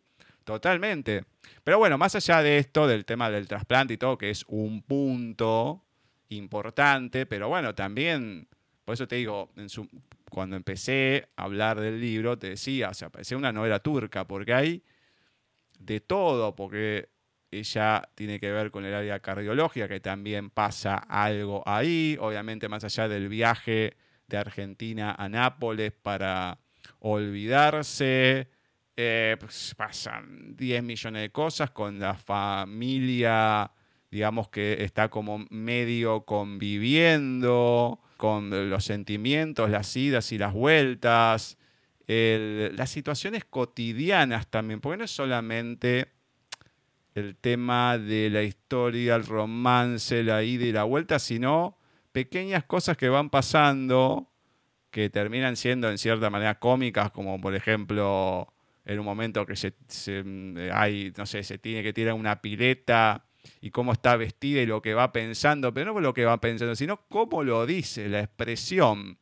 Totalmente. 0.50 1.26
Pero 1.64 1.78
bueno, 1.78 2.00
más 2.00 2.16
allá 2.16 2.42
de 2.42 2.58
esto, 2.58 2.88
del 2.88 3.06
tema 3.06 3.30
del 3.30 3.48
trasplante 3.48 3.94
y 3.94 3.98
todo, 3.98 4.18
que 4.18 4.32
es 4.32 4.44
un 4.48 4.82
punto 4.82 5.86
importante, 6.30 7.28
pero 7.28 7.50
bueno, 7.50 7.76
también, 7.76 8.48
por 8.84 8.94
eso 8.94 9.08
te 9.08 9.18
digo, 9.18 9.52
cuando 10.32 10.56
empecé 10.56 11.30
a 11.36 11.44
hablar 11.44 11.80
del 11.80 12.02
libro, 12.02 12.40
te 12.40 12.50
decía, 12.50 12.90
o 12.90 12.96
sea, 12.96 13.12
parecía 13.12 13.38
una 13.38 13.52
novela 13.52 13.78
turca, 13.78 14.26
porque 14.26 14.56
hay 14.56 14.84
de 15.78 16.00
todo, 16.00 16.56
porque 16.56 17.10
ella 17.52 18.10
tiene 18.16 18.40
que 18.40 18.52
ver 18.52 18.72
con 18.72 18.86
el 18.86 18.96
área 18.96 19.20
cardiológica, 19.20 19.88
que 19.88 20.00
también 20.00 20.50
pasa 20.50 20.96
algo 20.96 21.62
ahí, 21.68 22.18
obviamente 22.20 22.68
más 22.70 22.84
allá 22.84 23.08
del 23.08 23.30
viaje 23.30 23.98
de 24.26 24.38
Argentina 24.38 25.14
a 25.16 25.30
Nápoles 25.30 25.92
para 25.92 26.58
olvidarse, 26.98 28.50
eh, 29.02 29.38
pues, 29.40 29.74
pasan 29.78 30.58
10 30.58 30.84
millones 30.84 31.22
de 31.22 31.30
cosas 31.32 31.72
con 31.72 32.00
la 32.00 32.16
familia, 32.16 33.72
digamos 34.12 34.50
que 34.50 34.84
está 34.84 35.08
como 35.08 35.46
medio 35.50 36.26
conviviendo 36.26 38.02
con 38.18 38.70
los 38.70 38.84
sentimientos, 38.84 39.70
las 39.70 39.96
idas 39.96 40.34
y 40.34 40.38
las 40.38 40.54
vueltas, 40.54 41.58
el- 42.08 42.76
las 42.76 42.90
situaciones 42.90 43.46
cotidianas 43.46 44.48
también, 44.48 44.82
porque 44.82 44.98
no 44.98 45.06
es 45.06 45.12
solamente 45.12 46.12
el 47.16 47.38
tema 47.38 47.98
de 47.98 48.30
la 48.30 48.44
historia, 48.44 49.16
el 49.16 49.26
romance, 49.26 50.24
la 50.24 50.44
ida 50.44 50.66
y 50.66 50.74
la 50.74 50.84
vuelta, 50.84 51.20
sino 51.20 51.78
pequeñas 52.12 52.66
cosas 52.66 52.98
que 52.98 53.08
van 53.08 53.30
pasando 53.30 54.30
que 54.92 55.10
terminan 55.10 55.56
siendo 55.56 55.90
en 55.90 55.98
cierta 55.98 56.30
manera 56.30 56.60
cómicas, 56.60 57.12
como 57.12 57.40
por 57.40 57.56
ejemplo 57.56 58.52
en 58.90 59.00
un 59.00 59.06
momento 59.06 59.46
que 59.46 59.56
se, 59.56 59.76
se, 59.88 60.24
mm, 60.24 60.72
hay, 60.74 61.14
no 61.16 61.26
sé, 61.28 61.44
se 61.44 61.60
tiene 61.60 61.84
que 61.84 61.94
tirar 61.94 62.16
una 62.16 62.42
pileta 62.42 63.24
y 63.62 63.70
cómo 63.70 63.94
está 63.94 64.16
vestida 64.16 64.62
y 64.62 64.66
lo 64.66 64.82
que 64.82 64.96
va 64.96 65.12
pensando, 65.12 65.72
pero 65.72 65.94
no 65.94 66.00
lo 66.00 66.14
que 66.14 66.26
va 66.26 66.42
pensando, 66.42 66.76
sino 66.76 67.06
cómo 67.08 67.44
lo 67.44 67.68
dice, 67.68 68.10
la 68.10 68.22
expresión 68.22 69.20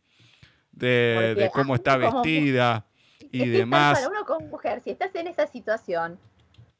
de, 0.71 1.49
cómo 1.53 1.73
a 1.73 1.75
está 1.75 1.99
como 1.99 2.21
vestida 2.21 2.87
y 3.29 3.47
demás. 3.49 3.99
Para 3.99 4.09
uno 4.09 4.25
como 4.25 4.47
mujer, 4.47 4.79
si 4.79 4.91
estás 4.91 5.13
en 5.15 5.27
esa 5.27 5.47
situación, 5.47 6.17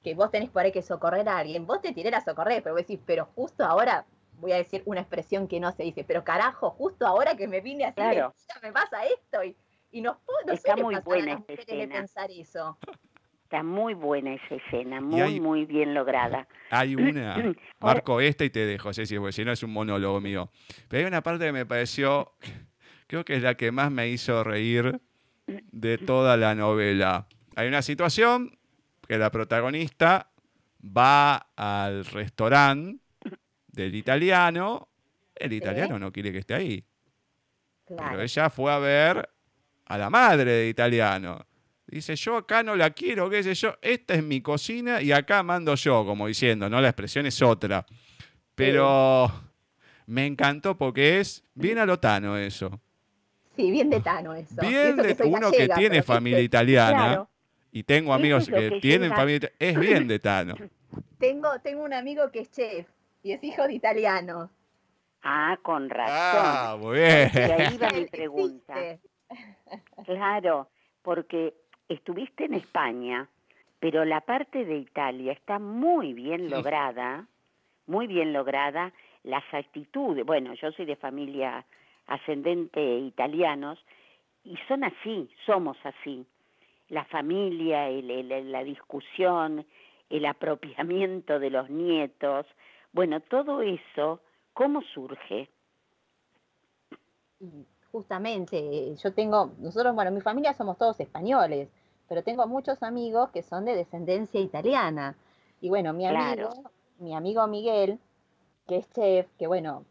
que 0.02 0.16
vos 0.16 0.32
tenés 0.32 0.50
por 0.50 0.64
ahí 0.64 0.72
que 0.72 0.82
socorrer 0.82 1.28
a 1.28 1.40
alguien, 1.40 1.68
vos 1.68 1.82
te 1.82 1.92
tirás 1.92 2.24
a 2.24 2.32
socorrer, 2.32 2.64
pero 2.64 2.74
vos 2.74 2.84
decís, 2.84 3.02
pero 3.06 3.26
justo 3.36 3.66
ahora, 3.66 4.06
voy 4.40 4.54
a 4.54 4.58
decir 4.58 4.82
una 4.86 5.02
expresión 5.02 5.50
que 5.50 5.60
no 5.60 5.74
se 5.74 5.84
dice, 5.84 6.06
pero 6.06 6.24
carajo, 6.24 6.70
justo 6.70 7.06
ahora 7.06 7.36
que 7.36 7.50
me 7.50 7.60
vine 7.60 7.84
así, 7.84 7.96
Claro. 7.96 8.34
vestida, 8.34 8.60
me 8.64 8.72
pasa 8.72 9.06
esto, 9.06 9.44
y, 9.44 9.58
y 9.98 10.02
nos, 10.02 10.18
Está 10.48 10.74
suele 10.74 10.84
muy 10.84 10.96
pasar 10.96 11.02
a 11.02 11.06
buena 11.16 11.44
de 11.48 11.54
escena. 11.54 11.96
pensar 11.96 12.32
eso. 12.32 12.78
Está 13.44 13.64
muy 13.64 13.94
buena 13.94 14.34
esa 14.34 14.56
escena, 14.56 15.00
muy, 15.02 15.22
hay- 15.22 15.40
muy 15.40 15.66
bien 15.66 15.94
lograda. 15.94 16.48
Hay 16.70 16.96
una, 16.96 17.54
marco 17.80 18.20
esta 18.22 18.44
y 18.46 18.50
te 18.50 18.66
dejo, 18.66 18.94
Ceci, 18.94 19.18
porque 19.18 19.32
si 19.32 19.46
no 19.46 19.52
es 19.54 19.64
un 19.64 19.72
monólogo 19.72 20.20
mío. 20.22 20.50
Pero 20.88 21.02
hay 21.02 21.08
una 21.08 21.22
parte 21.24 21.46
que 21.46 21.52
me 21.54 21.66
pareció, 21.66 22.34
creo 23.08 23.24
que 23.26 23.36
es 23.36 23.42
la 23.44 23.56
que 23.56 23.72
más 23.72 23.90
me 23.92 24.10
hizo 24.10 24.44
reír 24.44 25.00
de 25.48 25.98
toda 25.98 26.36
la 26.38 26.54
novela. 26.56 27.28
Hay 27.56 27.68
una 27.70 27.82
situación 27.82 28.58
que 29.08 29.18
la 29.18 29.32
protagonista 29.32 30.30
va 30.86 31.48
al 31.56 32.04
restaurante 32.06 33.00
del 33.68 33.96
italiano, 33.96 34.90
el 35.36 35.54
italiano 35.54 35.98
no 36.00 36.12
quiere 36.12 36.32
que 36.34 36.40
esté 36.40 36.54
ahí, 36.54 36.84
pero 37.88 37.98
Claro. 38.00 38.22
ella 38.22 38.50
fue 38.50 38.72
a 38.74 38.80
ver 38.80 39.30
a 39.88 39.98
la 39.98 40.10
madre 40.10 40.52
de 40.52 40.70
italiano. 40.70 41.46
Dice, 41.86 42.16
yo 42.18 42.36
acá 42.38 42.64
no 42.64 42.76
la 42.76 42.90
quiero, 42.90 43.30
qué 43.30 43.42
sé 43.44 43.54
yo, 43.56 43.76
esta 43.82 44.14
es 44.14 44.24
mi 44.24 44.42
cocina 44.42 45.02
y 45.02 45.12
acá 45.14 45.42
mando 45.44 45.74
yo, 45.76 46.06
como 46.06 46.28
diciendo, 46.28 46.70
¿no? 46.70 46.82
La 46.82 46.90
expresión 46.90 47.26
es 47.26 47.42
otra. 47.42 47.86
Pero 48.56 49.32
me 50.08 50.26
encantó 50.26 50.78
porque 50.78 51.20
es 51.20 51.44
bien 51.54 51.78
alotano 51.78 52.38
eso. 52.38 52.82
Sí, 53.56 53.72
bien 53.72 53.90
de 53.90 54.02
Tano 54.02 54.34
eso. 54.36 54.54
Y 54.62 54.68
Bien 54.68 54.94
eso 55.00 55.04
de 55.04 55.16
soy 55.16 55.28
uno 55.30 55.50
gallega, 55.52 55.76
que 55.76 55.80
tiene 55.82 56.04
familia 56.04 56.42
italiana 56.44 56.98
Claro. 57.08 57.30
y 57.72 57.84
tengo 57.84 58.14
amigos 58.14 58.44
es 58.50 58.54
que 58.54 58.70
que 58.70 58.80
tienen 58.82 59.04
llega. 59.10 59.16
familia 59.16 59.38
ita- 59.38 59.52
es 59.60 59.80
bien 59.80 60.08
de 60.08 60.20
Tano. 60.20 60.56
Tengo, 61.20 61.50
tengo 61.64 61.84
un 61.84 61.94
amigo 61.94 62.30
que 62.32 62.42
es 62.42 62.52
chef 62.52 62.88
y 63.24 63.32
es 63.32 63.44
hijo 63.44 63.66
de 63.68 63.74
italiano. 63.74 64.52
Ah, 65.24 65.58
con 65.64 65.90
razón. 65.90 66.14
Ah, 66.16 66.78
muy 66.80 66.98
bien. 67.00 67.32
Y 67.34 67.38
ahí 67.40 67.78
va 67.78 67.90
mi 67.90 68.00
Existe. 68.12 69.00
Claro, 70.06 70.68
porque 71.02 71.54
estuviste 71.90 72.46
en 72.46 72.54
España, 72.56 73.28
pero 73.80 74.06
la 74.06 74.22
parte 74.22 74.66
de 74.66 74.78
Italia 74.78 75.32
está 75.34 75.60
muy 75.60 76.14
bien 76.14 76.50
lograda, 76.50 77.28
muy 77.86 78.08
bien 78.08 78.34
lograda, 78.34 78.92
las 79.24 79.44
actitudes, 79.54 80.26
bueno, 80.26 80.54
yo 80.54 80.72
soy 80.72 80.86
de 80.86 80.96
familia 80.96 81.66
ascendente 82.08 82.82
italianos, 83.00 83.80
y 84.44 84.58
son 84.68 84.84
así, 84.86 85.30
somos 85.46 85.78
así. 85.84 86.26
La 86.90 87.04
familia, 87.06 87.90
el- 87.90 88.10
el- 88.10 88.52
la 88.52 88.64
discusión, 88.64 89.66
el 90.10 90.26
apropiamiento 90.26 91.38
de 91.40 91.50
los 91.50 91.70
nietos, 91.70 92.46
bueno, 92.94 93.20
todo 93.20 93.62
eso, 93.62 94.22
¿cómo 94.54 94.82
surge? 94.82 95.50
Justamente, 97.98 98.96
yo 98.96 99.12
tengo, 99.12 99.54
nosotros, 99.58 99.96
bueno, 99.96 100.12
mi 100.12 100.22
familia 100.22 100.54
somos 100.54 100.78
todos 100.78 101.00
españoles, 101.00 101.68
pero 102.08 102.22
tengo 102.22 102.46
muchos 102.46 102.84
amigos 102.84 103.32
que 103.32 103.42
son 103.42 103.66
de 103.66 103.74
descendencia 103.76 104.40
italiana. 104.40 105.16
Y 105.62 105.70
bueno, 105.70 105.94
mi 105.94 106.06
amigo, 106.06 106.48
Claro. 106.52 106.72
mi 107.00 107.16
amigo 107.16 107.48
Miguel, 107.48 107.98
que 108.68 108.78
es 108.78 108.90
chef, 108.92 109.26
que 109.40 109.48
bueno, 109.48 109.84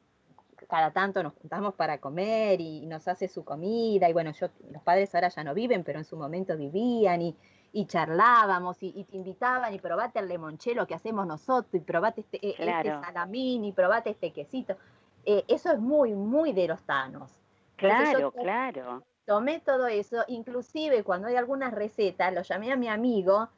cada 0.68 0.92
tanto 0.92 1.20
nos 1.24 1.32
juntamos 1.32 1.74
para 1.74 1.98
comer 1.98 2.60
y 2.60 2.86
nos 2.86 3.08
hace 3.08 3.26
su 3.26 3.44
comida. 3.44 4.08
Y 4.08 4.12
bueno, 4.12 4.30
yo, 4.30 4.46
los 4.70 4.82
padres 4.84 5.12
ahora 5.12 5.28
ya 5.28 5.42
no 5.42 5.52
viven, 5.52 5.82
pero 5.82 5.98
en 5.98 6.04
su 6.04 6.16
momento 6.16 6.56
vivían 6.56 7.22
y, 7.22 7.34
y 7.72 7.86
charlábamos 7.86 8.80
y, 8.84 8.92
y 8.94 9.02
te 9.02 9.16
invitaban 9.16 9.74
y 9.74 9.80
probate 9.80 10.20
el 10.20 10.28
limonchelo 10.28 10.86
que 10.86 10.94
hacemos 10.94 11.26
nosotros 11.26 11.74
y 11.74 11.80
probate 11.80 12.20
este, 12.20 12.36
e- 12.36 12.50
este 12.50 12.62
Claro. 12.82 13.00
salamín 13.02 13.64
y 13.64 13.72
probate 13.72 14.10
este 14.10 14.30
quesito. 14.30 14.76
Eh, 15.24 15.42
eso 15.48 15.72
es 15.72 15.80
muy, 15.80 16.14
muy 16.14 16.52
de 16.52 16.68
los 16.68 16.80
tanos. 16.84 17.32
Claro, 17.76 18.32
claro. 18.32 19.02
tomé 19.24 19.60
todo 19.60 19.86
eso, 19.88 20.24
inclusive 20.28 21.04
cuando 21.04 21.28
hay 21.28 21.36
algunas 21.36 21.72
recetas, 21.74 22.32
lo 22.34 22.42
llamé 22.42 22.72
a 22.72 22.76
mi 22.76 22.88
amigo 22.88 23.48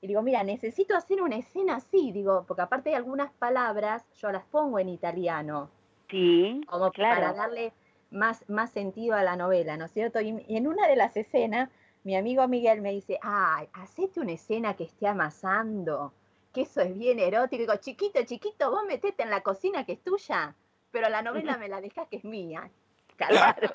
y 0.00 0.06
digo, 0.06 0.22
mira, 0.22 0.42
necesito 0.44 0.96
hacer 0.96 1.22
una 1.22 1.36
escena 1.36 1.76
así, 1.76 2.12
digo, 2.12 2.44
porque 2.46 2.62
aparte 2.62 2.90
de 2.90 2.96
algunas 2.96 3.32
palabras, 3.32 4.06
yo 4.14 4.30
las 4.30 4.44
pongo 4.44 4.78
en 4.78 4.88
italiano, 4.90 5.70
Sí, 6.08 6.62
como 6.66 6.92
para 7.08 7.32
claro. 7.32 7.34
darle 7.34 7.74
más, 8.10 8.48
más 8.48 8.70
sentido 8.72 9.16
a 9.16 9.22
la 9.22 9.36
novela, 9.36 9.76
¿no 9.76 9.86
es 9.86 9.92
cierto? 9.92 10.20
Y, 10.20 10.44
y 10.48 10.56
en 10.56 10.66
una 10.68 10.86
de 10.88 10.96
las 10.96 11.16
escenas, 11.16 11.70
mi 12.04 12.16
amigo 12.16 12.46
Miguel 12.48 12.80
me 12.82 12.92
dice, 12.92 13.18
ay, 13.22 13.68
hacete 13.72 14.20
una 14.20 14.32
escena 14.32 14.74
que 14.76 14.84
esté 14.84 15.06
amasando, 15.08 16.14
que 16.52 16.62
eso 16.62 16.80
es 16.82 16.96
bien 16.98 17.18
erótico. 17.18 17.60
Digo, 17.62 17.76
chiquito, 17.76 18.22
chiquito, 18.24 18.70
vos 18.70 18.84
metete 18.86 19.22
en 19.22 19.30
la 19.30 19.42
cocina 19.42 19.84
que 19.86 19.92
es 19.94 20.02
tuya, 20.02 20.56
pero 20.90 21.08
la 21.08 21.22
novela 21.22 21.56
me 21.58 21.68
la 21.68 21.80
dejas 21.80 22.08
que 22.08 22.18
es 22.18 22.24
mía. 22.24 22.70
Claro. 23.28 23.72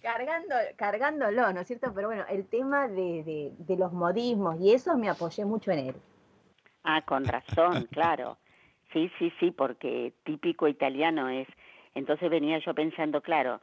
Cargando, 0.00 0.54
cargándolo, 0.76 1.52
¿no 1.52 1.60
es 1.60 1.66
cierto? 1.68 1.92
Pero 1.94 2.08
bueno, 2.08 2.24
el 2.28 2.46
tema 2.46 2.88
de, 2.88 3.22
de- 3.22 3.52
de 3.56 3.76
los 3.76 3.92
modismos 3.92 4.60
y 4.60 4.72
eso 4.72 4.96
me 4.96 5.08
apoyé 5.08 5.44
mucho 5.44 5.70
en 5.70 5.78
él. 5.88 5.94
Ah, 6.82 7.02
con 7.02 7.28
razón, 7.28 7.86
claro. 7.92 8.38
Sí, 8.92 9.10
sí, 9.18 9.32
sí, 9.38 9.50
porque 9.52 10.12
típico 10.24 10.66
italiano 10.68 11.28
es. 11.28 11.46
Entonces 11.94 12.28
venía 12.30 12.58
yo 12.58 12.74
pensando, 12.74 13.20
claro, 13.20 13.60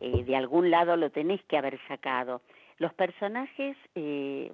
eh, 0.00 0.24
de 0.24 0.36
algún 0.36 0.70
lado 0.70 0.96
lo 0.96 1.10
tenés 1.10 1.42
que 1.44 1.56
haber 1.56 1.80
sacado. 1.88 2.42
Los 2.78 2.92
personajes 2.94 3.76
eh, 3.94 4.52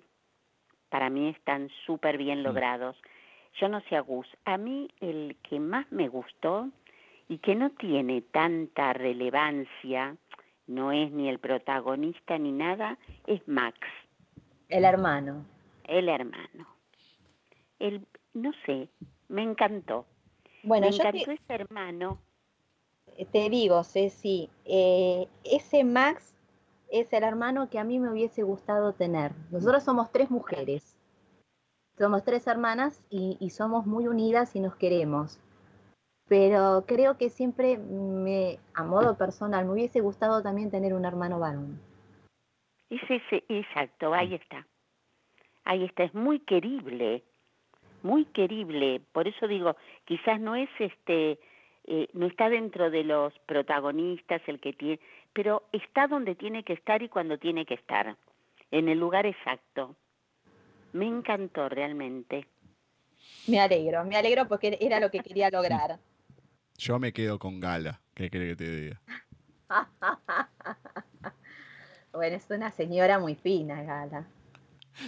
para 0.90 1.10
mí 1.10 1.30
están 1.30 1.68
súper 1.86 2.16
bien 2.16 2.42
logrados. 2.42 2.96
Yo 3.60 3.68
no 3.68 3.80
sé, 3.82 3.96
Agus, 3.96 4.28
a 4.44 4.56
mí 4.56 4.88
el 5.00 5.36
que 5.48 5.58
más 5.58 5.90
me 5.90 6.08
gustó 6.08 6.68
y 7.28 7.38
que 7.38 7.54
no 7.54 7.70
tiene 7.70 8.22
tanta 8.22 8.94
relevancia, 8.94 10.16
no 10.66 10.92
es 10.92 11.12
ni 11.12 11.28
el 11.28 11.38
protagonista 11.38 12.38
ni 12.38 12.52
nada, 12.52 12.98
es 13.26 13.46
Max 13.46 13.78
El 14.68 14.84
hermano. 14.84 15.44
el 15.84 16.08
hermano. 16.08 16.66
El, 17.78 18.06
no 18.34 18.52
sé, 18.66 18.88
me 19.28 19.42
encantó. 19.42 20.06
Bueno, 20.62 20.86
me 20.86 20.92
yo 20.92 20.98
te, 21.02 21.08
encantó 21.08 21.30
ese 21.30 21.54
hermano. 21.54 22.18
te 23.30 23.50
digo, 23.50 23.84
Ceci, 23.84 24.50
eh, 24.64 25.28
ese 25.44 25.84
Max 25.84 26.34
es 26.90 27.12
el 27.12 27.22
hermano 27.22 27.68
que 27.68 27.78
a 27.78 27.84
mí 27.84 27.98
me 27.98 28.10
hubiese 28.10 28.42
gustado 28.42 28.94
tener. 28.94 29.32
Nosotros 29.50 29.84
somos 29.84 30.10
tres 30.10 30.30
mujeres. 30.30 30.96
Somos 31.98 32.24
tres 32.24 32.46
hermanas 32.46 33.02
y, 33.10 33.36
y 33.40 33.50
somos 33.50 33.86
muy 33.86 34.06
unidas 34.06 34.54
y 34.56 34.60
nos 34.60 34.76
queremos. 34.76 35.40
Pero 36.28 36.84
creo 36.86 37.16
que 37.16 37.30
siempre 37.30 37.78
me, 37.78 38.58
a 38.74 38.84
modo 38.84 39.16
personal, 39.16 39.64
me 39.64 39.72
hubiese 39.72 40.00
gustado 40.00 40.42
también 40.42 40.70
tener 40.70 40.92
un 40.92 41.04
hermano 41.04 41.38
varón. 41.38 41.80
Es 42.90 43.02
ese, 43.08 43.44
exacto, 43.48 44.12
ahí 44.12 44.34
está. 44.34 44.66
Ahí 45.64 45.84
está, 45.84 46.04
es 46.04 46.14
muy 46.14 46.40
querible, 46.40 47.22
muy 48.02 48.24
querible. 48.26 49.00
Por 49.12 49.28
eso 49.28 49.46
digo, 49.46 49.76
quizás 50.04 50.40
no 50.40 50.54
es 50.54 50.68
este, 50.78 51.38
eh, 51.86 52.08
no 52.12 52.26
está 52.26 52.48
dentro 52.48 52.90
de 52.90 53.04
los 53.04 53.32
protagonistas 53.46 54.42
el 54.46 54.60
que 54.60 54.72
tiene, 54.72 55.00
pero 55.32 55.62
está 55.72 56.06
donde 56.06 56.34
tiene 56.34 56.62
que 56.62 56.74
estar 56.74 57.02
y 57.02 57.08
cuando 57.08 57.38
tiene 57.38 57.64
que 57.64 57.74
estar, 57.74 58.16
en 58.70 58.88
el 58.88 58.98
lugar 58.98 59.24
exacto. 59.24 59.96
Me 60.92 61.06
encantó 61.06 61.68
realmente. 61.68 62.46
Me 63.46 63.60
alegro, 63.60 64.04
me 64.04 64.16
alegro 64.16 64.48
porque 64.48 64.76
era 64.80 65.00
lo 65.00 65.10
que 65.10 65.20
quería 65.20 65.50
lograr. 65.50 65.98
Yo 66.78 66.98
me 66.98 67.12
quedo 67.12 67.38
con 67.38 67.60
Gala. 67.60 68.00
¿Qué 68.14 68.30
crees 68.30 68.56
que 68.56 68.64
te 68.64 68.76
diga? 68.76 69.00
Bueno, 72.10 72.36
es 72.36 72.46
una 72.50 72.70
señora 72.72 73.18
muy 73.20 73.36
fina, 73.36 73.80
Gala. 73.82 74.26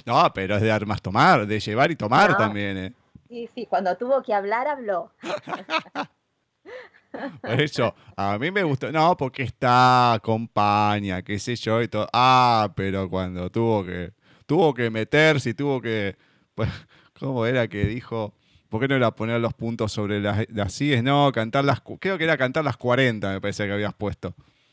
No, 0.05 0.31
pero 0.33 0.57
es 0.57 0.63
de 0.63 0.71
armas 0.71 1.03
tomar, 1.03 1.45
de 1.47 1.59
llevar 1.59 1.91
y 1.91 1.97
tomar 1.97 2.31
No. 2.33 2.37
también, 2.37 2.77
¿eh? 2.77 2.93
Sí, 3.29 3.49
sí, 3.53 3.67
cuando 3.67 3.97
tuvo 3.97 4.23
que 4.23 4.33
hablar, 4.33 4.69
habló. 4.69 5.13
Por 7.41 7.61
eso, 7.61 7.93
a 8.17 8.39
mí 8.39 8.53
me 8.53 8.63
gustó. 8.63 8.93
No, 8.93 9.17
porque 9.17 9.43
está, 9.43 10.13
acompaña, 10.13 11.23
qué 11.23 11.39
sé 11.41 11.57
yo 11.57 11.83
y 11.83 11.89
todo. 11.89 12.07
Ah, 12.13 12.71
pero 12.77 13.11
cuando 13.11 13.51
tuvo 13.51 13.85
que, 13.85 14.13
tuvo 14.47 14.73
que 14.73 14.91
meterse 14.91 15.51
y 15.51 15.55
tuvo 15.55 15.81
que. 15.81 16.17
Pues, 16.55 16.69
¿Cómo 17.19 17.45
era 17.47 17.67
que 17.67 17.87
dijo? 17.87 18.33
¿Por 18.71 18.81
qué 18.81 18.89
no 18.89 18.95
era 18.95 19.11
poner 19.11 19.41
los 19.41 19.53
puntos 19.53 19.93
sobre 19.93 20.21
las, 20.21 20.47
las 20.49 20.73
CIES? 20.73 21.03
No, 21.03 21.31
cantar 21.33 21.65
las. 21.65 21.81
Creo 21.99 22.17
que 22.17 22.25
era 22.25 22.39
cantar 22.39 22.65
las 22.65 22.77
40, 22.77 23.33
me 23.33 23.41
parece 23.41 23.67
que 23.67 23.73
habías 23.73 23.93
puesto. 23.93 24.33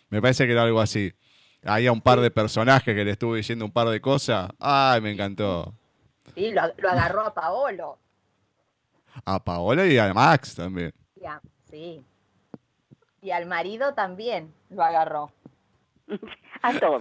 Me 0.10 0.22
parece 0.22 0.45
que 0.45 0.54
era 0.54 0.64
algo 0.64 0.80
así. 0.80 1.12
Había 1.66 1.91
un 1.91 2.02
par 2.02 2.22
de 2.22 2.30
personajes 2.30 2.93
que 2.95 3.04
le 3.04 3.12
estuve 3.12 3.38
diciendo 3.38 3.66
un 3.66 3.72
par 3.72 3.89
de 3.89 4.00
cosas. 4.00 4.52
Ay, 4.60 5.02
me 5.02 5.12
encantó. 5.12 5.74
Sí, 6.36 6.52
lo, 6.52 6.62
lo 6.78 6.89
agarró 6.89 7.22
a 7.22 7.34
Paolo. 7.34 7.98
A 9.26 9.43
Paola 9.43 9.88
y 9.88 9.98
a 9.98 10.14
Max 10.14 10.54
también. 10.54 10.93
Ya, 11.16 11.41
sí. 11.72 12.04
Y 13.24 13.32
al 13.32 13.48
marido 13.48 13.95
también 13.95 14.54
lo 14.70 14.84
agarró. 14.84 15.32
A. 16.62 16.70
A 16.70 16.80
todo. 16.80 16.95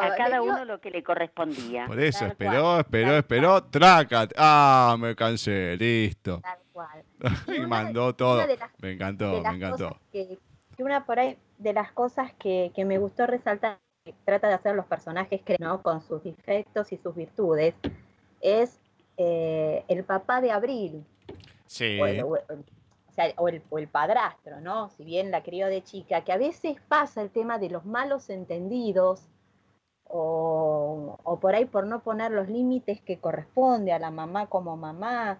A 0.00 0.08
Le 0.08 0.16
cada 0.16 0.40
dio- 0.40 0.44
uno 0.44 0.64
lo 0.64 0.80
que 0.80 0.90
le 0.90 1.02
correspondía. 1.02 1.86
Por 1.86 2.00
eso, 2.00 2.20
Tal 2.20 2.30
esperó, 2.30 2.62
cual, 2.62 2.80
esperó, 2.80 3.08
tal 3.08 3.16
esperó. 3.18 3.62
Traca. 3.64 4.28
Ah, 4.36 4.96
me 4.98 5.14
cansé, 5.14 5.76
listo. 5.76 6.40
Tal 6.40 6.58
cual. 6.72 7.02
y 7.56 7.60
mandó 7.66 8.14
todo. 8.14 8.46
las- 8.46 8.58
Me 8.80 8.92
encantó, 8.92 9.42
me 9.42 9.56
encantó. 9.56 9.98
que, 10.12 10.38
que 10.76 10.82
una 10.82 11.04
por 11.04 11.18
ahí 11.18 11.36
de 11.58 11.72
las 11.72 11.92
cosas 11.92 12.32
que, 12.38 12.72
que 12.74 12.84
me 12.84 12.98
gustó 12.98 13.26
resaltar 13.26 13.78
que 14.04 14.14
trata 14.24 14.48
de 14.48 14.54
hacer 14.54 14.74
los 14.74 14.86
personajes 14.86 15.40
que 15.42 15.56
no 15.58 15.80
con 15.82 16.02
sus 16.02 16.22
defectos 16.22 16.92
y 16.92 16.98
sus 16.98 17.14
virtudes 17.14 17.74
es 18.40 18.78
eh, 19.16 19.82
el 19.88 20.04
papá 20.04 20.40
de 20.42 20.50
Abril 20.52 21.04
Sí. 21.66 21.98
o 22.00 22.06
el, 22.06 22.22
o 22.22 22.36
el- 22.36 22.42
o 22.50 22.62
sea, 23.14 23.32
o 23.36 23.48
el- 23.48 23.62
o 23.70 23.78
el 23.78 23.88
padrastro, 23.88 24.60
¿no? 24.60 24.90
Si 24.90 25.04
bien 25.04 25.30
la 25.30 25.42
crió 25.42 25.66
de 25.68 25.82
chica, 25.82 26.22
que 26.24 26.32
a 26.32 26.38
veces 26.38 26.76
pasa 26.88 27.22
el 27.22 27.30
tema 27.30 27.58
de 27.58 27.70
los 27.70 27.84
malos 27.84 28.30
entendidos 28.30 29.22
o, 30.04 31.18
o 31.22 31.40
por 31.40 31.54
ahí 31.54 31.64
por 31.64 31.86
no 31.86 32.02
poner 32.02 32.30
los 32.30 32.48
límites 32.48 33.00
que 33.00 33.18
corresponde 33.18 33.92
a 33.92 33.98
la 33.98 34.10
mamá 34.10 34.46
como 34.46 34.76
mamá, 34.76 35.38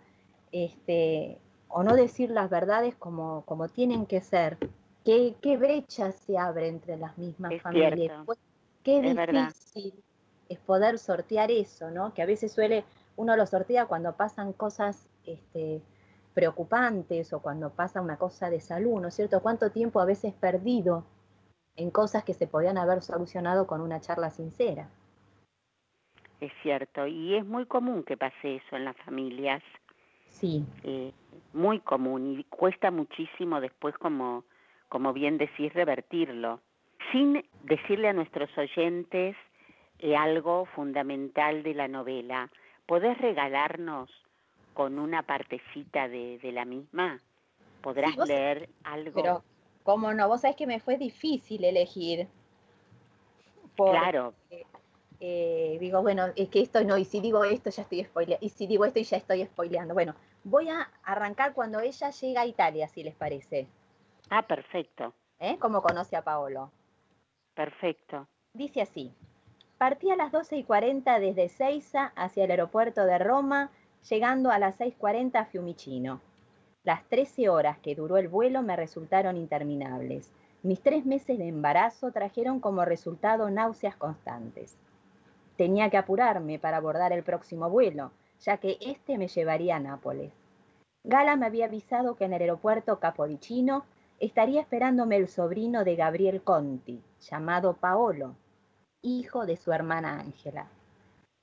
este, 0.52 1.38
o 1.68 1.82
no 1.82 1.94
decir 1.94 2.30
las 2.30 2.50
verdades 2.50 2.94
como, 2.96 3.42
como 3.46 3.68
tienen 3.68 4.06
que 4.06 4.20
ser. 4.20 4.58
¿Qué, 5.04 5.34
qué 5.42 5.56
brecha 5.56 6.12
se 6.12 6.38
abre 6.38 6.68
entre 6.68 6.96
las 6.96 7.18
mismas 7.18 7.52
Es 7.52 7.62
familias? 7.62 8.12
Pues, 8.24 8.38
qué 8.82 8.98
Es 8.98 9.14
verdad. 9.14 9.48
difícil 9.48 10.02
es 10.48 10.58
poder 10.60 10.98
sortear 10.98 11.50
eso, 11.50 11.90
¿no? 11.90 12.14
Que 12.14 12.22
a 12.22 12.26
veces 12.26 12.52
suele, 12.52 12.84
uno 13.16 13.36
lo 13.36 13.46
sortea 13.46 13.86
cuando 13.86 14.12
pasan 14.14 14.52
cosas 14.52 15.08
este, 15.26 15.82
preocupantes 16.34 17.32
o 17.32 17.40
cuando 17.40 17.70
pasa 17.70 18.02
una 18.02 18.18
cosa 18.18 18.50
de 18.50 18.60
salud, 18.60 19.00
¿no 19.00 19.08
es 19.08 19.14
cierto? 19.14 19.40
¿Cuánto 19.40 19.70
tiempo 19.70 20.00
a 20.00 20.04
veces 20.04 20.34
perdido 20.34 21.04
en 21.76 21.90
cosas 21.90 22.24
que 22.24 22.34
se 22.34 22.46
podían 22.46 22.76
haber 22.76 23.02
solucionado 23.02 23.66
con 23.66 23.80
una 23.80 24.00
charla 24.00 24.30
sincera? 24.30 24.88
Es 26.40 26.52
cierto. 26.62 27.06
Y 27.06 27.36
es 27.36 27.46
muy 27.46 27.66
común 27.66 28.02
que 28.02 28.16
pase 28.16 28.56
eso 28.56 28.76
en 28.76 28.84
las 28.84 28.96
familias. 28.98 29.62
Sí, 30.28 30.64
eh, 30.82 31.12
muy 31.52 31.80
común. 31.80 32.38
Y 32.38 32.44
cuesta 32.44 32.90
muchísimo 32.90 33.60
después 33.60 33.96
como, 33.98 34.44
como 34.88 35.12
bien 35.12 35.38
decís, 35.38 35.72
revertirlo, 35.72 36.60
sin 37.12 37.44
decirle 37.62 38.08
a 38.08 38.12
nuestros 38.12 38.50
oyentes 38.58 39.36
eh, 40.00 40.16
algo 40.16 40.66
fundamental 40.74 41.62
de 41.62 41.74
la 41.74 41.88
novela. 41.88 42.50
¿Podés 42.86 43.16
regalarnos 43.18 44.10
con 44.74 44.98
una 44.98 45.22
partecita 45.22 46.08
de, 46.08 46.38
la 46.52 46.64
misma? 46.64 47.20
¿Podrás 47.80 48.16
leer 48.16 48.68
algo? 48.82 49.12
Pero, 49.14 49.44
¿cómo 49.82 50.12
no? 50.12 50.28
Vos 50.28 50.42
sabés 50.42 50.56
que 50.56 50.66
me 50.66 50.80
fue 50.80 50.98
difícil 50.98 51.64
elegir. 51.64 52.28
claro. 53.76 54.34
Eh, 55.20 55.78
digo, 55.80 56.02
bueno, 56.02 56.26
es 56.36 56.50
que 56.50 56.60
esto 56.60 56.84
no, 56.84 56.98
y 56.98 57.04
si 57.06 57.20
digo 57.20 57.44
esto 57.44 57.70
ya 57.70 57.82
estoy 57.82 58.04
spoileando, 58.04 58.44
y 58.44 58.50
si 58.50 58.66
digo 58.66 58.84
esto 58.84 59.00
ya 59.00 59.16
estoy 59.16 59.44
spoileando. 59.46 59.94
Bueno, 59.94 60.14
voy 60.42 60.68
a 60.68 60.90
arrancar 61.02 61.54
cuando 61.54 61.80
ella 61.80 62.10
llega 62.10 62.42
a 62.42 62.46
Italia, 62.46 62.88
si 62.88 63.02
les 63.02 63.14
parece. 63.14 63.66
Ah, 64.28 64.42
perfecto. 64.42 65.14
¿Eh? 65.38 65.56
Como 65.58 65.80
conoce 65.82 66.16
a 66.16 66.22
Paolo. 66.22 66.70
Perfecto. 67.54 68.28
Dice 68.52 68.82
así, 68.82 69.12
partí 69.78 70.10
a 70.10 70.16
las 70.16 70.32
12 70.32 70.56
y 70.58 70.64
40 70.64 71.18
desde 71.20 71.48
Seiza 71.48 72.12
hacia 72.16 72.44
el 72.44 72.50
aeropuerto 72.50 73.04
de 73.04 73.18
Roma, 73.18 73.70
llegando 74.08 74.50
a 74.50 74.58
las 74.58 74.78
6.40 74.78 75.36
a 75.36 75.44
Fiumicino. 75.46 76.20
Las 76.82 77.04
13 77.08 77.48
horas 77.48 77.78
que 77.78 77.94
duró 77.94 78.18
el 78.18 78.28
vuelo 78.28 78.62
me 78.62 78.76
resultaron 78.76 79.36
interminables. 79.36 80.32
Mis 80.62 80.80
tres 80.80 81.06
meses 81.06 81.38
de 81.38 81.48
embarazo 81.48 82.10
trajeron 82.12 82.60
como 82.60 82.84
resultado 82.84 83.50
náuseas 83.50 83.96
constantes. 83.96 84.76
Tenía 85.56 85.90
que 85.90 85.96
apurarme 85.96 86.58
para 86.58 86.78
abordar 86.78 87.12
el 87.12 87.22
próximo 87.22 87.70
vuelo, 87.70 88.10
ya 88.40 88.58
que 88.58 88.78
este 88.80 89.18
me 89.18 89.28
llevaría 89.28 89.76
a 89.76 89.80
Nápoles. 89.80 90.32
Gala 91.04 91.36
me 91.36 91.46
había 91.46 91.66
avisado 91.66 92.16
que 92.16 92.24
en 92.24 92.32
el 92.32 92.42
aeropuerto 92.42 92.98
Capodicino 92.98 93.84
estaría 94.20 94.60
esperándome 94.60 95.16
el 95.16 95.28
sobrino 95.28 95.84
de 95.84 95.96
Gabriel 95.96 96.42
Conti, 96.42 97.02
llamado 97.20 97.74
Paolo, 97.74 98.34
hijo 99.02 99.44
de 99.46 99.56
su 99.56 99.72
hermana 99.72 100.18
Ángela. 100.18 100.68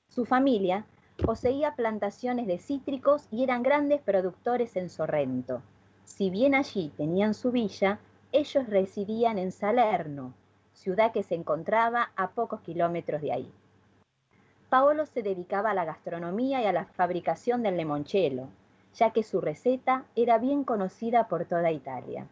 Su 0.09 0.25
familia 0.25 0.85
poseía 1.21 1.75
plantaciones 1.75 2.47
de 2.47 2.57
cítricos 2.57 3.27
y 3.31 3.43
eran 3.43 3.63
grandes 3.63 4.01
productores 4.01 4.75
en 4.75 4.89
Sorrento. 4.89 5.61
Si 6.03 6.29
bien 6.29 6.55
allí 6.55 6.91
tenían 6.97 7.33
su 7.33 7.51
villa, 7.51 7.99
ellos 8.31 8.67
residían 8.67 9.37
en 9.37 9.51
Salerno, 9.51 10.33
ciudad 10.73 11.11
que 11.11 11.23
se 11.23 11.35
encontraba 11.35 12.11
a 12.15 12.31
pocos 12.31 12.61
kilómetros 12.61 13.21
de 13.21 13.31
ahí. 13.31 13.51
Paolo 14.69 15.05
se 15.05 15.21
dedicaba 15.21 15.71
a 15.71 15.73
la 15.73 15.85
gastronomía 15.85 16.61
y 16.61 16.65
a 16.65 16.73
la 16.73 16.85
fabricación 16.85 17.61
del 17.61 17.77
limoncello, 17.77 18.47
ya 18.95 19.11
que 19.11 19.23
su 19.23 19.41
receta 19.41 20.05
era 20.15 20.37
bien 20.37 20.63
conocida 20.63 21.27
por 21.27 21.45
toda 21.45 21.71
Italia. 21.71 22.27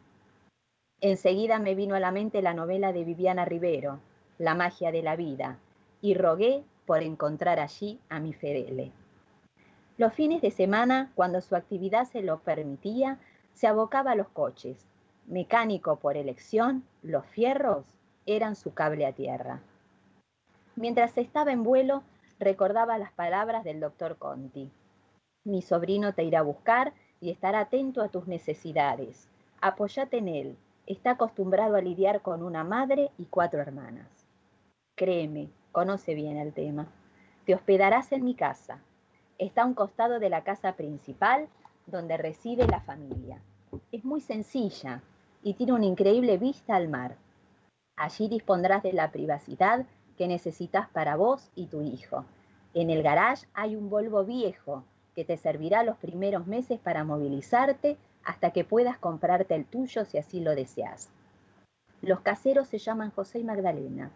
Enseguida 1.02 1.60
me 1.60 1.76
vino 1.76 1.96
a 1.96 2.00
la 2.00 2.12
mente 2.12 2.42
la 2.42 2.54
novela 2.54 2.92
de 2.92 3.04
Viviana 3.04 3.46
Rivero, 3.46 4.00
La 4.38 4.56
magia 4.56 4.92
de 4.92 5.04
la 5.04 5.16
vida, 5.16 5.58
y 6.02 6.14
rogué 6.14 6.64
por 6.90 7.04
encontrar 7.04 7.60
allí 7.60 8.00
a 8.10 8.20
mi 8.20 8.34
Fedele. 8.34 8.92
Los 10.00 10.12
fines 10.12 10.42
de 10.42 10.50
semana, 10.50 11.12
cuando 11.14 11.40
su 11.40 11.56
actividad 11.56 12.06
se 12.06 12.24
lo 12.24 12.40
permitía, 12.40 13.20
se 13.54 13.68
abocaba 13.68 14.14
a 14.14 14.16
los 14.16 14.28
coches. 14.30 14.88
Mecánico 15.28 15.98
por 15.98 16.18
elección, 16.18 16.84
los 17.04 17.28
fierros 17.28 17.86
eran 18.26 18.56
su 18.56 18.74
cable 18.74 19.06
a 19.06 19.14
tierra. 19.14 19.62
Mientras 20.76 21.16
estaba 21.20 21.52
en 21.52 21.62
vuelo, 21.62 22.02
recordaba 22.40 22.98
las 22.98 23.12
palabras 23.12 23.64
del 23.64 23.80
doctor 23.80 24.18
Conti. 24.18 24.72
Mi 25.44 25.62
sobrino 25.62 26.16
te 26.16 26.24
irá 26.24 26.40
a 26.40 26.42
buscar 26.42 26.94
y 27.22 27.30
estará 27.30 27.60
atento 27.60 28.02
a 28.02 28.08
tus 28.08 28.26
necesidades. 28.26 29.30
Apóyate 29.62 30.18
en 30.18 30.28
él, 30.28 30.58
está 30.88 31.12
acostumbrado 31.12 31.76
a 31.76 31.82
lidiar 31.82 32.24
con 32.24 32.42
una 32.42 32.64
madre 32.64 33.12
y 33.20 33.26
cuatro 33.26 33.62
hermanas. 33.62 34.08
Créeme, 34.96 35.50
conoce 35.72 36.14
bien 36.16 36.38
el 36.38 36.54
tema. 36.54 36.88
Te 37.46 37.56
hospedarás 37.56 38.12
en 38.12 38.24
mi 38.24 38.36
casa. 38.36 38.80
Está 39.38 39.64
a 39.64 39.66
un 39.66 39.74
costado 39.74 40.20
de 40.20 40.30
la 40.30 40.44
casa 40.44 40.74
principal 40.74 41.48
donde 41.88 42.18
reside 42.18 42.68
la 42.68 42.82
familia. 42.82 43.42
Es 43.92 44.04
muy 44.04 44.22
sencilla 44.22 45.02
y 45.44 45.54
tiene 45.54 45.74
una 45.74 45.86
increíble 45.86 46.38
vista 46.38 46.76
al 46.76 46.90
mar. 46.90 47.16
Allí 47.96 48.28
dispondrás 48.28 48.84
de 48.84 48.94
la 48.94 49.12
privacidad 49.12 49.86
que 50.18 50.28
necesitas 50.28 50.90
para 50.90 51.16
vos 51.16 51.50
y 51.56 51.68
tu 51.68 51.82
hijo. 51.82 52.26
En 52.74 52.90
el 52.90 53.04
garage 53.04 53.48
hay 53.54 53.76
un 53.76 53.90
Volvo 53.90 54.24
viejo 54.24 54.84
que 55.16 55.26
te 55.26 55.38
servirá 55.38 55.84
los 55.84 55.98
primeros 55.98 56.46
meses 56.46 56.80
para 56.80 57.04
movilizarte 57.04 57.98
hasta 58.24 58.52
que 58.52 58.64
puedas 58.64 58.98
comprarte 58.98 59.56
el 59.56 59.66
tuyo 59.66 60.06
si 60.06 60.18
así 60.18 60.40
lo 60.40 60.56
deseas. 60.56 61.10
Los 62.02 62.22
caseros 62.22 62.68
se 62.68 62.78
llaman 62.78 63.12
José 63.12 63.40
y 63.40 63.44
Magdalena, 63.44 64.12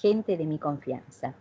gente 0.00 0.36
de 0.36 0.46
mi 0.46 0.58
confianza. 0.58 1.34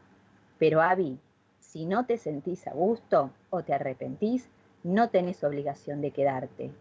Pero 0.58 0.82
Avi, 0.82 1.20
si 1.60 1.86
no 1.86 2.05
te 2.05 2.18
sentís 2.18 2.68
a 2.68 2.74
gusto 2.74 3.32
o 3.49 3.62
te 3.64 3.74
arrepentís, 3.74 4.49
no 4.84 5.10
tenés 5.10 5.43
obligación 5.43 6.01
de 6.01 6.12
quedarte. 6.12 6.72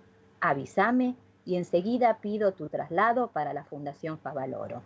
Avísame 0.41 1.17
y 1.45 1.57
enseguida 1.57 2.19
pido 2.21 2.53
tu 2.53 2.69
traslado 2.69 3.29
para 3.29 3.53
la 3.53 3.65
Fundación 3.65 4.19
Favaloro. 4.19 4.83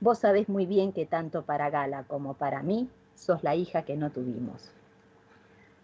Vos 0.00 0.18
sabés 0.18 0.48
muy 0.48 0.64
bien 0.64 0.92
que 0.92 1.06
tanto 1.06 1.42
para 1.42 1.70
Gala 1.70 2.04
como 2.04 2.34
para 2.34 2.62
mí 2.62 2.88
sos 3.14 3.42
la 3.42 3.54
hija 3.54 3.82
que 3.82 3.96
no 3.96 4.10
tuvimos. 4.10 4.72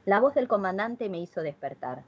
La 0.06 0.20
voz 0.20 0.34
del 0.34 0.48
comandante 0.48 1.08
me 1.08 1.18
hizo 1.18 1.42
despertar. 1.42 2.02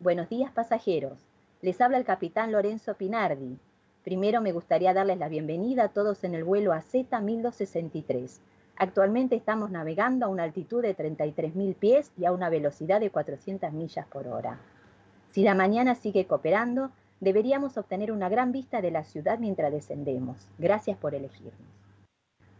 Buenos 0.00 0.28
días 0.28 0.50
pasajeros. 0.52 1.18
Les 1.62 1.80
habla 1.80 1.98
el 1.98 2.04
capitán 2.04 2.52
Lorenzo 2.52 2.94
Pinardi. 2.94 3.58
Primero 4.04 4.42
me 4.42 4.52
gustaría 4.52 4.92
darles 4.92 5.18
la 5.18 5.30
bienvenida 5.30 5.84
a 5.84 5.88
todos 5.88 6.24
en 6.24 6.34
el 6.34 6.44
vuelo 6.44 6.74
AZ 6.74 6.92
1263. 6.94 8.38
Actualmente 8.76 9.34
estamos 9.34 9.70
navegando 9.70 10.26
a 10.26 10.28
una 10.28 10.42
altitud 10.42 10.82
de 10.82 10.94
33.000 10.94 11.74
pies 11.74 12.12
y 12.18 12.26
a 12.26 12.32
una 12.32 12.50
velocidad 12.50 13.00
de 13.00 13.08
400 13.08 13.72
millas 13.72 14.06
por 14.06 14.28
hora. 14.28 14.60
Si 15.30 15.42
la 15.42 15.54
mañana 15.54 15.94
sigue 15.94 16.26
cooperando, 16.26 16.90
deberíamos 17.20 17.78
obtener 17.78 18.12
una 18.12 18.28
gran 18.28 18.52
vista 18.52 18.82
de 18.82 18.90
la 18.90 19.04
ciudad 19.04 19.38
mientras 19.38 19.72
descendemos. 19.72 20.36
Gracias 20.58 20.98
por 20.98 21.14
elegirnos. 21.14 21.54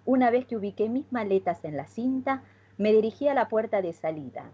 Una 0.06 0.30
vez 0.30 0.46
que 0.46 0.56
ubiqué 0.56 0.88
mis 0.88 1.12
maletas 1.12 1.62
en 1.66 1.76
la 1.76 1.86
cinta, 1.86 2.42
me 2.78 2.90
dirigí 2.90 3.28
a 3.28 3.34
la 3.34 3.50
puerta 3.50 3.82
de 3.82 3.92
salida. 3.92 4.50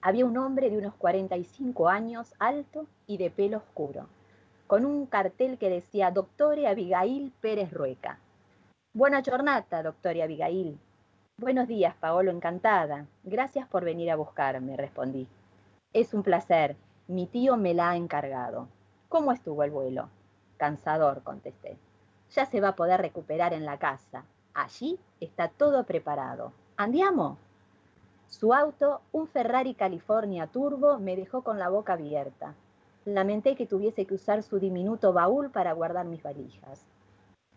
Había 0.00 0.26
un 0.26 0.36
hombre 0.36 0.70
de 0.70 0.78
unos 0.78 0.94
45 0.94 1.88
años, 1.88 2.34
alto 2.38 2.86
y 3.08 3.16
de 3.16 3.30
pelo 3.30 3.56
oscuro, 3.56 4.06
con 4.66 4.86
un 4.86 5.06
cartel 5.06 5.58
que 5.58 5.68
decía 5.68 6.10
Doctore 6.10 6.66
Abigail 6.66 7.32
Pérez 7.40 7.72
Rueca. 7.72 8.18
Buena 8.94 9.22
jornada, 9.22 9.82
doctor 9.82 10.20
Abigail. 10.22 10.78
Buenos 11.36 11.68
días, 11.68 11.94
Paolo, 11.96 12.30
encantada. 12.30 13.06
Gracias 13.24 13.66
por 13.68 13.84
venir 13.84 14.10
a 14.10 14.16
buscarme, 14.16 14.76
respondí. 14.76 15.26
Es 15.92 16.14
un 16.14 16.22
placer. 16.22 16.76
Mi 17.08 17.26
tío 17.26 17.56
me 17.56 17.74
la 17.74 17.90
ha 17.90 17.96
encargado. 17.96 18.68
¿Cómo 19.08 19.32
estuvo 19.32 19.62
el 19.64 19.70
vuelo? 19.70 20.08
Cansador, 20.56 21.22
contesté. 21.22 21.76
Ya 22.30 22.46
se 22.46 22.60
va 22.60 22.68
a 22.68 22.76
poder 22.76 23.00
recuperar 23.00 23.52
en 23.52 23.66
la 23.66 23.78
casa. 23.78 24.24
Allí 24.54 24.98
está 25.20 25.48
todo 25.48 25.84
preparado. 25.84 26.52
¿Andiamo? 26.76 27.36
Su 28.28 28.54
auto, 28.54 29.02
un 29.12 29.28
Ferrari 29.28 29.74
California 29.74 30.46
Turbo, 30.46 30.98
me 30.98 31.16
dejó 31.16 31.42
con 31.42 31.58
la 31.58 31.68
boca 31.68 31.92
abierta. 31.92 32.54
Lamenté 33.04 33.54
que 33.54 33.66
tuviese 33.66 34.06
que 34.06 34.14
usar 34.14 34.42
su 34.42 34.58
diminuto 34.58 35.12
baúl 35.12 35.50
para 35.50 35.72
guardar 35.72 36.06
mis 36.06 36.22
valijas. 36.22 36.86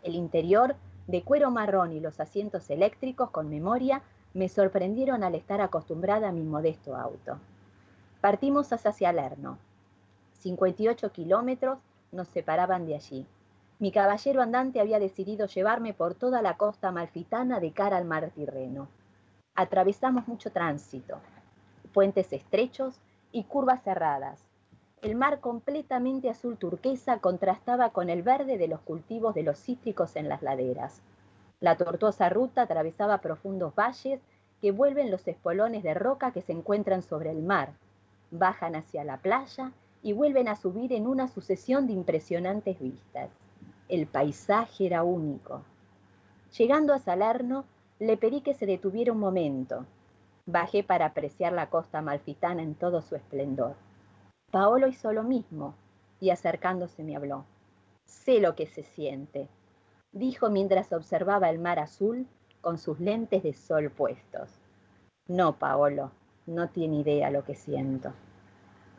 El 0.03 0.15
interior, 0.15 0.75
de 1.07 1.23
cuero 1.23 1.51
marrón 1.51 1.93
y 1.93 1.99
los 1.99 2.19
asientos 2.19 2.69
eléctricos 2.69 3.29
con 3.29 3.49
memoria, 3.49 4.01
me 4.33 4.49
sorprendieron 4.49 5.23
al 5.23 5.35
estar 5.35 5.61
acostumbrada 5.61 6.29
a 6.29 6.33
mi 6.33 6.43
modesto 6.43 6.95
auto. 6.95 7.39
Partimos 8.21 8.71
hacia 8.73 8.91
Salerno. 8.91 9.57
58 10.33 11.11
kilómetros 11.11 11.79
nos 12.11 12.27
separaban 12.27 12.85
de 12.85 12.95
allí. 12.95 13.25
Mi 13.79 13.91
caballero 13.91 14.41
andante 14.41 14.79
había 14.81 14.99
decidido 14.99 15.47
llevarme 15.47 15.93
por 15.93 16.13
toda 16.13 16.41
la 16.41 16.57
costa 16.57 16.91
malfitana 16.91 17.59
de 17.59 17.71
cara 17.71 17.97
al 17.97 18.05
mar 18.05 18.31
Tirreno 18.31 18.87
atravesamos 19.57 20.27
mucho 20.27 20.51
tránsito, 20.51 21.19
puentes 21.91 22.31
estrechos 22.31 23.01
y 23.31 23.43
curvas 23.43 23.83
cerradas. 23.83 24.46
El 25.03 25.15
mar 25.15 25.41
completamente 25.41 26.27
azul 26.27 26.57
turquesa 26.57 27.19
contrastaba 27.19 27.91
con 27.91 28.09
el 28.09 28.23
verde 28.23 28.57
de 28.57 28.67
los 28.67 28.79
cultivos 28.81 29.35
de 29.35 29.43
los 29.43 29.59
cítricos 29.59 30.15
en 30.15 30.27
las 30.27 30.41
laderas. 30.41 31.01
La 31.59 31.77
tortuosa 31.77 32.29
ruta 32.29 32.63
atravesaba 32.63 33.19
profundos 33.19 33.75
valles 33.75 34.21
que 34.59 34.71
vuelven 34.71 35.11
los 35.11 35.27
espolones 35.27 35.83
de 35.83 35.93
roca 35.93 36.31
que 36.31 36.41
se 36.41 36.51
encuentran 36.51 37.03
sobre 37.03 37.29
el 37.29 37.43
mar, 37.43 37.73
bajan 38.31 38.75
hacia 38.75 39.03
la 39.03 39.17
playa 39.17 39.71
y 40.01 40.13
vuelven 40.13 40.47
a 40.47 40.55
subir 40.55 40.91
en 40.93 41.05
una 41.05 41.27
sucesión 41.27 41.85
de 41.85 41.93
impresionantes 41.93 42.79
vistas. 42.79 43.29
El 43.89 44.07
paisaje 44.07 44.87
era 44.87 45.03
único. 45.03 45.61
Llegando 46.57 46.93
a 46.93 46.99
Salerno, 46.99 47.65
le 47.99 48.17
pedí 48.17 48.41
que 48.41 48.55
se 48.55 48.65
detuviera 48.65 49.11
un 49.11 49.19
momento. 49.19 49.85
Bajé 50.47 50.83
para 50.83 51.05
apreciar 51.05 51.53
la 51.53 51.69
costa 51.69 52.01
malfitana 52.01 52.63
en 52.63 52.73
todo 52.73 53.01
su 53.01 53.15
esplendor. 53.15 53.75
Paolo 54.51 54.87
hizo 54.87 55.11
lo 55.11 55.23
mismo 55.23 55.75
y 56.19 56.29
acercándose 56.29 57.03
me 57.03 57.15
habló. 57.15 57.45
Sé 58.05 58.39
lo 58.39 58.55
que 58.55 58.65
se 58.65 58.83
siente, 58.83 59.49
dijo 60.13 60.49
mientras 60.49 60.93
observaba 60.93 61.49
el 61.49 61.59
mar 61.59 61.79
azul 61.79 62.27
con 62.61 62.77
sus 62.77 62.99
lentes 62.99 63.43
de 63.43 63.53
sol 63.53 63.91
puestos. 63.91 64.61
No, 65.27 65.59
Paolo, 65.59 66.11
no 66.45 66.69
tiene 66.69 67.01
idea 67.01 67.29
lo 67.29 67.43
que 67.43 67.55
siento. 67.55 68.13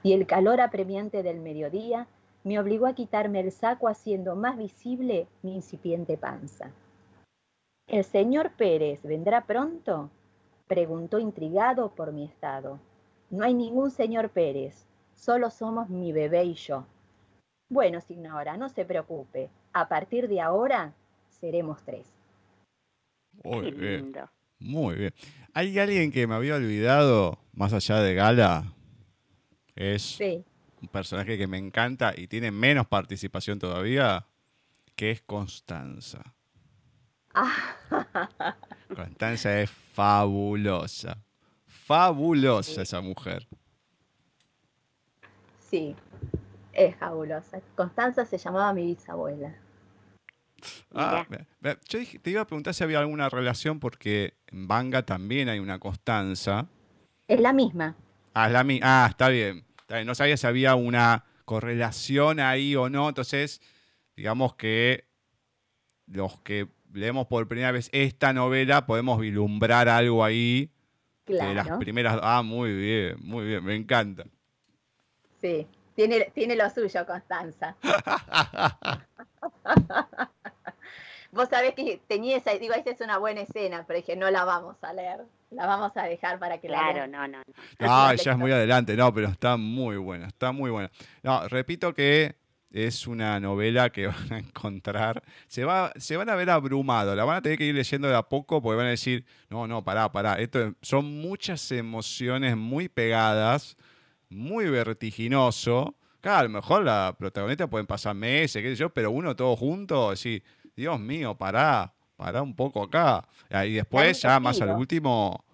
Y 0.02 0.12
el 0.12 0.26
calor 0.26 0.60
apremiante 0.60 1.22
del 1.22 1.40
mediodía 1.40 2.06
me 2.44 2.60
obligó 2.60 2.86
a 2.86 2.94
quitarme 2.94 3.40
el 3.40 3.50
saco 3.50 3.88
haciendo 3.88 4.36
más 4.36 4.56
visible 4.56 5.26
mi 5.42 5.56
incipiente 5.56 6.18
panza. 6.18 6.70
¿El 7.86 8.04
señor 8.04 8.52
Pérez 8.52 9.02
vendrá 9.02 9.44
pronto? 9.46 10.10
preguntó 10.66 11.18
intrigado 11.18 11.90
por 11.94 12.12
mi 12.12 12.24
estado. 12.24 12.78
No 13.30 13.44
hay 13.44 13.54
ningún 13.54 13.90
señor 13.90 14.28
Pérez, 14.28 14.86
solo 15.18 15.50
somos 15.50 15.88
mi 15.90 16.12
bebé 16.12 16.44
y 16.44 16.54
yo. 16.54 16.86
Bueno, 17.68 18.00
señora, 18.00 18.56
no 18.56 18.68
se 18.68 18.84
preocupe. 18.84 19.50
A 19.72 19.88
partir 19.88 20.28
de 20.28 20.40
ahora 20.40 20.94
seremos 21.28 21.82
tres. 21.82 22.06
Muy 23.44 23.72
bien. 23.72 24.14
Muy 24.58 24.96
bien. 24.96 25.14
¿Hay 25.52 25.78
alguien 25.78 26.10
que 26.10 26.26
me 26.26 26.34
había 26.34 26.56
olvidado, 26.56 27.38
más 27.52 27.72
allá 27.72 28.00
de 28.00 28.14
Gala? 28.14 28.72
Es 29.76 30.18
un 30.80 30.88
personaje 30.88 31.36
que 31.36 31.46
me 31.46 31.58
encanta 31.58 32.12
y 32.16 32.26
tiene 32.26 32.50
menos 32.50 32.86
participación 32.86 33.58
todavía, 33.58 34.26
que 34.96 35.10
es 35.10 35.22
Constanza. 35.22 36.34
Constanza 38.94 39.60
es 39.60 39.70
fabulosa. 39.70 41.18
Fabulosa 41.66 42.82
esa 42.82 43.00
mujer. 43.00 43.46
Sí, 45.70 45.94
es 46.72 46.96
fabulosa. 46.96 47.60
Constanza 47.74 48.24
se 48.24 48.38
llamaba 48.38 48.72
mi 48.72 48.86
bisabuela. 48.86 49.54
Ah, 50.92 51.26
yo 51.88 52.00
te 52.22 52.30
iba 52.30 52.40
a 52.40 52.46
preguntar 52.46 52.74
si 52.74 52.82
había 52.82 52.98
alguna 52.98 53.28
relación 53.28 53.78
porque 53.78 54.34
en 54.46 54.66
Banga 54.66 55.02
también 55.02 55.48
hay 55.48 55.58
una 55.58 55.78
Constanza. 55.78 56.66
Es 57.28 57.40
la 57.40 57.52
misma. 57.52 57.94
Ah, 58.34 58.48
la 58.48 58.64
ah 58.82 59.06
está 59.10 59.28
bien. 59.28 59.64
No 60.04 60.14
sabía 60.14 60.36
si 60.36 60.46
había 60.46 60.74
una 60.74 61.24
correlación 61.44 62.40
ahí 62.40 62.74
o 62.74 62.88
no. 62.88 63.08
Entonces, 63.08 63.60
digamos 64.16 64.54
que 64.54 65.06
los 66.06 66.40
que 66.40 66.68
leemos 66.92 67.26
por 67.26 67.46
primera 67.46 67.72
vez 67.72 67.90
esta 67.92 68.32
novela 68.32 68.86
podemos 68.86 69.20
vislumbrar 69.20 69.88
algo 69.88 70.24
ahí. 70.24 70.72
Claro. 71.24 71.50
De 71.50 71.54
las 71.54 71.78
primeras. 71.78 72.18
Ah, 72.22 72.42
muy 72.42 72.72
bien, 72.74 73.16
muy 73.20 73.44
bien, 73.44 73.62
me 73.62 73.76
encanta. 73.76 74.24
Sí, 75.40 75.66
tiene, 75.94 76.30
tiene 76.34 76.56
lo 76.56 76.68
suyo, 76.70 77.06
Constanza. 77.06 77.76
Vos 81.30 81.48
sabés 81.50 81.74
que 81.74 82.00
tenía 82.08 82.38
esa, 82.38 82.52
digo, 82.52 82.74
esa 82.74 82.90
es 82.90 83.00
una 83.00 83.18
buena 83.18 83.42
escena, 83.42 83.84
pero 83.86 83.98
dije, 83.98 84.16
no 84.16 84.30
la 84.30 84.44
vamos 84.44 84.76
a 84.82 84.92
leer, 84.92 85.20
la 85.50 85.66
vamos 85.66 85.96
a 85.96 86.04
dejar 86.04 86.38
para 86.38 86.58
que 86.58 86.68
la 86.68 86.78
Claro, 86.78 87.06
no, 87.06 87.28
no. 87.28 87.42
No, 87.78 88.14
ya 88.14 88.32
es 88.32 88.38
muy 88.38 88.50
adelante, 88.50 88.96
no, 88.96 89.12
pero 89.12 89.28
está 89.28 89.56
muy 89.56 89.96
buena, 89.98 90.28
está 90.28 90.52
muy 90.52 90.70
buena. 90.70 90.90
No, 91.22 91.46
repito 91.48 91.92
que 91.92 92.36
es 92.70 93.06
una 93.06 93.40
novela 93.40 93.90
que 93.90 94.06
van 94.06 94.32
a 94.32 94.38
encontrar, 94.38 95.22
se, 95.46 95.64
va, 95.64 95.92
se 95.96 96.16
van 96.16 96.28
a 96.28 96.34
ver 96.34 96.50
abrumado, 96.50 97.14
la 97.14 97.24
van 97.24 97.36
a 97.36 97.42
tener 97.42 97.58
que 97.58 97.64
ir 97.64 97.74
leyendo 97.74 98.08
de 98.08 98.16
a 98.16 98.22
poco 98.22 98.62
porque 98.62 98.76
van 98.76 98.86
a 98.86 98.90
decir, 98.90 99.24
no, 99.48 99.66
no, 99.66 99.84
pará, 99.84 100.10
pará, 100.10 100.34
esto 100.34 100.74
son 100.82 101.20
muchas 101.20 101.70
emociones 101.72 102.56
muy 102.56 102.88
pegadas, 102.88 103.76
muy 104.30 104.68
vertiginoso. 104.68 105.96
Claro, 106.20 106.40
a 106.40 106.42
lo 106.44 106.50
mejor 106.50 106.84
la 106.84 107.14
protagonista 107.18 107.68
pueden 107.68 107.86
pasar 107.86 108.14
meses, 108.14 108.62
qué 108.62 108.70
sé 108.70 108.76
yo, 108.76 108.90
pero 108.90 109.10
uno 109.10 109.36
todo 109.36 109.56
junto, 109.56 110.10
así, 110.10 110.42
Dios 110.74 110.98
mío, 110.98 111.36
pará, 111.36 111.94
pará 112.16 112.42
un 112.42 112.54
poco 112.54 112.82
acá. 112.82 113.26
Y 113.64 113.74
después, 113.74 114.20
ya 114.20 114.40
más 114.40 114.60
al 114.60 114.70
último, 114.70 115.44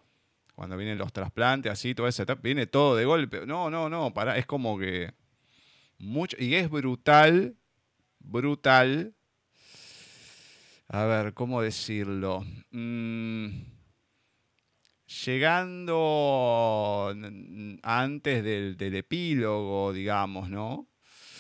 cuando 0.54 0.76
vienen 0.76 0.98
los 0.98 1.12
trasplantes, 1.12 1.70
así, 1.70 1.94
todo 1.94 2.08
ese, 2.08 2.24
viene 2.42 2.66
todo 2.66 2.96
de 2.96 3.04
golpe. 3.04 3.46
No, 3.46 3.70
no, 3.70 3.88
no, 3.88 4.14
pará, 4.14 4.38
es 4.38 4.46
como 4.46 4.78
que 4.78 5.12
mucho, 5.98 6.36
y 6.40 6.54
es 6.54 6.70
brutal, 6.70 7.56
brutal. 8.18 9.14
A 10.88 11.04
ver, 11.04 11.34
¿cómo 11.34 11.60
decirlo? 11.60 12.44
Mm, 12.70 13.73
llegando 15.24 17.12
antes 17.82 18.44
del, 18.44 18.76
del, 18.76 18.94
epílogo, 18.96 19.92
digamos, 19.92 20.50
¿no? 20.50 20.86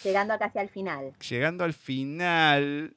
Llegando 0.02 0.38
casi 0.38 0.58
al 0.58 0.68
final. 0.68 1.12
Llegando 1.18 1.64
al 1.64 1.72
final, 1.72 2.96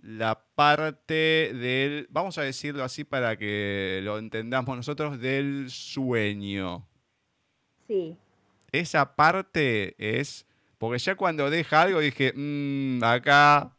la 0.00 0.40
parte 0.54 1.52
del, 1.54 2.06
vamos 2.10 2.38
a 2.38 2.42
decirlo 2.42 2.84
así 2.84 3.04
para 3.04 3.36
que 3.36 4.00
lo 4.02 4.18
entendamos 4.18 4.76
nosotros, 4.76 5.20
del 5.20 5.70
sueño. 5.70 6.86
Sí. 7.86 8.16
Esa 8.70 9.16
parte 9.16 9.94
es, 9.98 10.46
porque 10.78 10.98
ya 10.98 11.16
cuando 11.16 11.50
deja 11.50 11.82
algo 11.82 12.00
dije, 12.00 12.32
mmm, 12.34 13.02
acá, 13.02 13.74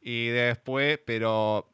y 0.00 0.28
después, 0.28 0.98
pero 1.04 1.68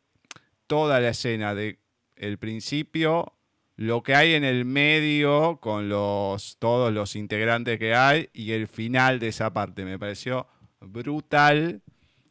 toda 0.66 1.00
la 1.00 1.10
escena 1.10 1.54
de 1.54 1.78
el 2.16 2.38
principio, 2.38 3.35
lo 3.76 4.02
que 4.02 4.14
hay 4.14 4.34
en 4.34 4.44
el 4.44 4.64
medio 4.64 5.58
con 5.60 5.88
los 5.88 6.56
todos 6.58 6.92
los 6.92 7.14
integrantes 7.14 7.78
que 7.78 7.94
hay 7.94 8.30
y 8.32 8.52
el 8.52 8.68
final 8.68 9.18
de 9.18 9.28
esa 9.28 9.52
parte 9.52 9.84
me 9.84 9.98
pareció 9.98 10.46
brutal 10.80 11.82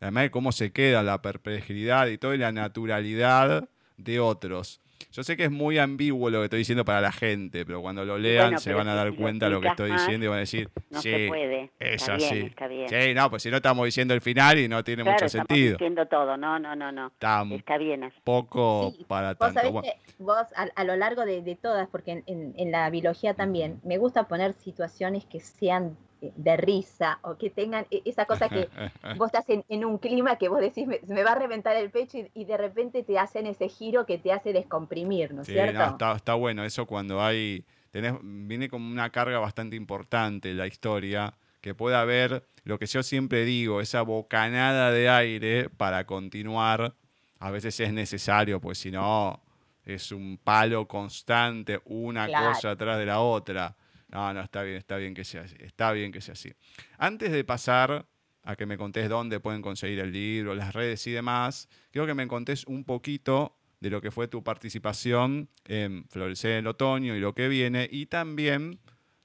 Además 0.06 0.24
de 0.24 0.32
cómo 0.32 0.52
se 0.52 0.72
queda 0.72 1.02
la 1.04 1.22
perplejidad 1.22 2.08
y 2.08 2.18
toda 2.18 2.38
la 2.38 2.52
naturalidad 2.52 3.70
de 3.98 4.20
otros. 4.20 4.82
Yo 5.16 5.24
sé 5.24 5.38
que 5.38 5.46
es 5.46 5.52
muy 5.52 5.78
ambiguo 5.78 6.30
lo 6.30 6.40
que 6.40 6.44
estoy 6.44 6.60
diciendo 6.60 6.84
para 6.84 7.00
la 7.00 7.14
gente, 7.14 7.66
pero 7.66 7.82
cuando 7.82 8.04
lo 8.04 8.18
lean 8.18 8.60
se 8.60 8.74
van 8.74 8.90
a 8.90 8.96
dar 8.96 9.16
cuenta 9.16 9.46
de 9.46 9.52
lo 9.52 9.62
que 9.62 9.70
estoy 9.70 9.90
diciendo 9.90 10.26
y 10.26 10.28
van 10.28 10.38
a 10.38 10.40
decir, 10.42 10.70
no 10.90 11.02
sí, 11.02 11.10
se 11.10 11.28
puede. 11.30 11.72
es 11.80 12.10
así. 12.10 12.40
Está 12.40 12.68
bien. 12.68 12.90
Sí, 12.90 13.14
no, 13.14 13.30
pues 13.30 13.44
si 13.44 13.50
no 13.50 13.56
estamos 13.56 13.86
diciendo 13.86 14.14
el 14.14 14.20
final 14.20 14.60
y 14.60 14.68
no 14.68 14.84
tiene 14.84 15.06
mucho 15.06 15.30
sentido. 15.30 15.72
Estamos 15.72 15.80
diciendo 15.80 16.06
todo, 16.08 16.36
no, 16.36 16.60
no, 16.60 16.76
no, 16.76 16.92
no. 16.92 17.08
Está, 17.08 17.44
bien 17.78 18.12
Poco 18.26 18.94
para 19.08 19.36
tanto. 19.36 19.72
Vos, 19.72 19.74
sabés 19.74 19.94
que 19.94 20.22
vos 20.22 20.48
a, 20.76 20.84
lo 20.84 20.98
largo 20.98 21.24
de, 21.24 21.58
todas, 21.62 21.88
porque 21.88 22.22
en, 22.26 22.72
la 22.72 22.90
biología 22.90 23.36
también, 23.36 23.80
me 23.86 23.98
gusta 23.98 24.28
poner 24.28 24.52
situaciones 24.52 25.24
que 25.24 25.40
sean 25.40 25.96
de 26.36 26.58
risa 26.58 27.20
o 27.22 27.38
que 27.38 27.50
tengan 27.50 27.86
e, 27.92 28.02
esa 28.06 28.26
cosa 28.26 28.50
que 28.50 28.70
vos 29.18 29.28
estás 29.28 29.46
en, 29.48 29.86
un 29.86 29.98
clima 29.98 30.38
que 30.38 30.50
vos 30.50 30.60
decís 30.60 30.88
me, 30.88 31.24
va 31.24 31.32
a 31.32 31.36
reventar 31.36 31.76
el 31.76 31.90
pecho 31.90 32.18
y, 32.34 32.46
de 32.46 32.58
repente 32.58 33.04
te 33.04 33.18
hacen 33.20 33.48
ese 33.48 33.70
giro 33.70 34.06
que 34.06 34.18
te 34.18 34.32
hace 34.32 34.54
descomprimir, 34.54 35.34
¿no 35.34 35.42
es 35.42 35.48
cierto? 35.48 35.98
está, 36.16 36.34
bueno 36.36 36.64
eso 36.64 36.86
cuando 36.86 37.22
hay, 37.22 37.66
tenés, 37.92 38.14
viene 38.22 38.70
como 38.70 38.90
una 38.90 39.10
carga 39.10 39.40
bastante 39.40 39.76
importante 39.76 40.54
la 40.54 40.68
historia, 40.68 41.34
que 41.62 41.74
pueda 41.74 42.02
haber 42.02 42.44
lo 42.64 42.78
que 42.78 42.86
yo 42.86 43.04
siempre 43.04 43.46
digo, 43.46 43.82
esa 43.82 44.02
bocanada 44.04 44.92
de 44.92 45.10
aire 45.10 45.70
para 45.70 46.06
continuar, 46.06 46.94
a 47.40 47.52
veces 47.52 47.80
es 47.80 47.92
necesario, 47.92 48.60
pues 48.62 48.78
si 48.78 48.92
no 48.92 49.42
es 49.86 50.12
un 50.12 50.40
palo 50.44 50.88
constante, 50.88 51.80
una 51.86 52.28
cosa 52.28 52.72
atrás 52.72 52.98
de 52.98 53.06
la 53.06 53.20
otra. 53.20 53.76
No, 54.16 54.34
no, 54.34 54.40
está 54.40 54.64
bien, 54.64 54.78
está 54.78 54.96
bien 54.96 55.14
que 55.14 55.26
sea 55.26 55.42
así. 55.42 55.58
Está 55.60 55.92
bien 55.92 56.14
que 56.14 56.22
sea 56.22 56.32
así. 56.36 56.54
Antes 56.98 57.34
de 57.34 57.44
pasar 57.44 58.06
a 58.44 58.56
que 58.56 58.66
me 58.66 58.78
contés 58.78 59.10
dónde 59.10 59.42
pueden 59.42 59.62
conseguir 59.62 60.00
el 60.00 60.14
libro, 60.14 60.56
las 60.56 60.74
redes 60.74 61.06
y 61.08 61.12
demás, 61.12 61.68
quiero 61.92 62.08
que 62.08 62.14
me 62.14 62.26
contés 62.26 62.66
un 62.66 62.86
poquito 62.86 63.58
de 63.82 63.90
lo 63.90 64.00
que 64.00 64.12
fue 64.12 64.30
tu 64.30 64.42
participación 64.42 65.50
en 65.66 66.06
Florecer 66.08 66.52
en 66.52 66.58
el 66.60 66.68
Otoño 66.68 67.14
y 67.14 67.20
lo 67.20 67.36
que 67.36 67.50
viene, 67.50 67.90
y 67.92 68.06
también 68.06 68.80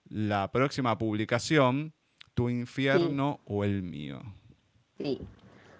la 0.09 0.51
próxima 0.51 0.99
publicación, 0.99 1.93
Tu 2.35 2.49
infierno 2.49 3.39
o 3.45 3.63
el 3.63 3.85
mío. 3.85 4.21
Sí. 4.99 5.21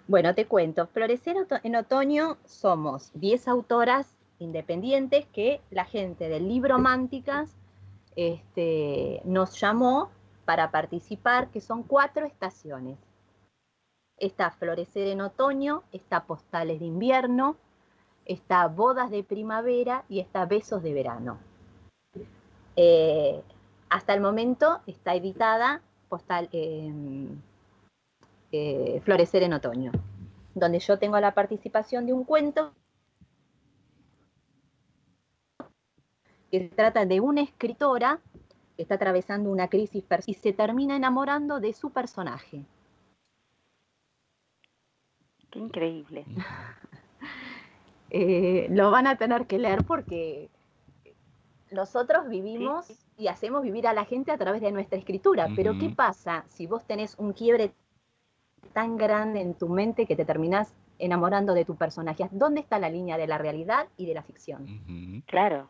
Bueno, 0.07 0.33
te 0.35 0.45
cuento, 0.45 0.87
Florecer 0.87 1.35
en 1.63 1.75
Otoño 1.75 2.37
somos 2.45 3.11
10 3.15 3.49
autoras 3.49 4.15
independientes 4.39 5.25
que 5.33 5.59
la 5.69 5.83
gente 5.83 6.29
del 6.29 6.47
libro 6.47 6.79
Mánticas 6.79 7.57
este, 8.15 9.21
nos 9.23 9.59
llamó 9.59 10.09
para 10.45 10.71
participar, 10.71 11.49
que 11.49 11.61
son 11.61 11.83
cuatro 11.83 12.25
estaciones. 12.25 12.97
Está 14.17 14.51
Florecer 14.51 15.07
en 15.07 15.21
otoño, 15.21 15.83
está 15.91 16.25
Postales 16.25 16.79
de 16.79 16.85
invierno, 16.85 17.55
está 18.25 18.67
Bodas 18.67 19.09
de 19.11 19.23
primavera 19.23 20.03
y 20.09 20.19
está 20.19 20.45
Besos 20.45 20.83
de 20.83 20.93
verano. 20.93 21.39
Eh, 22.75 23.41
hasta 23.89 24.13
el 24.13 24.21
momento 24.21 24.81
está 24.87 25.15
editada 25.15 25.81
Postal, 26.07 26.49
em, 26.51 27.41
eh, 28.51 29.01
Florecer 29.03 29.43
en 29.43 29.53
otoño, 29.53 29.91
donde 30.53 30.79
yo 30.79 30.99
tengo 30.99 31.19
la 31.19 31.33
participación 31.33 32.05
de 32.05 32.13
un 32.13 32.25
cuento 32.25 32.73
que 36.51 36.69
trata 36.75 37.05
de 37.05 37.21
una 37.21 37.41
escritora 37.41 38.19
que 38.75 38.83
está 38.83 38.95
atravesando 38.95 39.49
una 39.49 39.69
crisis 39.69 40.03
y 40.25 40.33
se 40.33 40.53
termina 40.53 40.95
enamorando 40.95 41.59
de 41.59 41.73
su 41.73 41.91
personaje. 41.91 42.65
Qué 45.49 45.59
increíble. 45.59 46.25
Eh, 48.13 48.67
lo 48.69 48.91
van 48.91 49.07
a 49.07 49.15
tener 49.15 49.47
que 49.47 49.57
leer 49.57 49.85
porque 49.85 50.49
nosotros 51.71 52.27
vivimos 52.27 52.91
y 53.17 53.29
hacemos 53.29 53.63
vivir 53.63 53.87
a 53.87 53.93
la 53.93 54.03
gente 54.03 54.33
a 54.33 54.37
través 54.37 54.59
de 54.59 54.73
nuestra 54.73 54.99
escritura. 54.99 55.47
Pero 55.55 55.77
¿qué 55.79 55.89
pasa 55.91 56.43
si 56.49 56.67
vos 56.67 56.83
tenés 56.83 57.15
un 57.17 57.31
quiebre 57.31 57.71
tan 58.73 58.97
grande 58.97 59.39
en 59.39 59.53
tu 59.53 59.69
mente 59.69 60.05
que 60.05 60.17
te 60.17 60.25
terminás 60.25 60.73
enamorando 60.99 61.53
de 61.53 61.63
tu 61.63 61.77
personaje? 61.77 62.27
¿Dónde 62.31 62.59
está 62.59 62.79
la 62.79 62.89
línea 62.89 63.17
de 63.17 63.27
la 63.27 63.37
realidad 63.37 63.87
y 63.95 64.07
de 64.07 64.13
la 64.13 64.23
ficción? 64.23 65.23
Claro. 65.25 65.69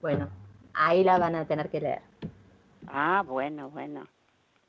Bueno, 0.00 0.28
ahí 0.74 1.04
la 1.04 1.18
van 1.18 1.34
a 1.34 1.44
tener 1.44 1.68
que 1.68 1.80
leer. 1.80 2.02
Ah, 2.86 3.22
bueno, 3.26 3.70
bueno. 3.70 4.06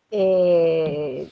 Eh, 0.10 1.30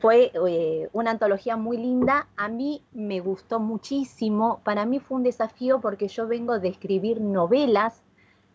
fue 0.00 0.32
eh, 0.34 0.88
una 0.94 1.10
antología 1.10 1.56
muy 1.56 1.76
linda, 1.76 2.28
a 2.36 2.48
mí 2.48 2.82
me 2.92 3.20
gustó 3.20 3.60
muchísimo, 3.60 4.60
para 4.64 4.86
mí 4.86 4.98
fue 4.98 5.18
un 5.18 5.22
desafío 5.22 5.80
porque 5.82 6.08
yo 6.08 6.26
vengo 6.26 6.58
de 6.58 6.68
escribir 6.68 7.20
novelas, 7.20 8.02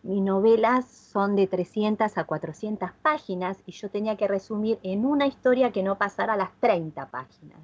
mis 0.02 0.20
novelas 0.20 0.86
son 0.86 1.36
de 1.36 1.46
300 1.46 2.18
a 2.18 2.24
400 2.24 2.90
páginas 3.02 3.62
y 3.66 3.72
yo 3.72 3.88
tenía 3.88 4.16
que 4.16 4.26
resumir 4.26 4.80
en 4.82 5.06
una 5.06 5.28
historia 5.28 5.70
que 5.70 5.84
no 5.84 5.96
pasara 5.96 6.36
las 6.36 6.50
30 6.60 7.06
páginas. 7.06 7.58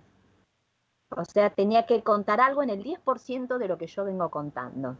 O 1.10 1.24
sea, 1.24 1.50
tenía 1.50 1.84
que 1.84 2.02
contar 2.02 2.40
algo 2.40 2.62
en 2.62 2.70
el 2.70 2.82
10% 2.82 3.58
de 3.58 3.68
lo 3.68 3.76
que 3.76 3.86
yo 3.86 4.04
vengo 4.04 4.30
contando. 4.30 4.96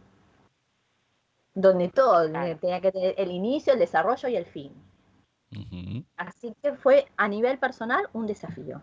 Donde 1.53 1.89
todo, 1.89 2.23
tenía 2.59 2.81
que 2.81 2.91
tener 2.91 3.15
el 3.17 3.31
inicio, 3.31 3.73
el 3.73 3.79
desarrollo 3.79 4.27
y 4.29 4.35
el 4.35 4.45
fin. 4.45 4.71
Así 6.17 6.55
que 6.61 6.73
fue 6.73 7.05
a 7.15 7.27
nivel 7.27 7.59
personal 7.59 8.09
un 8.13 8.25
desafío. 8.25 8.81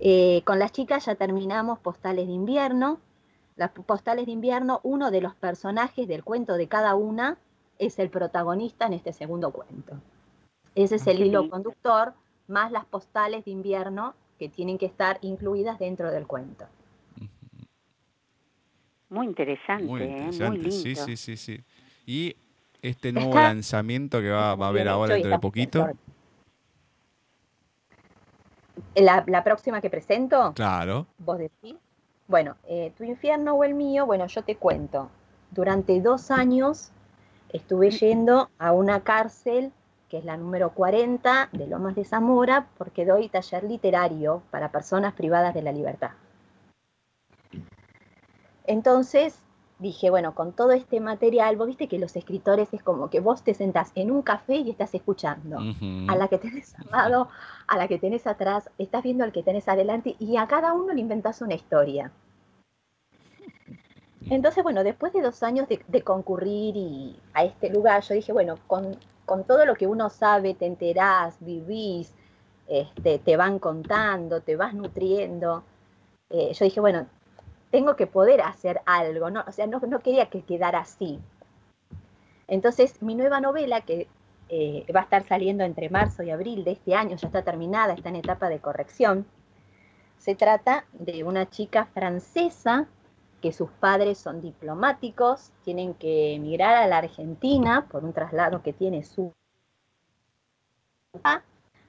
Eh, 0.00 0.42
con 0.44 0.58
las 0.58 0.72
chicas 0.72 1.06
ya 1.06 1.14
terminamos 1.14 1.78
Postales 1.78 2.26
de 2.26 2.32
Invierno. 2.32 2.98
Las 3.56 3.70
Postales 3.70 4.26
de 4.26 4.32
Invierno, 4.32 4.80
uno 4.82 5.10
de 5.10 5.20
los 5.20 5.34
personajes 5.34 6.08
del 6.08 6.24
cuento 6.24 6.54
de 6.54 6.66
cada 6.66 6.94
una 6.94 7.38
es 7.78 7.98
el 7.98 8.10
protagonista 8.10 8.86
en 8.86 8.94
este 8.94 9.12
segundo 9.12 9.52
cuento. 9.52 9.94
Ese 10.74 10.96
es 10.96 11.06
el 11.06 11.20
hilo 11.22 11.48
conductor, 11.50 12.14
más 12.46 12.70
las 12.70 12.84
postales 12.84 13.44
de 13.44 13.50
invierno 13.50 14.14
que 14.38 14.48
tienen 14.48 14.78
que 14.78 14.86
estar 14.86 15.18
incluidas 15.22 15.78
dentro 15.78 16.10
del 16.10 16.26
cuento. 16.26 16.66
Muy 19.10 19.26
interesante, 19.26 19.84
muy, 19.84 20.02
interesante. 20.02 20.60
¿eh? 20.60 20.62
lindo. 20.62 20.70
Sí, 20.70 20.94
sí, 20.94 21.16
sí, 21.16 21.36
sí. 21.36 21.60
Y 22.06 22.36
este 22.80 23.12
nuevo 23.12 23.34
lanzamiento 23.34 24.20
que 24.20 24.30
va, 24.30 24.50
a 24.50 24.68
haber 24.68 24.88
ahora 24.88 25.14
dentro 25.14 25.32
de 25.32 25.38
poquito? 25.38 25.88
La, 28.94 29.24
la, 29.26 29.44
próxima 29.44 29.80
que 29.80 29.90
presento. 29.90 30.52
Claro. 30.54 31.06
Vos 31.18 31.38
decís. 31.38 31.76
Bueno, 32.28 32.56
eh, 32.68 32.92
tu 32.96 33.04
infierno 33.04 33.54
o 33.54 33.64
el 33.64 33.74
mío, 33.74 34.06
bueno, 34.06 34.26
yo 34.26 34.42
te 34.42 34.56
cuento. 34.56 35.10
Durante 35.50 36.00
dos 36.00 36.30
años 36.30 36.92
estuve 37.52 37.90
yendo 37.90 38.48
a 38.58 38.72
una 38.72 39.00
cárcel 39.00 39.72
que 40.08 40.18
es 40.18 40.24
la 40.24 40.36
número 40.36 40.70
40 40.70 41.50
de 41.52 41.66
Lomas 41.68 41.94
de 41.94 42.04
Zamora, 42.04 42.66
porque 42.76 43.06
doy 43.06 43.28
taller 43.28 43.62
literario 43.62 44.42
para 44.50 44.72
personas 44.72 45.14
privadas 45.14 45.54
de 45.54 45.62
la 45.62 45.70
libertad. 45.70 46.10
Entonces, 48.70 49.42
dije, 49.80 50.10
bueno, 50.10 50.32
con 50.32 50.52
todo 50.52 50.70
este 50.70 51.00
material, 51.00 51.56
vos 51.56 51.66
viste 51.66 51.88
que 51.88 51.98
los 51.98 52.14
escritores 52.14 52.72
es 52.72 52.84
como 52.84 53.10
que 53.10 53.18
vos 53.18 53.42
te 53.42 53.52
sentás 53.52 53.90
en 53.96 54.12
un 54.12 54.22
café 54.22 54.54
y 54.54 54.70
estás 54.70 54.94
escuchando. 54.94 55.58
A 56.06 56.14
la 56.14 56.28
que 56.28 56.38
tenés 56.38 56.78
al 56.78 56.86
lado, 56.92 57.28
a 57.66 57.76
la 57.76 57.88
que 57.88 57.98
tenés 57.98 58.28
atrás, 58.28 58.70
estás 58.78 59.02
viendo 59.02 59.24
al 59.24 59.32
que 59.32 59.42
tenés 59.42 59.66
adelante 59.66 60.14
y 60.20 60.36
a 60.36 60.46
cada 60.46 60.72
uno 60.72 60.94
le 60.94 61.00
inventás 61.00 61.42
una 61.42 61.54
historia. 61.54 62.12
Entonces, 64.28 64.62
bueno, 64.62 64.84
después 64.84 65.12
de 65.12 65.22
dos 65.22 65.42
años 65.42 65.66
de, 65.66 66.02
concurrir 66.02 66.76
y 66.76 67.18
a 67.34 67.42
este 67.42 67.70
lugar, 67.70 68.04
yo 68.04 68.14
dije, 68.14 68.32
bueno, 68.32 68.54
con, 68.68 68.96
todo 69.48 69.66
lo 69.66 69.74
que 69.74 69.88
uno 69.88 70.10
sabe, 70.10 70.54
te 70.54 70.66
enterás, 70.66 71.38
vivís, 71.40 72.14
este, 72.68 73.18
te 73.18 73.36
van 73.36 73.58
contando, 73.58 74.42
te 74.42 74.54
vas 74.54 74.74
nutriendo, 74.74 75.64
eh, 76.28 76.52
yo 76.54 76.64
dije, 76.64 76.78
bueno, 76.78 77.06
tengo 77.70 77.96
que 77.96 78.06
poder 78.06 78.40
hacer 78.40 78.80
algo, 78.86 79.30
¿no? 79.30 79.44
O 79.46 79.52
sea, 79.52 79.66
no, 79.66 79.80
quería 80.00 80.26
que 80.26 80.42
quedara 80.42 80.80
así. 80.80 81.20
Entonces, 82.48 83.00
mi 83.00 83.14
nueva 83.14 83.40
novela, 83.40 83.82
que 83.82 84.08
eh, 84.48 84.84
va 84.94 85.00
a 85.00 85.04
estar 85.04 85.26
saliendo 85.26 85.62
entre 85.62 85.88
marzo 85.88 86.22
y 86.22 86.30
abril 86.30 86.64
de 86.64 86.72
este 86.72 86.94
año, 86.94 87.16
ya 87.16 87.28
está 87.28 87.42
terminada, 87.42 87.94
está 87.94 88.08
en 88.08 88.16
etapa 88.16 88.48
de 88.48 88.58
corrección, 88.58 89.24
se 90.18 90.34
trata 90.34 90.84
de 90.92 91.24
una 91.24 91.48
chica 91.48 91.86
francesa 91.86 92.88
que 93.40 93.52
sus 93.52 93.70
padres 93.70 94.18
son 94.18 94.42
diplomáticos, 94.42 95.50
tienen 95.64 95.94
que 95.94 96.34
emigrar 96.34 96.74
a 96.74 96.86
la 96.86 96.98
Argentina 96.98 97.86
por 97.90 98.04
un 98.04 98.12
traslado 98.12 98.62
que 98.62 98.72
tiene 98.72 99.02
su 99.02 99.32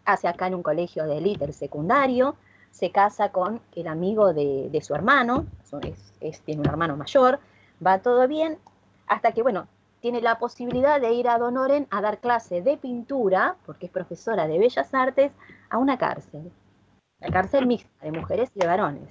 hace 0.06 0.28
acá 0.28 0.48
en 0.48 0.56
un 0.56 0.64
colegio 0.64 1.06
de 1.06 1.18
élite, 1.18 1.46
el 1.46 1.54
secundario, 1.54 2.36
se 2.72 2.92
casa 2.92 3.30
con 3.30 3.62
el 3.76 3.88
amigo 3.88 4.34
de, 4.34 4.80
su 4.82 4.96
hermano, 4.96 5.46
tiene 6.46 6.62
un 6.62 6.68
hermano 6.68 6.98
mayor, 6.98 7.40
va 7.86 8.00
todo 8.00 8.28
bien, 8.28 8.58
hasta 9.08 9.34
que, 9.34 9.42
bueno, 9.42 9.68
tiene 10.00 10.22
la 10.22 10.40
posibilidad 10.40 11.00
de 11.00 11.14
ir 11.14 11.30
a 11.30 11.38
Donoren 11.38 11.88
a 11.92 12.02
dar 12.02 12.20
clase 12.20 12.62
de 12.62 12.78
pintura, 12.78 13.56
porque 13.66 13.86
es 13.86 13.92
profesora 13.92 14.48
de 14.48 14.58
Bellas 14.58 14.94
Artes, 14.94 15.32
a 15.70 15.78
una 15.78 15.98
cárcel, 15.98 16.52
la 17.20 17.30
cárcel 17.30 17.68
mixta 17.68 18.06
de 18.06 18.12
mujeres 18.12 18.50
y 18.56 18.60
de 18.60 18.68
varones. 18.68 19.10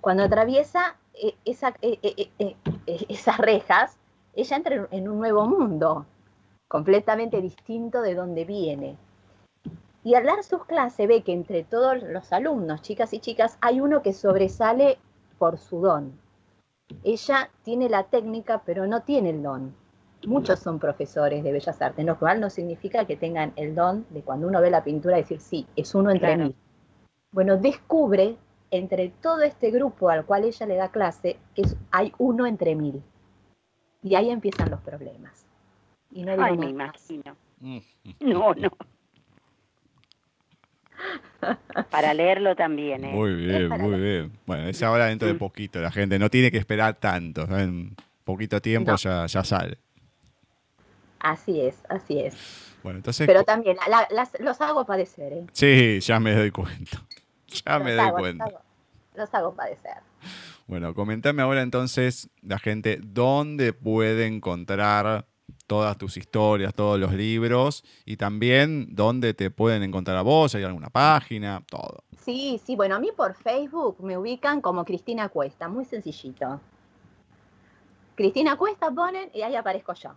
Cuando 0.00 0.24
atraviesa 0.24 0.96
eh, 1.14 1.36
eh, 1.44 2.30
eh, 2.38 2.56
esas 3.08 3.38
rejas, 3.38 3.96
ella 4.34 4.56
entra 4.56 4.88
en 4.90 5.08
un 5.08 5.18
nuevo 5.18 5.46
mundo, 5.46 6.06
completamente 6.66 7.40
distinto 7.40 8.02
de 8.02 8.14
donde 8.14 8.44
viene. 8.44 8.96
Y 10.04 10.14
al 10.14 10.24
dar 10.24 10.44
sus 10.44 10.66
clases 10.66 11.08
ve 11.08 11.22
que 11.22 11.32
entre 11.32 11.64
todos 11.64 12.02
los 12.02 12.30
alumnos, 12.32 12.82
chicas 12.82 13.14
y 13.14 13.20
chicas, 13.20 13.56
hay 13.62 13.80
uno 13.80 14.02
que 14.02 14.12
sobresale 14.12 14.98
por 15.38 15.56
su 15.56 15.80
don. 15.80 16.12
Ella 17.02 17.50
tiene 17.62 17.88
la 17.88 18.04
técnica, 18.04 18.62
pero 18.66 18.86
no 18.86 19.00
tiene 19.00 19.30
el 19.30 19.42
don. 19.42 19.74
Muchos 20.26 20.60
son 20.60 20.78
profesores 20.78 21.42
de 21.42 21.52
bellas 21.52 21.80
artes, 21.80 22.04
lo 22.04 22.18
cual 22.18 22.40
no 22.40 22.50
significa 22.50 23.06
que 23.06 23.16
tengan 23.16 23.52
el 23.56 23.74
don 23.74 24.06
de 24.10 24.22
cuando 24.22 24.46
uno 24.46 24.60
ve 24.60 24.70
la 24.70 24.84
pintura 24.84 25.16
decir, 25.16 25.40
sí, 25.40 25.66
es 25.74 25.94
uno 25.94 26.10
entre 26.10 26.36
mil. 26.36 26.54
Bueno, 27.32 27.56
descubre 27.56 28.36
entre 28.70 29.08
todo 29.22 29.40
este 29.40 29.70
grupo 29.70 30.10
al 30.10 30.26
cual 30.26 30.44
ella 30.44 30.66
le 30.66 30.76
da 30.76 30.90
clase 30.90 31.38
que 31.54 31.62
hay 31.90 32.12
uno 32.18 32.46
entre 32.46 32.74
mil. 32.74 33.02
Y 34.02 34.14
ahí 34.16 34.30
empiezan 34.30 34.70
los 34.70 34.80
problemas. 34.80 35.46
Y 36.10 36.24
no 36.24 36.32
Ay, 36.38 36.58
me 36.58 36.68
imagino. 36.68 37.36
Mm. 37.60 37.78
No, 38.20 38.54
no. 38.54 38.68
Para 41.90 42.14
leerlo 42.14 42.56
también. 42.56 43.04
¿eh? 43.04 43.12
Muy 43.12 43.34
bien, 43.34 43.68
muy 43.68 44.00
bien. 44.00 44.32
Bueno, 44.46 44.68
es 44.68 44.82
ahora 44.82 45.06
dentro 45.06 45.28
de 45.28 45.34
poquito. 45.34 45.80
La 45.80 45.90
gente 45.90 46.18
no 46.18 46.30
tiene 46.30 46.50
que 46.50 46.58
esperar 46.58 46.94
tanto. 46.94 47.42
En 47.56 47.94
poquito 48.24 48.60
tiempo 48.60 48.94
ya, 48.96 49.26
ya 49.26 49.44
sale. 49.44 49.78
Así 51.20 51.60
es, 51.60 51.82
así 51.88 52.20
es. 52.20 52.34
Bueno, 52.82 52.98
entonces. 52.98 53.26
Pero 53.26 53.44
también 53.44 53.76
los 54.40 54.60
hago 54.60 54.84
padecer. 54.84 55.32
¿eh? 55.32 55.46
Sí, 55.52 56.00
ya 56.00 56.20
me 56.20 56.34
doy 56.34 56.50
cuenta. 56.50 57.02
Ya 57.64 57.78
me 57.78 57.92
doy 57.92 58.10
cuenta. 58.10 58.46
Los 59.14 59.32
hago, 59.32 59.54
padecer. 59.54 59.92
Bueno, 60.66 60.92
comentame 60.92 61.40
ahora 61.40 61.62
entonces, 61.62 62.28
la 62.42 62.58
gente, 62.58 62.98
dónde 63.00 63.72
puede 63.72 64.26
encontrar 64.26 65.26
todas 65.66 65.96
tus 65.96 66.16
historias, 66.16 66.74
todos 66.74 66.98
los 66.98 67.12
libros 67.12 67.84
y 68.04 68.16
también 68.16 68.88
dónde 68.94 69.34
te 69.34 69.50
pueden 69.50 69.82
encontrar 69.82 70.16
a 70.16 70.22
vos, 70.22 70.54
hay 70.54 70.64
alguna 70.64 70.90
página, 70.90 71.62
todo. 71.68 72.04
Sí, 72.24 72.60
sí, 72.64 72.76
bueno, 72.76 72.94
a 72.94 73.00
mí 73.00 73.10
por 73.16 73.34
Facebook 73.34 73.96
me 74.02 74.16
ubican 74.16 74.60
como 74.60 74.84
Cristina 74.84 75.28
Cuesta, 75.28 75.68
muy 75.68 75.84
sencillito. 75.84 76.60
Cristina 78.14 78.56
Cuesta 78.56 78.90
ponen 78.90 79.30
y 79.34 79.42
ahí 79.42 79.56
aparezco 79.56 79.92
yo. 79.94 80.10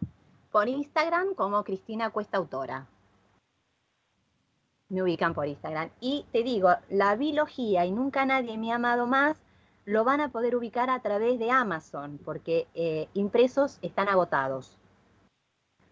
Por 0.52 0.68
Instagram 0.70 1.34
como 1.36 1.64
Cristina 1.64 2.10
Cuesta 2.12 2.38
Autora. 2.38 2.88
Me 4.90 5.02
ubican 5.02 5.34
por 5.34 5.48
Instagram. 5.48 5.90
Y 6.00 6.26
te 6.32 6.44
digo, 6.44 6.70
la 6.90 7.16
biología 7.16 7.86
y 7.86 7.92
nunca 7.92 8.26
nadie 8.26 8.58
me 8.58 8.72
ha 8.72 8.76
amado 8.76 9.08
más, 9.08 9.38
lo 9.84 10.04
van 10.04 10.22
a 10.22 10.30
poder 10.30 10.56
ubicar 10.56 10.90
a 10.90 11.02
través 11.02 11.40
de 11.40 11.52
Amazon, 11.52 12.20
porque 12.24 12.68
eh, 12.74 13.08
impresos 13.14 13.80
están 13.82 14.08
agotados. 14.08 14.78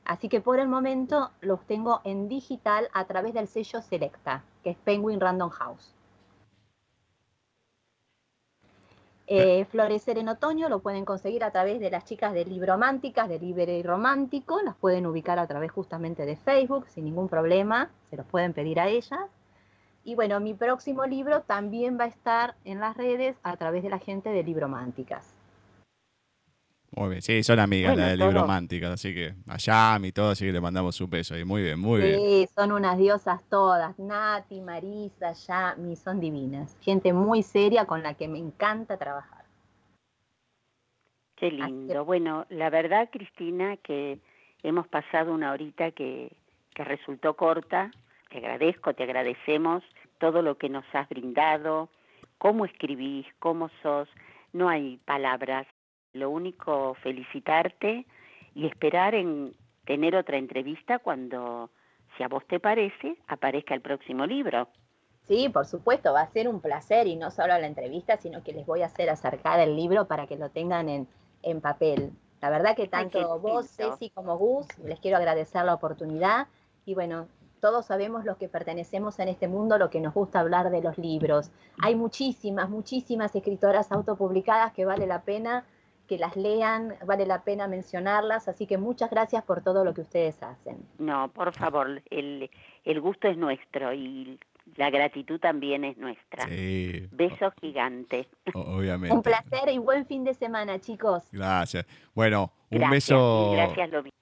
Así 0.05 0.29
que 0.29 0.39
por 0.39 0.59
el 0.59 0.67
momento 0.67 1.31
los 1.41 1.59
tengo 1.65 2.01
en 2.03 2.29
digital 2.29 2.89
a 2.93 3.05
través 3.05 3.33
del 3.33 3.47
sello 3.47 3.81
Selecta, 3.81 4.43
que 4.63 4.69
es 4.69 4.77
Penguin 4.77 5.19
Random 5.19 5.49
House. 5.49 5.95
Eh, 9.27 9.65
Florecer 9.65 10.19
en 10.19 10.29
otoño 10.29 10.69
lo 10.69 10.79
pueden 10.79 11.03
conseguir 11.03 11.43
a 11.43 11.49
través 11.49 11.79
de 11.79 11.89
las 11.89 12.05
chicas 12.05 12.33
de 12.33 12.45
Librománticas, 12.45 13.27
de 13.27 13.39
Libre 13.39 13.79
y 13.79 13.81
Romántico, 13.81 14.61
las 14.61 14.75
pueden 14.75 15.07
ubicar 15.07 15.39
a 15.39 15.47
través 15.47 15.71
justamente 15.71 16.27
de 16.27 16.35
Facebook 16.35 16.85
sin 16.89 17.05
ningún 17.05 17.27
problema, 17.27 17.89
se 18.11 18.17
los 18.17 18.27
pueden 18.27 18.53
pedir 18.53 18.79
a 18.79 18.87
ellas. 18.87 19.27
Y 20.03 20.13
bueno, 20.13 20.39
mi 20.39 20.53
próximo 20.53 21.07
libro 21.07 21.41
también 21.41 21.97
va 21.99 22.03
a 22.03 22.07
estar 22.07 22.53
en 22.63 22.79
las 22.79 22.95
redes 22.95 23.35
a 23.41 23.57
través 23.57 23.81
de 23.81 23.89
la 23.89 23.97
gente 23.97 24.29
de 24.29 24.43
Librománticas. 24.43 25.34
Muy 26.91 27.09
bien, 27.09 27.21
sí, 27.21 27.43
son 27.43 27.59
amigas 27.59 27.97
las 27.97 28.11
de 28.11 28.17
Librománticas, 28.17 28.91
así 28.91 29.13
que 29.13 29.35
allá 29.47 29.99
y 30.01 30.11
todo, 30.11 30.29
así 30.29 30.45
que 30.45 30.53
le 30.53 30.61
mandamos 30.61 30.99
un 31.01 31.09
beso. 31.09 31.37
Y 31.37 31.43
muy 31.43 31.61
bien, 31.61 31.79
muy 31.79 31.99
bien. 31.99 32.19
Sí, 32.19 32.49
son 32.55 32.71
unas 32.71 32.97
diosas 32.97 33.41
todas. 33.49 33.99
Nati, 33.99 34.61
Marisa, 34.61 35.33
Yami, 35.33 35.95
son 35.97 36.21
divinas. 36.21 36.77
Gente 36.81 37.11
muy 37.11 37.43
seria 37.43 37.85
con 37.85 38.01
la 38.01 38.13
que 38.13 38.29
me 38.29 38.39
encanta 38.39 38.97
trabajar. 38.97 39.43
Qué 41.35 41.51
lindo. 41.51 42.05
Bueno, 42.05 42.45
la 42.49 42.69
verdad, 42.69 43.09
Cristina, 43.11 43.75
que 43.77 44.19
hemos 44.63 44.87
pasado 44.87 45.33
una 45.33 45.51
horita 45.51 45.91
que, 45.91 46.31
que 46.73 46.83
resultó 46.85 47.35
corta. 47.35 47.91
Te 48.29 48.37
agradezco, 48.37 48.93
te 48.93 49.03
agradecemos 49.03 49.83
todo 50.17 50.41
lo 50.41 50.57
que 50.57 50.69
nos 50.69 50.85
has 50.93 51.09
brindado, 51.09 51.89
cómo 52.37 52.63
escribís, 52.65 53.25
cómo 53.39 53.69
sos. 53.81 54.07
No 54.53 54.69
hay 54.69 54.97
palabras 55.05 55.67
lo 56.15 56.29
único, 56.29 56.95
felicitarte 56.95 58.05
y 58.55 58.65
esperar 58.65 59.13
en 59.13 59.53
tener 59.85 60.15
otra 60.15 60.37
entrevista 60.37 60.99
cuando, 60.99 61.69
si 62.17 62.23
a 62.23 62.27
vos 62.27 62.45
te 62.47 62.59
parece, 62.59 63.17
aparezca 63.27 63.75
el 63.75 63.81
próximo 63.81 64.25
libro. 64.25 64.67
Sí, 65.27 65.49
por 65.49 65.65
supuesto, 65.65 66.13
va 66.13 66.21
a 66.21 66.27
ser 66.27 66.47
un 66.47 66.61
placer 66.61 67.07
y 67.07 67.15
no 67.15 67.31
solo 67.31 67.47
la 67.47 67.67
entrevista, 67.67 68.17
sino 68.17 68.43
que 68.43 68.53
les 68.53 68.65
voy 68.65 68.81
a 68.81 68.85
hacer 68.85 69.09
acercar 69.09 69.59
el 69.59 69.75
libro 69.75 70.07
para 70.07 70.27
que 70.27 70.37
lo 70.37 70.49
tengan 70.49 70.87
en, 70.87 71.07
en 71.41 71.61
papel. 71.61 72.11
La 72.41 72.49
verdad 72.49 72.75
que 72.75 72.87
tanto 72.87 73.39
vos, 73.39 73.67
Ceci, 73.67 74.09
como 74.11 74.37
Gus, 74.37 74.67
les 74.83 74.99
quiero 74.99 75.17
agradecer 75.17 75.65
la 75.65 75.73
oportunidad 75.73 76.47
y 76.85 76.93
bueno, 76.93 77.27
todos 77.59 77.87
sabemos 77.87 78.23
los 78.23 78.37
que 78.37 78.47
pertenecemos 78.47 79.17
en 79.17 79.29
este 79.29 79.47
mundo, 79.47 79.79
lo 79.79 79.89
que 79.89 79.99
nos 79.99 80.13
gusta 80.13 80.41
hablar 80.41 80.69
de 80.69 80.81
los 80.81 80.97
libros. 80.99 81.49
Hay 81.81 81.95
muchísimas, 81.95 82.69
muchísimas 82.69 83.35
escritoras 83.35 83.91
autopublicadas 83.91 84.73
que 84.73 84.85
vale 84.85 85.07
la 85.07 85.23
pena 85.23 85.65
que 86.05 86.17
las 86.17 86.35
lean, 86.35 86.95
vale 87.05 87.25
la 87.25 87.43
pena 87.43 87.67
mencionarlas, 87.67 88.47
así 88.47 88.65
que 88.67 88.77
muchas 88.77 89.09
gracias 89.09 89.43
por 89.43 89.61
todo 89.61 89.83
lo 89.83 89.93
que 89.93 90.01
ustedes 90.01 90.41
hacen. 90.43 90.77
No, 90.97 91.31
por 91.31 91.53
favor, 91.53 92.01
el, 92.09 92.49
el 92.83 93.01
gusto 93.01 93.27
es 93.27 93.37
nuestro 93.37 93.93
y 93.93 94.39
la 94.75 94.89
gratitud 94.89 95.39
también 95.39 95.83
es 95.83 95.97
nuestra. 95.97 96.47
Sí. 96.47 97.07
Besos 97.11 97.53
gigantes. 97.61 98.27
Obviamente. 98.53 99.15
Un 99.15 99.21
placer 99.21 99.69
y 99.71 99.77
buen 99.77 100.05
fin 100.05 100.23
de 100.23 100.33
semana, 100.33 100.79
chicos. 100.79 101.23
Gracias. 101.31 101.85
Bueno, 102.13 102.51
un 102.69 102.89
beso. 102.89 103.51
Gracias 103.53 103.89
lo 103.89 104.03
mismo. 104.03 104.15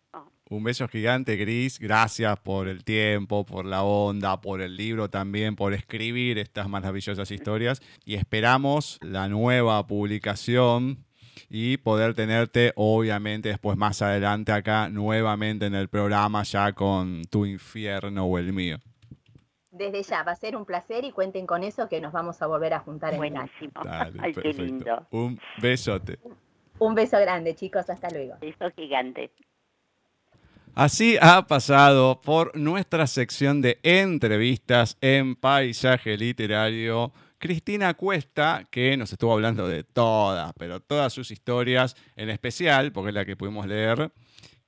Un 0.50 0.64
beso 0.64 0.88
gigante, 0.88 1.36
Gris. 1.36 1.80
Gracias 1.80 2.38
por 2.42 2.68
el 2.68 2.84
tiempo, 2.84 3.44
por 3.44 3.66
la 3.66 3.84
onda, 3.84 4.40
por 4.40 4.62
el 4.62 4.76
libro 4.76 5.10
también, 5.10 5.56
por 5.56 5.74
escribir 5.74 6.38
estas 6.38 6.70
maravillosas 6.70 7.32
historias. 7.32 7.82
Y 8.06 8.16
esperamos 8.16 9.00
la 9.02 9.28
nueva 9.30 9.88
publicación 9.88 11.06
y 11.56 11.78
poder 11.78 12.16
tenerte 12.16 12.74
obviamente 12.76 13.50
después 13.50 13.78
más 13.78 14.02
adelante 14.02 14.52
acá 14.52 14.90
nuevamente 14.90 15.68
en 15.68 15.76
el 15.76 15.88
programa 15.88 16.42
ya 16.42 16.74
con 16.74 17.22
tu 17.26 17.46
infierno 17.46 18.26
o 18.26 18.40
el 18.40 18.52
mío. 18.52 18.80
Desde 19.70 20.02
ya, 20.02 20.24
va 20.24 20.32
a 20.32 20.36
ser 20.36 20.56
un 20.56 20.66
placer 20.66 21.06
y 21.06 21.12
cuenten 21.12 21.46
con 21.46 21.64
eso 21.64 21.88
que 21.88 22.02
nos 22.02 22.12
vamos 22.12 22.42
a 22.42 22.48
volver 22.48 22.74
a 22.74 22.80
juntar 22.80 23.16
Buenísimo. 23.16 23.72
en 23.84 23.84
Dale, 23.84 24.20
Ay, 24.20 24.34
qué 24.34 24.52
lindo. 24.52 25.06
Un 25.12 25.40
besote. 25.62 26.18
Un 26.80 26.96
beso 26.96 27.20
grande, 27.20 27.54
chicos. 27.54 27.88
Hasta 27.88 28.10
luego. 28.10 28.36
Beso 28.42 28.72
gigante. 28.76 29.30
Así 30.74 31.18
ha 31.22 31.46
pasado 31.46 32.20
por 32.20 32.58
nuestra 32.58 33.06
sección 33.06 33.62
de 33.62 33.78
entrevistas 33.84 34.98
en 35.02 35.36
paisaje 35.36 36.18
literario 36.18 37.14
Cristina 37.44 37.94
Cuesta, 37.94 38.70
que 38.72 38.96
nos 38.96 39.12
estuvo 39.12 39.34
hablando 39.34 39.68
de 39.68 39.84
todas, 39.84 40.54
pero 40.54 40.80
todas 40.80 41.12
sus 41.12 41.30
historias, 41.30 41.94
en 42.16 42.30
especial, 42.30 42.94
porque 42.94 43.10
es 43.10 43.16
la 43.16 43.26
que 43.26 43.36
pudimos 43.36 43.68
leer, 43.68 44.14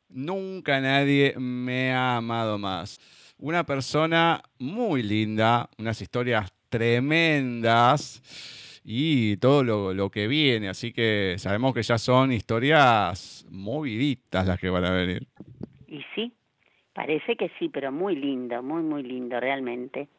Nunca 0.09 0.82
nadie 0.82 1.36
me 1.39 1.93
ha 1.93 2.17
amado 2.17 2.57
más. 2.57 2.99
Una 3.38 3.65
persona 3.65 4.41
muy 4.59 5.03
linda, 5.03 5.69
unas 5.78 6.01
historias 6.01 6.53
tremendas 6.67 8.21
y 8.84 9.38
todo 9.38 9.93
lo, 9.93 10.09
que 10.09 10.28
viene. 10.28 10.67
Así 10.67 10.91
que 10.91 11.36
sabemos 11.38 11.73
que 11.73 11.82
ya 11.82 11.97
son 11.97 12.34
historias 12.34 13.45
moviditas 13.49 14.47
las 14.47 14.59
que 14.59 14.69
van 14.69 14.84
a 14.84 14.91
venir. 14.91 15.26
Y 15.88 16.01
sí, 16.13 16.34
parece 16.93 17.38
que 17.38 17.49
sí, 17.57 17.69
pero 17.69 17.93
muy 17.93 18.17
lindo, 18.17 18.61
muy, 18.61 18.84
muy 18.84 19.01
lindo 19.01 19.39
realmente 19.39 20.09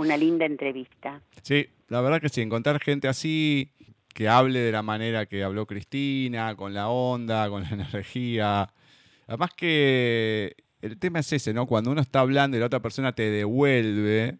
una 0.00 0.16
linda 0.16 0.44
entrevista. 0.44 1.22
Sí, 1.42 1.68
la 1.88 2.00
verdad 2.00 2.20
que 2.20 2.28
sí, 2.28 2.40
encontrar 2.40 2.80
gente 2.80 3.08
así 3.08 3.72
que 4.14 4.28
hable 4.28 4.58
de 4.58 4.72
la 4.72 4.82
manera 4.82 5.26
que 5.26 5.42
habló 5.44 5.66
Cristina, 5.66 6.54
con 6.56 6.74
la 6.74 6.88
onda, 6.88 7.48
con 7.48 7.62
la 7.62 7.68
energía. 7.70 8.72
Además 9.26 9.50
que 9.56 10.56
el 10.82 10.98
tema 10.98 11.20
es 11.20 11.32
ese, 11.32 11.52
¿no? 11.52 11.66
Cuando 11.66 11.90
uno 11.90 12.00
está 12.00 12.20
hablando 12.20 12.56
y 12.56 12.60
la 12.60 12.66
otra 12.66 12.80
persona 12.80 13.12
te 13.12 13.30
devuelve, 13.30 14.38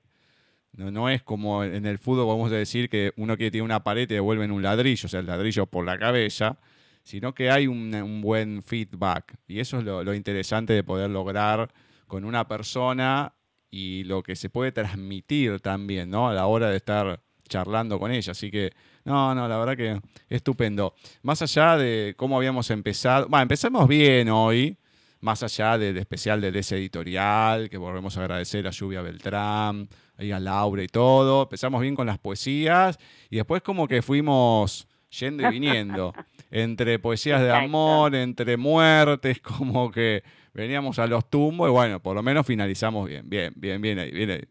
no, 0.73 0.91
no 0.91 1.09
es 1.09 1.23
como 1.23 1.65
en 1.65 1.87
el 1.87 1.99
fútbol, 1.99 2.27
vamos 2.27 2.51
a 2.53 2.57
decir 2.57 2.89
que 2.89 3.13
uno 3.17 3.37
que 3.37 3.51
tiene 3.51 3.65
una 3.65 3.85
pared 3.85 4.09
te 4.09 4.15
devuelven 4.15 4.51
un 4.51 4.63
ladrillo, 4.63 5.07
o 5.07 5.09
sea, 5.09 5.21
el 5.21 5.27
ladrillo 5.27 5.67
por 5.67 5.85
la 5.85 5.99
cabeza, 5.99 6.59
sino 7.03 7.35
que 7.35 7.51
hay 7.51 7.67
un, 7.67 8.21
buen 8.23 8.63
feedback. 8.63 9.37
Y 9.47 9.61
eso 9.61 9.79
es 9.79 9.85
lo 9.85 10.15
interesante 10.15 10.73
de 10.73 10.83
poder 10.83 11.11
lograr 11.11 11.73
con 12.07 12.25
una 12.25 12.49
persona 12.49 13.35
y 13.71 14.05
lo 14.05 14.23
que 14.23 14.37
se 14.37 14.51
puede 14.51 14.73
transmitir 14.73 15.61
también, 15.61 16.11
¿no? 16.11 16.29
A 16.29 16.35
la 16.35 16.47
hora 16.47 16.71
de 16.71 16.77
estar 16.77 17.21
charlando 17.49 17.99
con 17.99 18.11
ella. 18.11 18.33
Así 18.33 18.51
que, 18.51 18.73
no, 19.05 19.35
no, 19.35 19.49
la 19.49 19.59
verdad 19.59 19.77
que 19.77 20.01
estupendo. 20.29 20.95
Más 21.23 21.43
allá 21.43 21.77
de 21.77 22.15
cómo 22.17 22.37
habíamos 22.37 22.71
empezado, 22.71 23.29
bueno, 23.29 23.43
empezamos 23.43 23.87
bien 23.89 24.29
hoy, 24.29 24.77
más 25.21 25.43
allá 25.43 25.79
del 25.79 25.99
especial 25.99 26.41
de 26.41 26.59
ese 26.59 26.77
editorial, 26.77 27.69
que 27.69 27.77
volvemos 27.77 28.17
a 28.17 28.21
agradecer 28.21 28.67
a 28.67 28.71
Lluvia 28.71 29.03
Beltrán, 29.03 29.89
ahí 30.17 30.33
a 30.33 30.41
Laura 30.41 30.83
y 30.83 30.89
todo. 30.89 31.43
Empezamos 31.43 31.81
bien 31.81 31.95
con 31.95 32.07
las 32.07 32.19
poesías 32.19 32.99
y 33.29 33.37
después 33.37 33.63
como 33.63 33.87
que 33.87 34.03
fuimos 34.03 34.87
yendo 35.11 35.47
y 35.47 35.51
viniendo. 35.51 36.15
entre 36.51 36.99
poesías 36.99 37.41
de 37.41 37.53
amor, 37.53 38.15
entre 38.15 38.57
muertes, 38.57 39.41
como 39.43 39.91
que 39.91 40.23
veníamos 40.53 40.99
a 40.99 41.07
los 41.07 41.29
tumbos 41.29 41.69
y 41.69 41.73
bueno, 41.73 42.01
por 42.01 42.15
lo 42.15 42.23
menos 42.23 42.47
finalizamos 42.47 43.09
bien, 43.09 43.29
bien, 43.29 43.53
bien, 43.57 43.81
bien 43.81 43.99
ahí, 43.99 44.11
bien 44.11 44.31
ahí. 44.31 44.43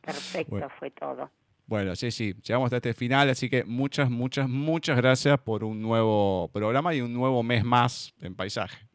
Perfecto, 0.00 0.68
fue 0.78 0.90
todo. 0.90 1.30
Bueno, 1.66 1.94
sí, 1.96 2.10
sí, 2.10 2.34
llegamos 2.42 2.66
hasta 2.66 2.76
este 2.76 2.92
final, 2.92 3.30
así 3.30 3.48
que 3.48 3.64
muchas, 3.64 4.10
muchas, 4.10 4.48
muchas 4.48 4.96
gracias 4.96 5.38
por 5.40 5.64
un 5.64 5.80
nuevo 5.80 6.50
programa 6.52 6.94
y 6.94 7.00
un 7.00 7.14
nuevo 7.14 7.42
mes 7.42 7.64
más 7.64 8.14
en 8.20 8.34
Paisaje. 8.34 8.86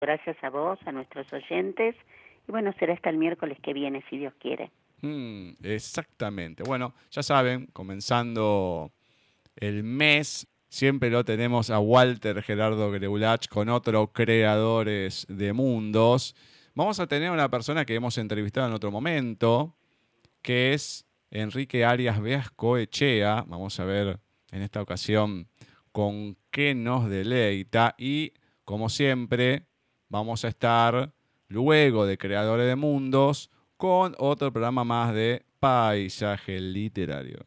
Gracias 0.00 0.36
a 0.42 0.50
vos, 0.50 0.78
a 0.86 0.92
nuestros 0.92 1.30
oyentes, 1.32 1.96
y 2.48 2.52
bueno, 2.52 2.72
será 2.78 2.94
hasta 2.94 3.10
el 3.10 3.18
miércoles 3.18 3.58
que 3.62 3.72
viene, 3.72 4.04
si 4.08 4.18
Dios 4.18 4.32
quiere. 4.38 4.70
Mm, 5.02 5.50
exactamente. 5.62 6.62
Bueno, 6.62 6.94
ya 7.10 7.22
saben, 7.22 7.66
comenzando 7.72 8.92
el 9.56 9.82
mes 9.82 10.46
Siempre 10.76 11.08
lo 11.08 11.24
tenemos 11.24 11.70
a 11.70 11.78
Walter 11.78 12.42
Gerardo 12.42 12.90
Greulach 12.90 13.48
con 13.48 13.70
otros 13.70 14.10
creadores 14.12 15.24
de 15.26 15.54
mundos. 15.54 16.36
Vamos 16.74 17.00
a 17.00 17.06
tener 17.06 17.30
una 17.30 17.48
persona 17.48 17.86
que 17.86 17.94
hemos 17.94 18.18
entrevistado 18.18 18.66
en 18.66 18.74
otro 18.74 18.90
momento, 18.90 19.74
que 20.42 20.74
es 20.74 21.06
Enrique 21.30 21.86
Arias 21.86 22.20
Veasco 22.20 22.76
Echea. 22.76 23.46
Vamos 23.48 23.80
a 23.80 23.86
ver 23.86 24.20
en 24.50 24.60
esta 24.60 24.82
ocasión 24.82 25.48
con 25.92 26.36
qué 26.50 26.74
nos 26.74 27.08
deleita. 27.08 27.94
Y 27.96 28.34
como 28.66 28.90
siempre, 28.90 29.62
vamos 30.10 30.44
a 30.44 30.48
estar 30.48 31.14
luego 31.48 32.04
de 32.04 32.18
Creadores 32.18 32.66
de 32.66 32.76
Mundos 32.76 33.50
con 33.78 34.14
otro 34.18 34.52
programa 34.52 34.84
más 34.84 35.14
de 35.14 35.46
paisaje 35.58 36.60
literario. 36.60 37.46